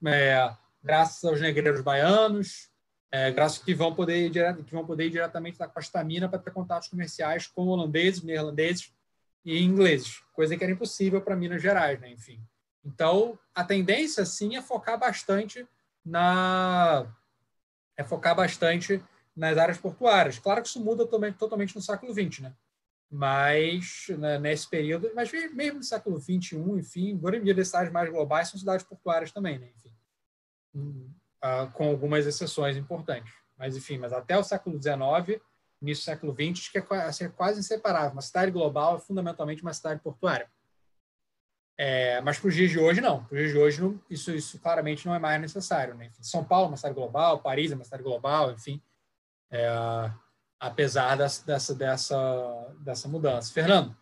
[0.06, 0.53] é,
[0.88, 2.70] graças aos negreiros baianos,
[3.12, 6.40] é, graças que vão poder ir, que vão poder ir diretamente da Costa Mina para
[6.40, 8.94] ter contatos comerciais com holandeses, neerlandeses
[9.44, 12.10] e ingleses, coisa que era impossível para Minas Gerais, né?
[12.10, 12.42] Enfim.
[12.86, 15.68] Então, a tendência, sim, é focar bastante
[16.06, 17.06] na
[17.98, 19.04] é focar bastante
[19.36, 20.40] nas áreas portuárias.
[20.40, 22.56] Claro que isso muda totalmente no século XX, né?
[23.10, 28.10] Mas né, nesse período, mas mesmo no século XXI, enfim, grande maioria das cidades mais
[28.10, 29.70] globais são cidades portuárias também, né?
[29.76, 29.97] Enfim,
[30.76, 33.34] uh, com algumas exceções importantes.
[33.57, 35.41] Mas enfim, mas até o século XIX,
[35.81, 38.11] início do século XX, que é, assim, é quase inseparável.
[38.11, 40.49] Uma cidade global é fundamentalmente uma cidade portuária.
[41.80, 43.23] É, mas para os dias de hoje, não.
[43.23, 45.94] Para os dias de hoje, não, isso, isso claramente não é mais necessário.
[45.94, 46.07] Né?
[46.07, 48.81] Enfim, São Paulo é uma cidade global, Paris é uma cidade global, enfim,
[49.52, 49.68] é,
[50.60, 53.53] apesar dessa, dessa, dessa, dessa mudança.
[53.53, 53.95] Fernando,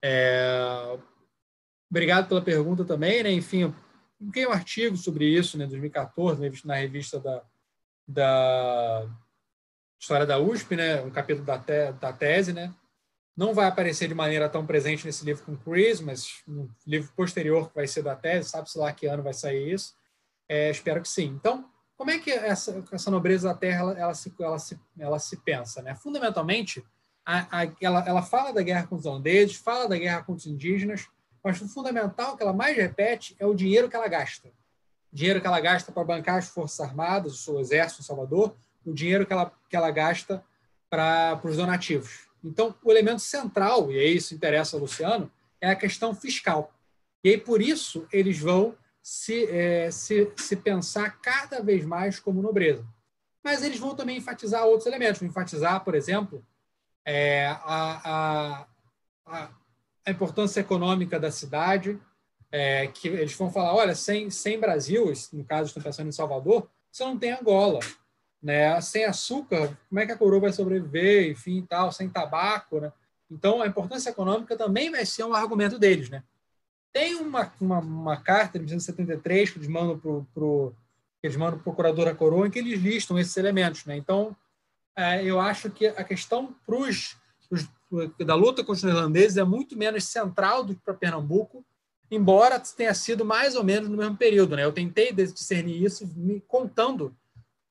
[0.00, 0.98] é,
[1.90, 3.22] obrigado pela pergunta também.
[3.24, 3.32] Né?
[3.32, 3.74] Enfim,
[4.22, 7.42] publiquei um artigo sobre isso né, 2014, na revista da,
[8.06, 9.08] da
[10.00, 11.02] História da USP, né?
[11.02, 12.72] um capítulo da, te, da tese, né?
[13.36, 17.68] não vai aparecer de maneira tão presente nesse livro com Chris, mas no livro posterior
[17.68, 19.94] que vai ser da tese, sabe-se lá que ano vai sair isso.
[20.48, 21.26] É, espero que sim.
[21.28, 25.18] Então, como é que essa, essa nobreza da terra ela, ela, se, ela, se, ela
[25.18, 25.80] se pensa?
[25.82, 25.94] Né?
[25.94, 26.84] Fundamentalmente,
[27.24, 30.46] a, a, ela, ela fala da guerra contra os holandeses, fala da guerra contra os
[30.46, 31.08] indígenas,
[31.42, 34.48] mas o fundamental que ela mais repete é o dinheiro que ela gasta.
[35.12, 38.54] O dinheiro que ela gasta para bancar as Forças Armadas, o seu exército em Salvador,
[38.84, 40.44] o dinheiro que ela, que ela gasta
[40.88, 42.28] para os donativos.
[42.44, 46.72] Então, o elemento central, e aí isso interessa ao Luciano, é a questão fiscal.
[47.24, 52.42] E aí, por isso, eles vão se, é, se, se pensar cada vez mais como
[52.42, 52.86] nobreza.
[53.44, 55.20] Mas eles vão também enfatizar outros elementos.
[55.20, 56.44] Vão enfatizar, por exemplo,
[57.04, 57.56] é, a,
[58.04, 58.66] a,
[59.26, 59.50] a,
[60.10, 61.98] importância econômica da cidade,
[62.50, 66.68] é, que eles vão falar, olha, sem, sem Brasil, no caso estão pensando em Salvador,
[66.90, 67.80] você não tem Angola,
[68.42, 68.78] né?
[68.80, 72.92] Sem açúcar, como é que a coroa vai sobreviver, enfim, tal, sem tabaco, né?
[73.30, 76.22] Então, a importância econômica também vai ser um argumento deles, né?
[76.92, 80.74] Tem uma, uma, uma carta de 1973 que eles mandam para pro,
[81.22, 83.96] eles mandam o procurador da coroa em que eles listam esses elementos, né?
[83.96, 84.36] Então,
[84.94, 87.16] é, eu acho que a questão pros,
[87.48, 87.66] pros,
[88.24, 91.64] da luta contra os irlandeses é muito menos central do que para Pernambuco,
[92.10, 94.64] embora tenha sido mais ou menos no mesmo período, né?
[94.64, 97.16] Eu tentei discernir isso me contando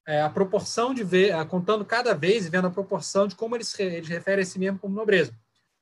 [0.07, 3.77] é, a proporção de ver, contando cada vez e vendo a proporção de como eles,
[3.79, 5.33] eles referem a si mesmo como nobreza.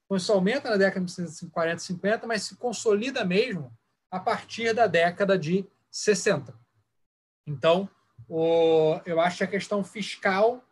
[0.06, 3.72] Então, isso aumenta na década de 1940 e 50, mas se consolida mesmo
[4.12, 6.54] a partir da década de 60.
[7.46, 7.90] Então,
[8.28, 10.64] o, eu acho que a questão fiscal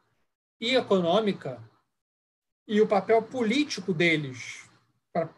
[0.59, 1.61] e econômica
[2.67, 4.69] e o papel político deles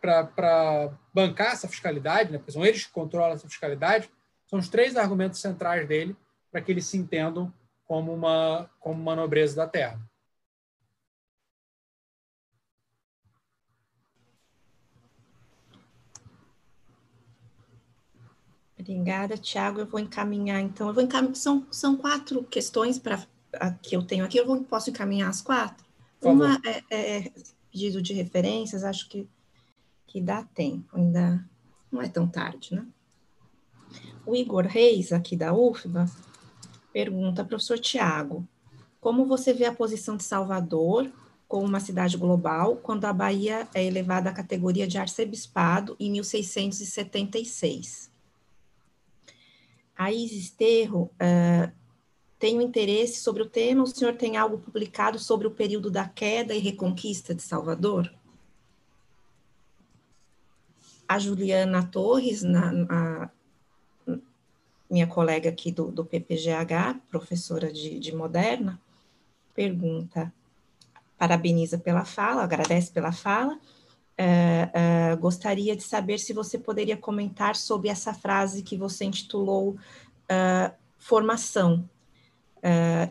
[0.01, 4.09] para bancar essa fiscalidade, né, porque são eles que controlam essa fiscalidade,
[4.45, 6.17] são os três argumentos centrais dele
[6.51, 7.53] para que eles se entendam
[7.85, 9.99] como uma, como uma nobreza da terra.
[18.77, 19.81] Obrigada, Tiago.
[19.81, 20.87] Eu vou encaminhar, então.
[20.87, 23.23] Eu vou encaminhar, são, são quatro questões para
[23.83, 24.37] que eu tenho aqui.
[24.37, 25.88] Eu vou, posso encaminhar as quatro?
[26.21, 27.31] Uma é, é,
[27.71, 29.27] pedido de referências, acho que,
[30.07, 31.45] que dá tempo, ainda
[31.91, 32.85] não é tão tarde, né?
[34.25, 36.05] O Igor Reis, aqui da UFBA,
[36.93, 38.47] pergunta, professor Tiago,
[38.99, 41.11] como você vê a posição de Salvador
[41.47, 48.11] como uma cidade global quando a Bahia é elevada à categoria de arcebispado em 1676?
[49.97, 51.78] A Isis Terro uh,
[52.57, 53.83] um interesse sobre o tema.
[53.83, 58.11] O senhor tem algo publicado sobre o período da queda e reconquista de Salvador?
[61.07, 63.31] A Juliana Torres, na, na,
[64.89, 68.79] minha colega aqui do, do PPGH, professora de, de moderna,
[69.53, 70.33] pergunta,
[71.17, 77.55] parabeniza pela fala, agradece pela fala, uh, uh, gostaria de saber se você poderia comentar
[77.55, 81.87] sobre essa frase que você intitulou uh, formação,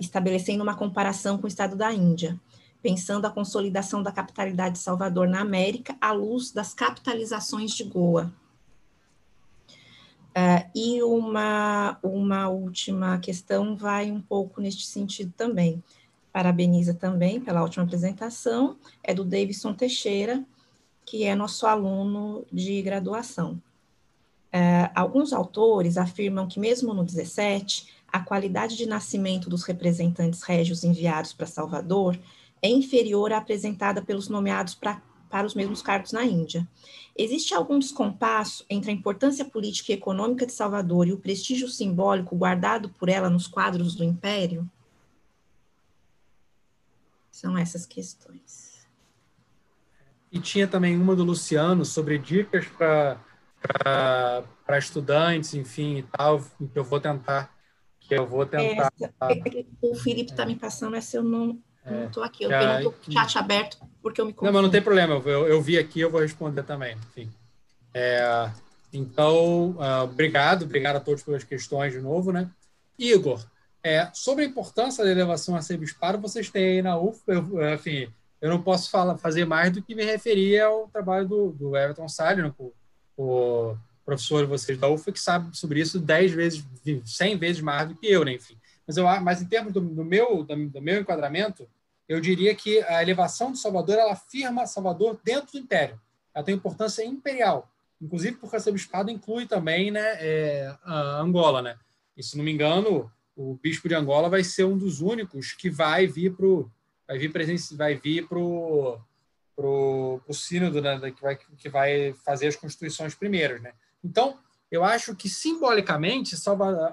[0.01, 2.39] estabelecendo uma comparação com o estado da Índia,
[2.83, 8.33] pensando a consolidação da capitalidade de Salvador na América à luz das capitalizações de Goa.
[10.39, 15.83] Uh, e uma, uma última questão vai um pouco neste sentido também.
[16.33, 20.45] Parabeniza também pela última apresentação, é do Davidson Teixeira,
[21.05, 23.61] que é nosso aluno de graduação.
[24.55, 30.83] Uh, alguns autores afirmam que, mesmo no 17, a qualidade de nascimento dos representantes régios
[30.83, 32.19] enviados para Salvador
[32.63, 36.67] é inferior à apresentada pelos nomeados pra, para os mesmos cargos na Índia.
[37.17, 42.37] Existe algum descompasso entre a importância política e econômica de Salvador e o prestígio simbólico
[42.37, 44.69] guardado por ela nos quadros do Império?
[47.31, 48.87] São essas questões.
[50.31, 53.19] E tinha também uma do Luciano sobre dicas para
[54.79, 57.58] estudantes, enfim, e tal, que eu vou tentar
[58.15, 58.93] eu vou tentar.
[59.01, 61.59] Essa, é o Felipe está me passando essa, eu não
[62.07, 62.45] estou aqui.
[62.45, 64.47] Eu tenho o chat aberto porque eu me confundo.
[64.47, 66.97] Não, mas não tem problema, eu, eu vi aqui, eu vou responder também.
[67.11, 67.31] Enfim.
[67.93, 68.51] É,
[68.93, 72.49] então, uh, obrigado, obrigado a todos pelas questões de novo, né?
[72.99, 73.45] Igor,
[73.83, 78.13] é, sobre a importância da elevação a bispado, vocês têm aí na UF, eu, enfim,
[78.41, 82.09] eu não posso falar, fazer mais do que me referir ao trabalho do, do Everton
[82.09, 82.73] Salles, né, o,
[83.17, 83.77] o
[84.09, 86.65] professor vocês da UFA que sabe sobre isso 10 vezes,
[87.05, 88.33] 100 vezes mais do que eu, né?
[88.33, 88.57] enfim.
[88.87, 91.69] Mas, eu, mas em termos do, do meu, do, do, meu enquadramento,
[92.09, 96.01] eu diria que a elevação de Salvador, ela afirma Salvador dentro do Império.
[96.35, 97.71] Ela tem importância imperial,
[98.01, 101.61] inclusive porque o bispado inclui também né, é, Angola.
[101.61, 101.77] Né?
[102.17, 105.69] E, se não me engano, o bispo de Angola vai ser um dos únicos que
[105.69, 106.47] vai vir para
[107.07, 108.99] vai vir presença, vai vir pro
[109.55, 113.73] pro, pro sínodo, né, que vai que vai fazer as constituições primeiras, né?
[114.03, 114.39] Então,
[114.71, 116.37] eu acho que simbolicamente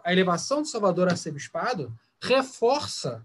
[0.04, 3.24] a elevação de Salvador a bispado reforça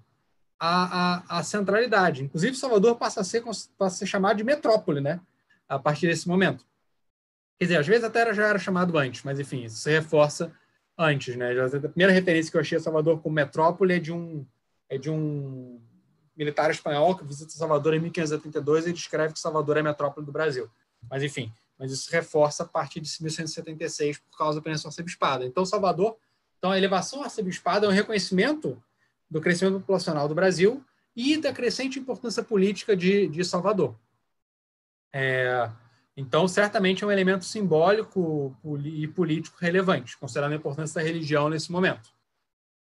[0.58, 2.24] a, a, a, centralidade.
[2.24, 5.20] Inclusive, Salvador passa a, ser, passa a ser chamado de metrópole, né?
[5.68, 6.66] A partir desse momento.
[7.58, 10.52] Quer dizer, às vezes até já era chamado antes, mas enfim, isso se reforça
[10.98, 11.52] antes, né?
[11.52, 14.44] A primeira referência que eu achei a Salvador como metrópole é de um,
[14.88, 15.80] é de um
[16.36, 20.32] militar espanhol que visita Salvador em 1582 e descreve que Salvador é a metrópole do
[20.32, 20.68] Brasil.
[21.08, 25.46] Mas enfim, mas isso reforça a partir de 1176 por causa da do arcebispada.
[25.46, 26.18] Então, Salvador,
[26.58, 28.80] então a elevação arcebispada é um reconhecimento
[29.30, 30.84] do crescimento populacional do Brasil
[31.16, 33.96] e da crescente importância política de, de Salvador.
[35.10, 35.70] É,
[36.14, 38.54] então, certamente é um elemento simbólico
[38.84, 42.10] e político relevante, considerando a importância da religião nesse momento.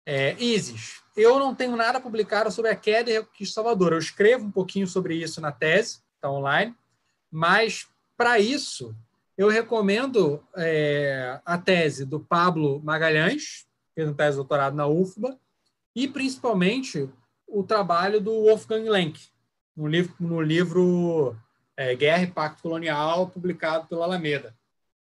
[0.05, 3.93] É, Isis, eu não tenho nada publicado sobre a queda e reconquista de Salvador.
[3.93, 6.75] Eu escrevo um pouquinho sobre isso na tese, está online,
[7.31, 7.87] mas
[8.23, 8.95] para isso,
[9.37, 14.87] eu recomendo é, a tese do Pablo Magalhães, que fez um tese de doutorado na
[14.87, 15.37] UFBA,
[15.93, 17.11] e principalmente
[17.49, 19.21] o trabalho do Wolfgang Lenk,
[19.77, 21.37] no livro, no livro
[21.77, 24.55] é, Guerra e Pacto Colonial, publicado pela Alameda,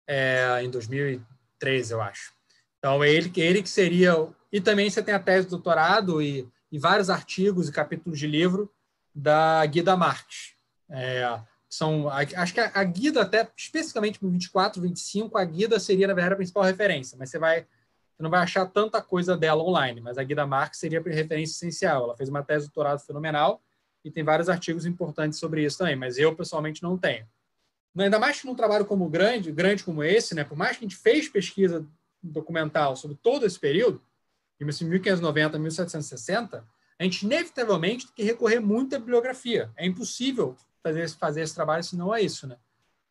[0.08, 2.32] é, em 2013, eu acho.
[2.78, 4.30] Então, ele, ele que seria.
[4.50, 8.28] E também você tem a tese de doutorado e, e vários artigos e capítulos de
[8.28, 8.72] livro
[9.14, 10.54] da Guida Marques.
[10.90, 11.38] É,
[11.70, 16.14] são acho que a, a guida até especificamente para 24, 25, a guida seria na
[16.14, 17.68] verdade a principal referência, mas você vai
[18.18, 21.54] você não vai achar tanta coisa dela online, mas a guida Marx seria a referência
[21.54, 22.04] essencial.
[22.04, 23.62] Ela fez uma tese de doutorado fenomenal
[24.04, 27.26] e tem vários artigos importantes sobre isso também, mas eu pessoalmente não tenho.
[27.98, 30.88] Ainda mais que num trabalho como grande, grande como esse, né, por mais que a
[30.88, 31.88] gente fez pesquisa
[32.22, 34.02] documental sobre todo esse período,
[34.60, 36.68] de 1590 a 1760,
[37.00, 39.72] a gente inevitavelmente tem que recorrer muito à bibliografia.
[39.78, 42.58] É impossível fazer, fazer esse trabalho se não é isso, né?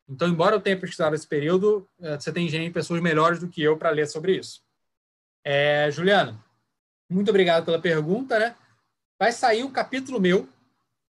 [0.09, 3.63] Então, embora eu tenha pesquisado esse período, eh, você tem gente, pessoas melhores do que
[3.63, 4.63] eu para ler sobre isso.
[5.45, 6.43] É, Juliana,
[7.11, 8.57] muito obrigado pela pergunta, né?
[9.19, 10.49] Vai sair um capítulo meu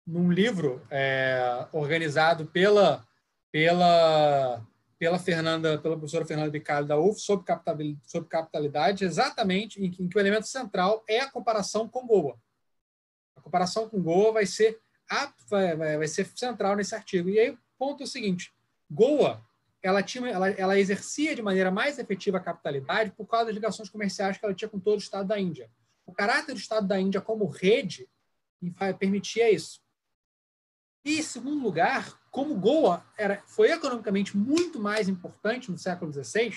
[0.06, 3.06] num livro é, organizado pela
[3.52, 4.66] pela
[4.98, 10.02] pela Fernanda, pela professora Fernanda Bicalho da UF sobre capitalidade, sobre capitalidade exatamente em que,
[10.02, 12.36] em que o elemento central é a comparação com Goa.
[13.36, 14.80] A comparação com Goa vai ser
[15.48, 17.28] vai, vai, vai ser central nesse artigo.
[17.28, 18.52] E aí o ponto é o seguinte:
[18.90, 19.42] Goa
[19.82, 23.88] ela, tinha, ela, ela exercia de maneira mais efetiva a capitalidade por causa das ligações
[23.88, 25.70] comerciais que ela tinha com todo o Estado da Índia.
[26.04, 28.08] O caráter do Estado da Índia como rede
[28.98, 29.80] permitia isso.
[31.04, 36.52] E, em segundo lugar, como Goa era, foi economicamente muito mais importante no século XVI,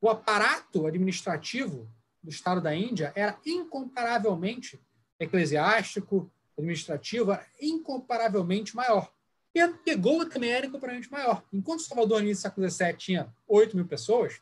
[0.00, 1.88] o aparato administrativo
[2.22, 4.80] do Estado da Índia era incomparavelmente
[5.18, 9.12] eclesiástico, administrativa incomparavelmente maior.
[9.54, 11.42] E Goa também era incomparavelmente maior.
[11.52, 14.40] Enquanto Salvador, no início do século XVII, tinha 8 mil pessoas,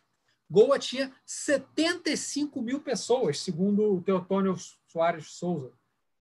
[0.50, 4.56] Goa tinha 75 mil pessoas, segundo o Teotônio
[4.88, 5.72] Soares Souza,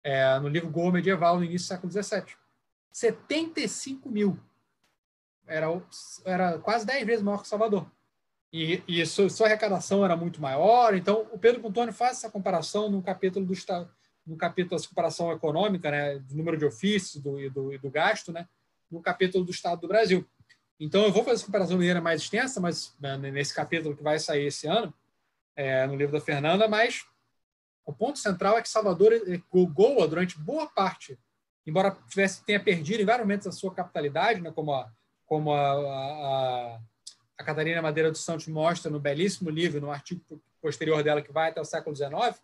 [0.02, 2.36] é, no livro Goa Medieval, no início do século XVII.
[2.92, 4.38] 75 mil.
[5.46, 5.66] Era,
[6.24, 7.90] era quase 10 vezes maior que Salvador.
[8.52, 10.94] e, e sua, sua, arrecadação era muito maior.
[10.94, 13.90] Então, o Pedro Pontoni faz essa comparação no capítulo do Estado,
[14.26, 18.32] no capítulo da comparação econômica, né, do número de ofícios do, e, do, do gasto,
[18.32, 18.48] né,
[18.90, 20.26] no capítulo do Estado do Brasil.
[20.78, 24.02] Então, eu vou fazer essa comparação de maneira mais extensa, mas né, nesse capítulo que
[24.02, 24.92] vai sair esse ano,
[25.54, 27.06] é, no livro da Fernanda, mas
[27.84, 29.12] o ponto central é que Salvador,
[29.50, 31.18] Goa, durante boa parte,
[31.66, 34.90] embora tivesse tenha perdido em vários momentos a sua capitalidade, né, como a,
[35.24, 36.80] como a, a,
[37.38, 40.20] a Catarina Madeira dos Santos mostra no belíssimo livro, no artigo
[40.60, 42.40] posterior dela, que vai até o século XIX,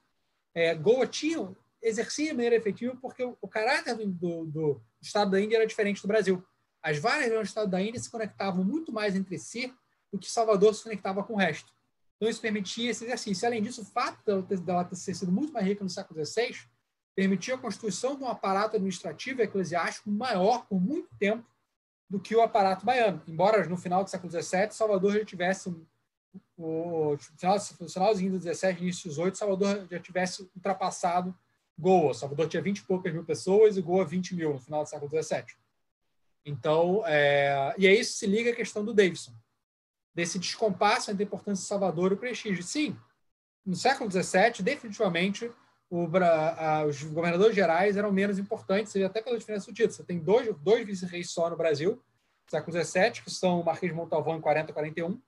[0.55, 1.51] é, Goa tinha,
[1.83, 6.01] exercia de maneira efetiva porque o, caráter do, do, do, Estado da Índia era diferente
[6.01, 6.43] do Brasil.
[6.83, 9.73] As várias regiões do Estado da Índia se conectavam muito mais entre si
[10.13, 11.73] do que Salvador se conectava com o resto.
[12.17, 13.47] Então, isso permitia esse exercício.
[13.47, 16.55] Além disso, o fato dela ter, dela ter sido muito mais rica no século XVI
[17.15, 21.47] permitia a constituição de um aparato administrativo e eclesiástico maior por muito tempo
[22.09, 23.23] do que o aparato baiano.
[23.27, 25.69] Embora no final do século XVII, Salvador já tivesse
[26.57, 31.37] o final, finalzinho do 17, início do 18, Salvador já tivesse ultrapassado
[31.79, 32.15] Goa.
[32.15, 35.11] Salvador tinha 20 e poucas mil pessoas e Goa 20 mil no final do século
[35.11, 35.45] XVII.
[36.45, 39.33] Então, é, e aí isso se liga à questão do Davidson
[40.15, 42.63] desse descompasso entre a importância de Salvador e o prestígio.
[42.63, 42.97] Sim,
[43.65, 45.51] no século XVII, definitivamente,
[45.89, 46.09] o,
[46.89, 49.93] os governadores gerais eram menos importantes, até pela diferença do título.
[49.93, 53.91] Você tem dois, dois vice-reis só no Brasil, no século XVII, que são o Marquês
[53.91, 55.21] de Montalvão em 40 41,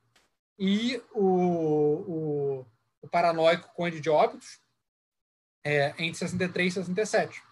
[0.59, 2.67] e o, o,
[3.03, 4.61] o paranoico Conde de Óbitos,
[5.65, 7.43] é, entre 63 e 67.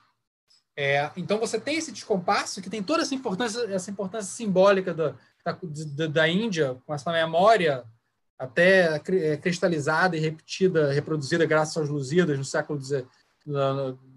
[0.76, 5.14] É, então você tem esse descompasso que tem toda essa importância, essa importância simbólica da,
[5.44, 7.84] da, da Índia, com essa memória
[8.38, 13.06] até é, cristalizada e repetida, reproduzida graças aos Lusíadas no século XIX,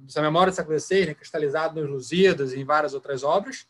[0.07, 3.67] essa memória do século XVI, né, cristalizada nos Lusíadas e em várias outras obras,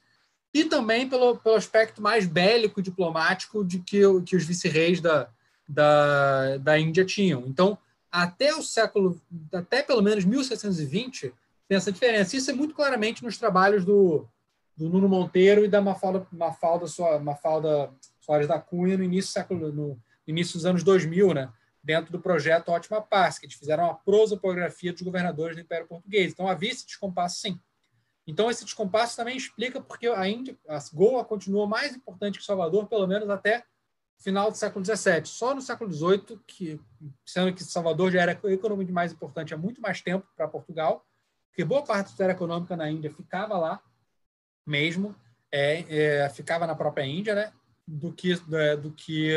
[0.54, 5.28] e também pelo, pelo aspecto mais bélico diplomático de que, que os vice-reis da,
[5.68, 7.44] da, da Índia tinham.
[7.48, 7.78] Então,
[8.24, 9.22] até o século,
[9.54, 11.34] até pelo menos 1620,
[11.68, 12.36] tem essa diferença.
[12.36, 14.28] Isso é muito claramente nos trabalhos do,
[14.78, 16.86] do Nuno Monteiro e da Mafalda, Mafalda,
[17.20, 21.52] Mafalda Soares da Cunha no início, século, no início dos anos 2000, né?
[21.84, 26.32] dentro do projeto Ótima Paz, que eles fizeram uma prosopografia dos governadores do Império Português.
[26.32, 27.60] Então, havia esse descompasso, sim.
[28.26, 32.88] Então, esse descompasso também explica porque a Índia, a Goa continua mais importante que Salvador,
[32.88, 33.64] pelo menos até
[34.18, 35.26] final do século XVII.
[35.26, 36.80] Só no século XVIII, que,
[37.26, 41.06] sendo que Salvador já era economicamente mais importante há muito mais tempo para Portugal,
[41.50, 43.82] porque boa parte da história econômica na Índia ficava lá,
[44.66, 45.16] mesmo,
[45.52, 47.54] é, é, ficava na própria Índia, né,
[47.88, 49.32] do que, é, do que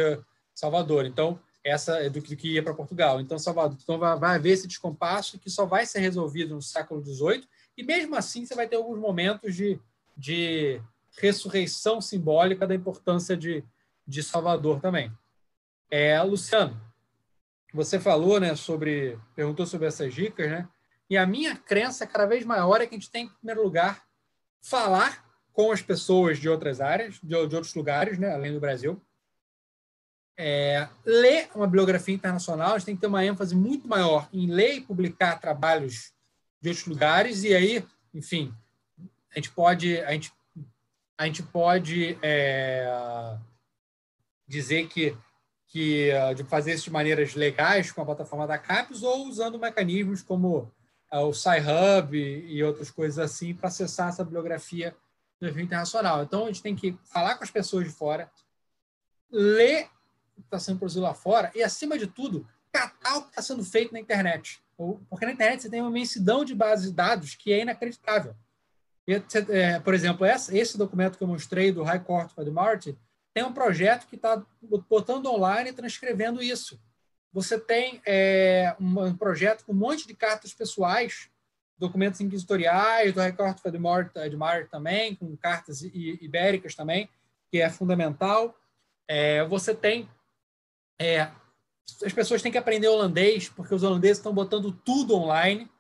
[0.54, 1.04] Salvador.
[1.04, 3.20] Então, essa é do do que ia para Portugal.
[3.20, 7.04] Então, Salvador, então vai, vai haver esse descompasso que só vai ser resolvido no século
[7.04, 7.46] XVIII,
[7.76, 9.78] e mesmo assim você vai ter alguns momentos de,
[10.16, 10.80] de
[11.18, 13.64] ressurreição simbólica da importância de,
[14.08, 15.12] de Salvador também.
[15.90, 16.80] É, Luciano,
[17.74, 20.66] você falou, né, sobre, perguntou sobre essas dicas, né?
[21.10, 24.02] E a minha crença cada vez maior é que a gente tem, em primeiro lugar,
[24.62, 29.00] falar com as pessoas de outras áreas, de, de outros lugares, né, além do Brasil.
[30.36, 34.46] É, ler uma bibliografia internacional, a gente tem que ter uma ênfase muito maior em
[34.46, 36.12] ler e publicar trabalhos
[36.60, 38.54] de outros lugares, e aí, enfim,
[39.30, 40.32] a gente pode, a gente,
[41.16, 43.36] a gente pode é,
[44.48, 45.16] dizer que,
[45.66, 50.22] que de fazer isso de maneiras legais com a plataforma da CAPES ou usando mecanismos
[50.22, 50.72] como
[51.12, 54.96] o Sci-Hub e outras coisas assim para acessar essa bibliografia
[55.40, 56.22] do nível internacional.
[56.22, 58.30] Então, a gente tem que falar com as pessoas de fora,
[59.30, 59.88] ler
[60.36, 63.42] o que está sendo produzido lá fora e, acima de tudo, catar o que está
[63.42, 64.60] sendo feito na internet.
[65.08, 68.34] Porque na internet você tem uma imensidão de bases de dados que é inacreditável.
[69.48, 72.96] É, por exemplo, esse documento que eu mostrei do High Court the Martin
[73.34, 74.44] tem um projeto que está
[74.88, 76.80] botando online e transcrevendo isso.
[77.32, 81.30] Você tem é, um projeto com um monte de cartas pessoais,
[81.76, 83.58] documentos inquisitoriais, do Record
[84.16, 87.08] Edmar também, com cartas ibéricas também,
[87.50, 88.58] que é fundamental.
[89.06, 90.08] É, você tem.
[90.98, 91.30] É,
[92.04, 95.70] as pessoas têm que aprender holandês, porque os holandeses estão botando tudo online.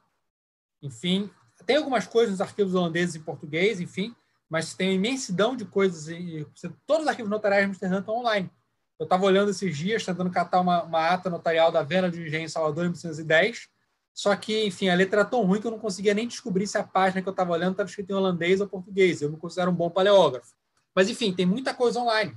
[0.80, 1.30] Enfim,
[1.66, 4.14] tem algumas coisas nos arquivos holandeses em português, enfim,
[4.48, 6.08] mas tem imensidão de coisas.
[6.08, 6.46] E,
[6.86, 8.50] todos os arquivos notariais de Amsterdã estão online.
[8.98, 12.44] Eu estava olhando esses dias, tentando catar uma, uma ata notarial da venda de engenho
[12.44, 13.68] em Salvador em 1910.
[14.12, 16.76] Só que, enfim, a letra era tão ruim que eu não conseguia nem descobrir se
[16.76, 19.22] a página que eu estava olhando estava escrita em holandês ou português.
[19.22, 20.52] Eu me considero um bom paleógrafo.
[20.94, 22.36] Mas, enfim, tem muita coisa online.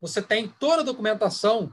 [0.00, 1.70] Você tem toda a documentação,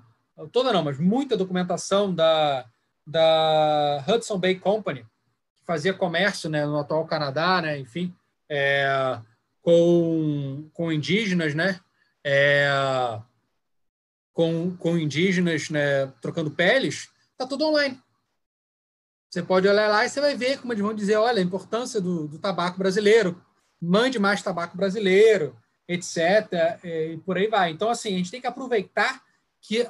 [0.51, 2.65] toda não, mas muita documentação da,
[3.05, 5.05] da Hudson Bay Company,
[5.55, 8.13] que fazia comércio né, no atual Canadá, né, enfim,
[8.49, 9.19] é,
[9.65, 11.79] com, com indígenas, né?
[12.23, 12.69] É,
[14.31, 17.99] com, com indígenas né, trocando peles, está tudo online.
[19.27, 21.99] Você pode olhar lá e você vai ver como eles vão dizer, olha, a importância
[21.99, 23.43] do, do tabaco brasileiro,
[23.81, 26.17] mande mais tabaco brasileiro, etc.
[26.83, 27.71] E por aí vai.
[27.71, 29.23] Então, assim, a gente tem que aproveitar
[29.59, 29.81] que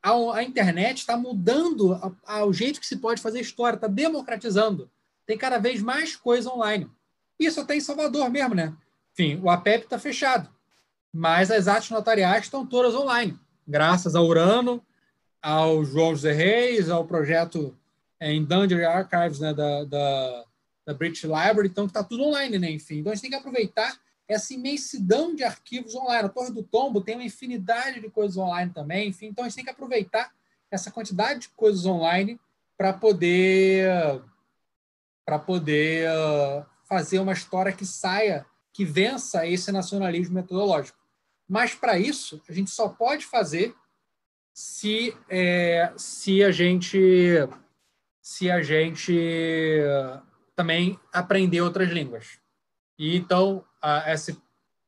[0.00, 3.88] a, a internet está mudando a, a, o jeito que se pode fazer história, está
[3.88, 4.88] democratizando.
[5.26, 6.88] Tem cada vez mais coisa online.
[7.36, 8.76] Isso até em Salvador mesmo, né?
[9.14, 10.50] Enfim, o APEP está fechado,
[11.12, 14.84] mas as atos notariais estão todas online, graças ao Urano,
[15.40, 17.78] ao João José Reis, ao projeto
[18.18, 20.44] é, Endangered Archives né, da, da,
[20.84, 22.70] da British Library, então está tudo online, né?
[22.72, 23.96] Enfim, então a gente tem que aproveitar
[24.26, 26.26] essa imensidão de arquivos online.
[26.26, 29.56] A Torre do Tombo tem uma infinidade de coisas online também, enfim, então a gente
[29.56, 30.32] tem que aproveitar
[30.70, 32.40] essa quantidade de coisas online
[32.76, 33.88] para poder
[35.24, 40.98] para poder uh, fazer uma história que saia, que vença esse nacionalismo metodológico.
[41.48, 43.74] Mas para isso a gente só pode fazer
[44.52, 46.98] se é, se a gente
[48.20, 49.80] se a gente
[50.56, 52.38] também aprender outras línguas.
[52.98, 54.36] E então a, esse,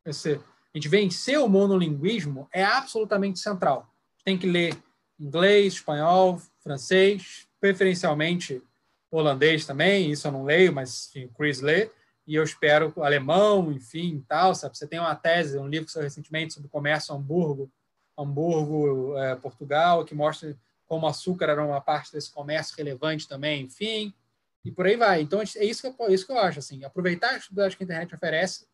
[0.05, 3.89] esse, a gente vencer o monolinguismo é absolutamente central.
[4.25, 4.77] Tem que ler
[5.19, 8.63] inglês, espanhol, francês, preferencialmente
[9.11, 11.91] holandês também, isso eu não leio, mas o Chris lê,
[12.27, 14.77] e eu espero alemão, enfim, tal, sabe?
[14.77, 17.71] Você tem uma tese, um livro que saiu recentemente sobre o comércio Hamburgo,
[18.19, 24.15] Hamburgo, é, Portugal, que mostra como açúcar era uma parte desse comércio relevante também, enfim,
[24.65, 25.21] e por aí vai.
[25.21, 27.83] Então, é isso que eu, é isso que eu acho, assim, aproveitar a atividade que
[27.83, 28.67] a internet oferece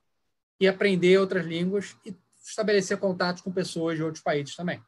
[0.58, 4.82] e aprender outras línguas e estabelecer contatos com pessoas de outros países também.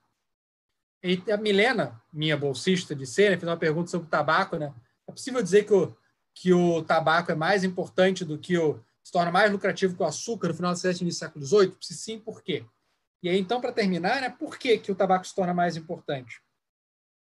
[1.03, 4.73] E a Milena, minha bolsista de cena, fez uma pergunta sobre o tabaco, né?
[5.07, 5.95] É possível dizer que o,
[6.35, 10.07] que o tabaco é mais importante do que o se torna mais lucrativo que o
[10.07, 11.77] açúcar no final do século início do século XVIII?
[11.81, 12.65] Se sim, por quê?
[13.23, 16.41] E aí, então, para terminar, né, por que, que o tabaco se torna mais importante?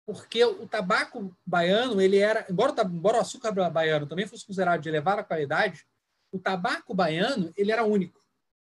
[0.07, 4.81] Porque o tabaco baiano, ele era, embora o, embora o açúcar baiano também fosse considerado
[4.81, 5.85] de elevada qualidade,
[6.33, 8.21] o tabaco baiano ele era único.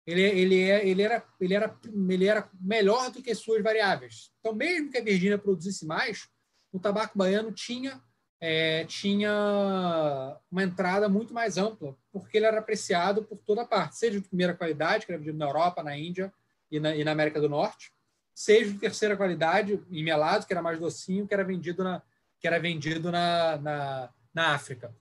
[0.05, 1.80] Ele, ele, ele, era, ele, era,
[2.11, 4.31] ele era melhor do que suas variáveis.
[4.39, 6.30] Então, mesmo que a Virgínia produzisse mais,
[6.72, 8.01] o tabaco baiano tinha
[8.45, 14.20] é, tinha uma entrada muito mais ampla, porque ele era apreciado por toda parte, seja
[14.20, 16.32] de primeira qualidade, que era vendido na Europa, na Índia
[16.70, 17.94] e na, e na América do Norte,
[18.36, 22.02] seja de terceira qualidade, em melado, que era mais docinho, que era vendido na,
[22.38, 24.94] que era vendido na, na, na África.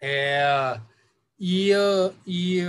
[0.00, 0.80] É,
[1.38, 1.70] e,
[2.26, 2.62] e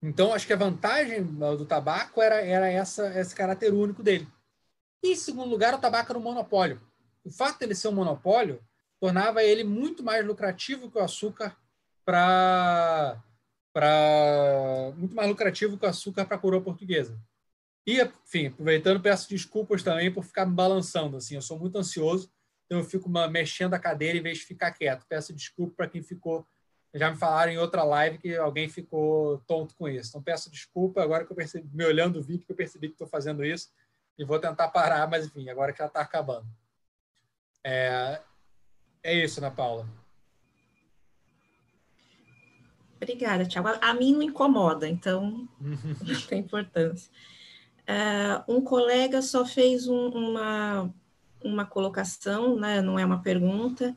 [0.00, 4.28] então acho que a vantagem do tabaco era, era essa, esse caráter único dele.
[5.02, 6.86] E, em segundo lugar, o tabaco era um monopólio
[7.28, 8.60] o fato dele ser um monopólio
[8.98, 11.56] tornava ele muito mais lucrativo que o açúcar
[12.04, 13.22] para
[13.72, 17.16] para muito mais lucrativo que o açúcar para a coroa portuguesa.
[17.86, 21.16] E, enfim, aproveitando, peço desculpas também por ficar me balançando.
[21.16, 22.30] Assim, eu sou muito ansioso,
[22.66, 25.06] então eu fico mexendo a cadeira em vez de ficar quieto.
[25.08, 26.46] Peço desculpa para quem ficou.
[26.94, 30.08] Já me falaram em outra live que alguém ficou tonto com isso.
[30.08, 32.94] Então peço desculpa agora que eu percebi, me olhando o vídeo, que eu percebi que
[32.94, 33.68] estou fazendo isso
[34.18, 36.46] e vou tentar parar, mas enfim, agora que já está acabando.
[37.70, 38.18] É,
[39.02, 39.86] é isso, Ana Paula.
[42.96, 43.68] Obrigada, Tiago.
[43.82, 47.10] A mim não incomoda, então não tem importância.
[47.86, 50.94] Uh, um colega só fez um, uma,
[51.44, 53.94] uma colocação, né, não é uma pergunta,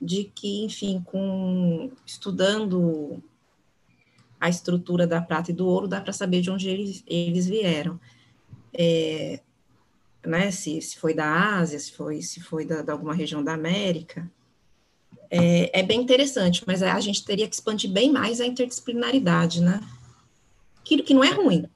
[0.00, 3.22] de que, enfim, com estudando
[4.40, 8.00] a estrutura da prata e do ouro, dá para saber de onde eles, eles vieram.
[8.74, 9.40] É,
[10.24, 13.54] né, se, se foi da Ásia, se foi, se foi da, de alguma região da
[13.54, 14.30] América,
[15.30, 19.80] é, é, bem interessante, mas a gente teria que expandir bem mais a interdisciplinaridade, né?
[20.80, 21.66] Aquilo que não é ruim.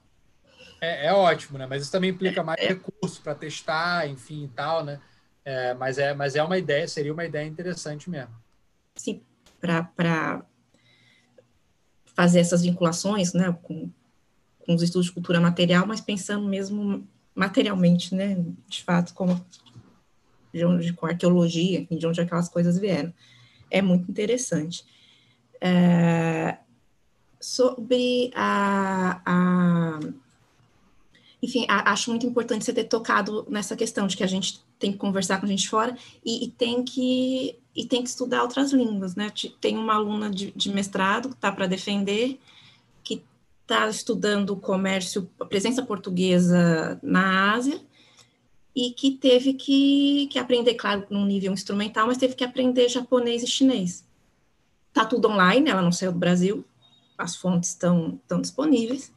[0.80, 1.66] É, é ótimo, né?
[1.66, 5.00] Mas isso também implica mais é, recurso para testar, enfim e tal, né?
[5.44, 8.34] É, mas, é, mas é uma ideia, seria uma ideia interessante mesmo.
[8.94, 9.22] Sim,
[9.60, 10.44] para
[12.14, 13.90] fazer essas vinculações, né, com,
[14.60, 17.06] com os estudos de cultura material, mas pensando mesmo
[17.36, 19.44] materialmente, né, de fato, como
[20.52, 23.12] de onde, com arqueologia, de onde aquelas coisas vieram.
[23.70, 24.84] É muito interessante.
[25.60, 26.56] É,
[27.38, 30.00] sobre a, a
[31.42, 34.92] enfim, a, acho muito importante você ter tocado nessa questão de que a gente tem
[34.92, 38.72] que conversar com a gente fora e, e tem que e tem que estudar outras
[38.72, 39.30] línguas, né?
[39.60, 42.40] Tem uma aluna de, de mestrado que está para defender
[43.66, 47.80] está estudando o comércio, a presença portuguesa na Ásia,
[48.74, 53.42] e que teve que, que aprender, claro, num nível instrumental, mas teve que aprender japonês
[53.42, 54.06] e chinês.
[54.88, 56.64] Está tudo online, ela não saiu do Brasil,
[57.18, 59.12] as fontes estão, estão disponíveis,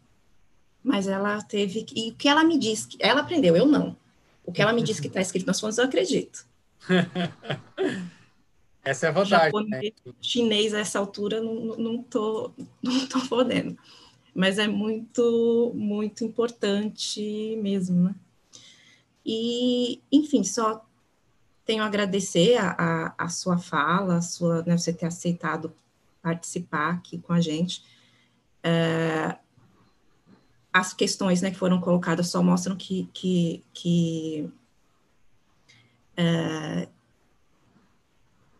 [0.84, 1.86] mas ela teve.
[1.96, 3.96] E o que ela me disse, ela aprendeu, eu não.
[4.44, 6.48] O que ela me disse que está escrito nas fontes, eu acredito.
[8.84, 9.46] Essa é a vantagem.
[9.46, 10.14] Japonês, né?
[10.22, 12.52] Chinês, a essa altura, não, não, tô,
[12.82, 13.78] não tô podendo.
[14.40, 18.16] Mas é muito, muito importante mesmo, né?
[19.26, 20.86] E, enfim, só
[21.66, 25.74] tenho a agradecer a, a, a sua fala, a sua, né, você ter aceitado
[26.22, 27.84] participar aqui com a gente.
[28.64, 29.38] É,
[30.72, 34.50] as questões né, que foram colocadas só mostram que, que, que
[36.16, 36.88] é,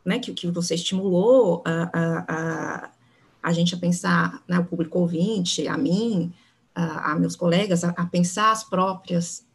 [0.04, 2.92] né, que, que você estimulou a, a,
[3.42, 6.34] a, a gente a pensar, né, o público ouvinte, a mim,
[6.74, 9.46] a, a meus colegas, a, a, pensar as próprias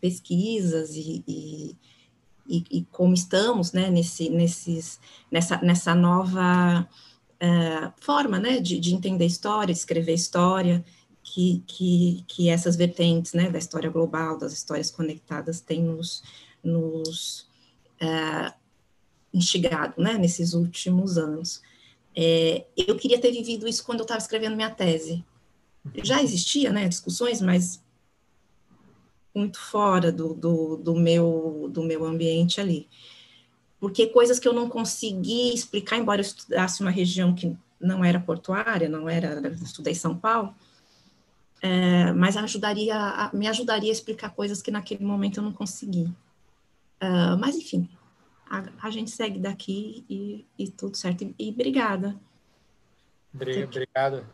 [0.00, 1.76] pesquisas e, e,
[2.46, 4.98] e, e, como estamos né, nesse, nesses,
[5.30, 6.88] nessa, nessa nova
[7.34, 10.84] uh, forma né, de, de entender história, de escrever história,
[11.22, 16.22] que, que, que essas vertentes né, da história global, das histórias conectadas, têm nos,
[16.62, 17.48] nos
[18.02, 18.52] uh,
[19.32, 21.62] instigado né, nesses últimos anos.
[22.16, 25.24] É, eu queria ter vivido isso quando eu estava escrevendo minha tese.
[26.02, 27.82] Já existia né, discussões, mas
[29.34, 32.88] muito fora do, do, do, meu, do meu ambiente ali.
[33.80, 38.20] Porque coisas que eu não consegui explicar, embora eu estudasse uma região que não era
[38.20, 40.54] portuária, não era, estudei São Paulo,
[41.60, 46.04] é, mas ajudaria, me ajudaria a explicar coisas que naquele momento eu não consegui.
[47.02, 47.88] Uh, mas, enfim,
[48.48, 51.22] a, a, gente segue daqui e, e tudo certo.
[51.22, 52.18] E, e obrigada.
[53.34, 54.26] Obrigado.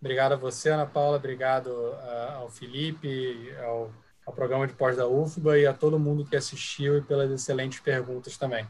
[0.00, 1.16] Obrigado a você, Ana Paula.
[1.16, 3.92] Obrigado uh, ao Felipe, ao
[4.24, 7.80] ao programa de pós da UFBA e a todo mundo que assistiu e pelas excelentes
[7.80, 8.66] perguntas também.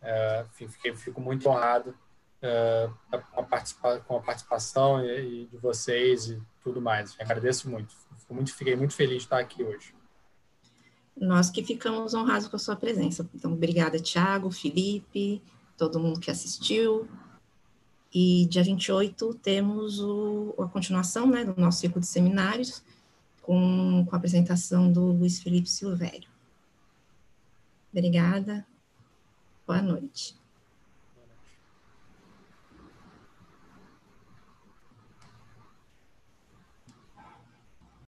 [0.00, 1.94] É, fiquei, fico muito honrado
[2.40, 7.14] é, a participar, com a participação e, e, de vocês e tudo mais.
[7.20, 7.94] Agradeço muito.
[8.28, 8.54] muito.
[8.54, 9.94] Fiquei muito feliz de estar aqui hoje.
[11.16, 13.28] Nós que ficamos honrados com a sua presença.
[13.34, 15.42] Então, obrigada, Tiago, Felipe,
[15.76, 17.08] todo mundo que assistiu.
[18.12, 22.82] E dia 28 temos o, a continuação né, do nosso ciclo de seminários,
[23.40, 26.28] com, com a apresentação do Luiz Felipe Silvério.
[27.92, 28.66] Obrigada.
[29.66, 30.41] Boa noite.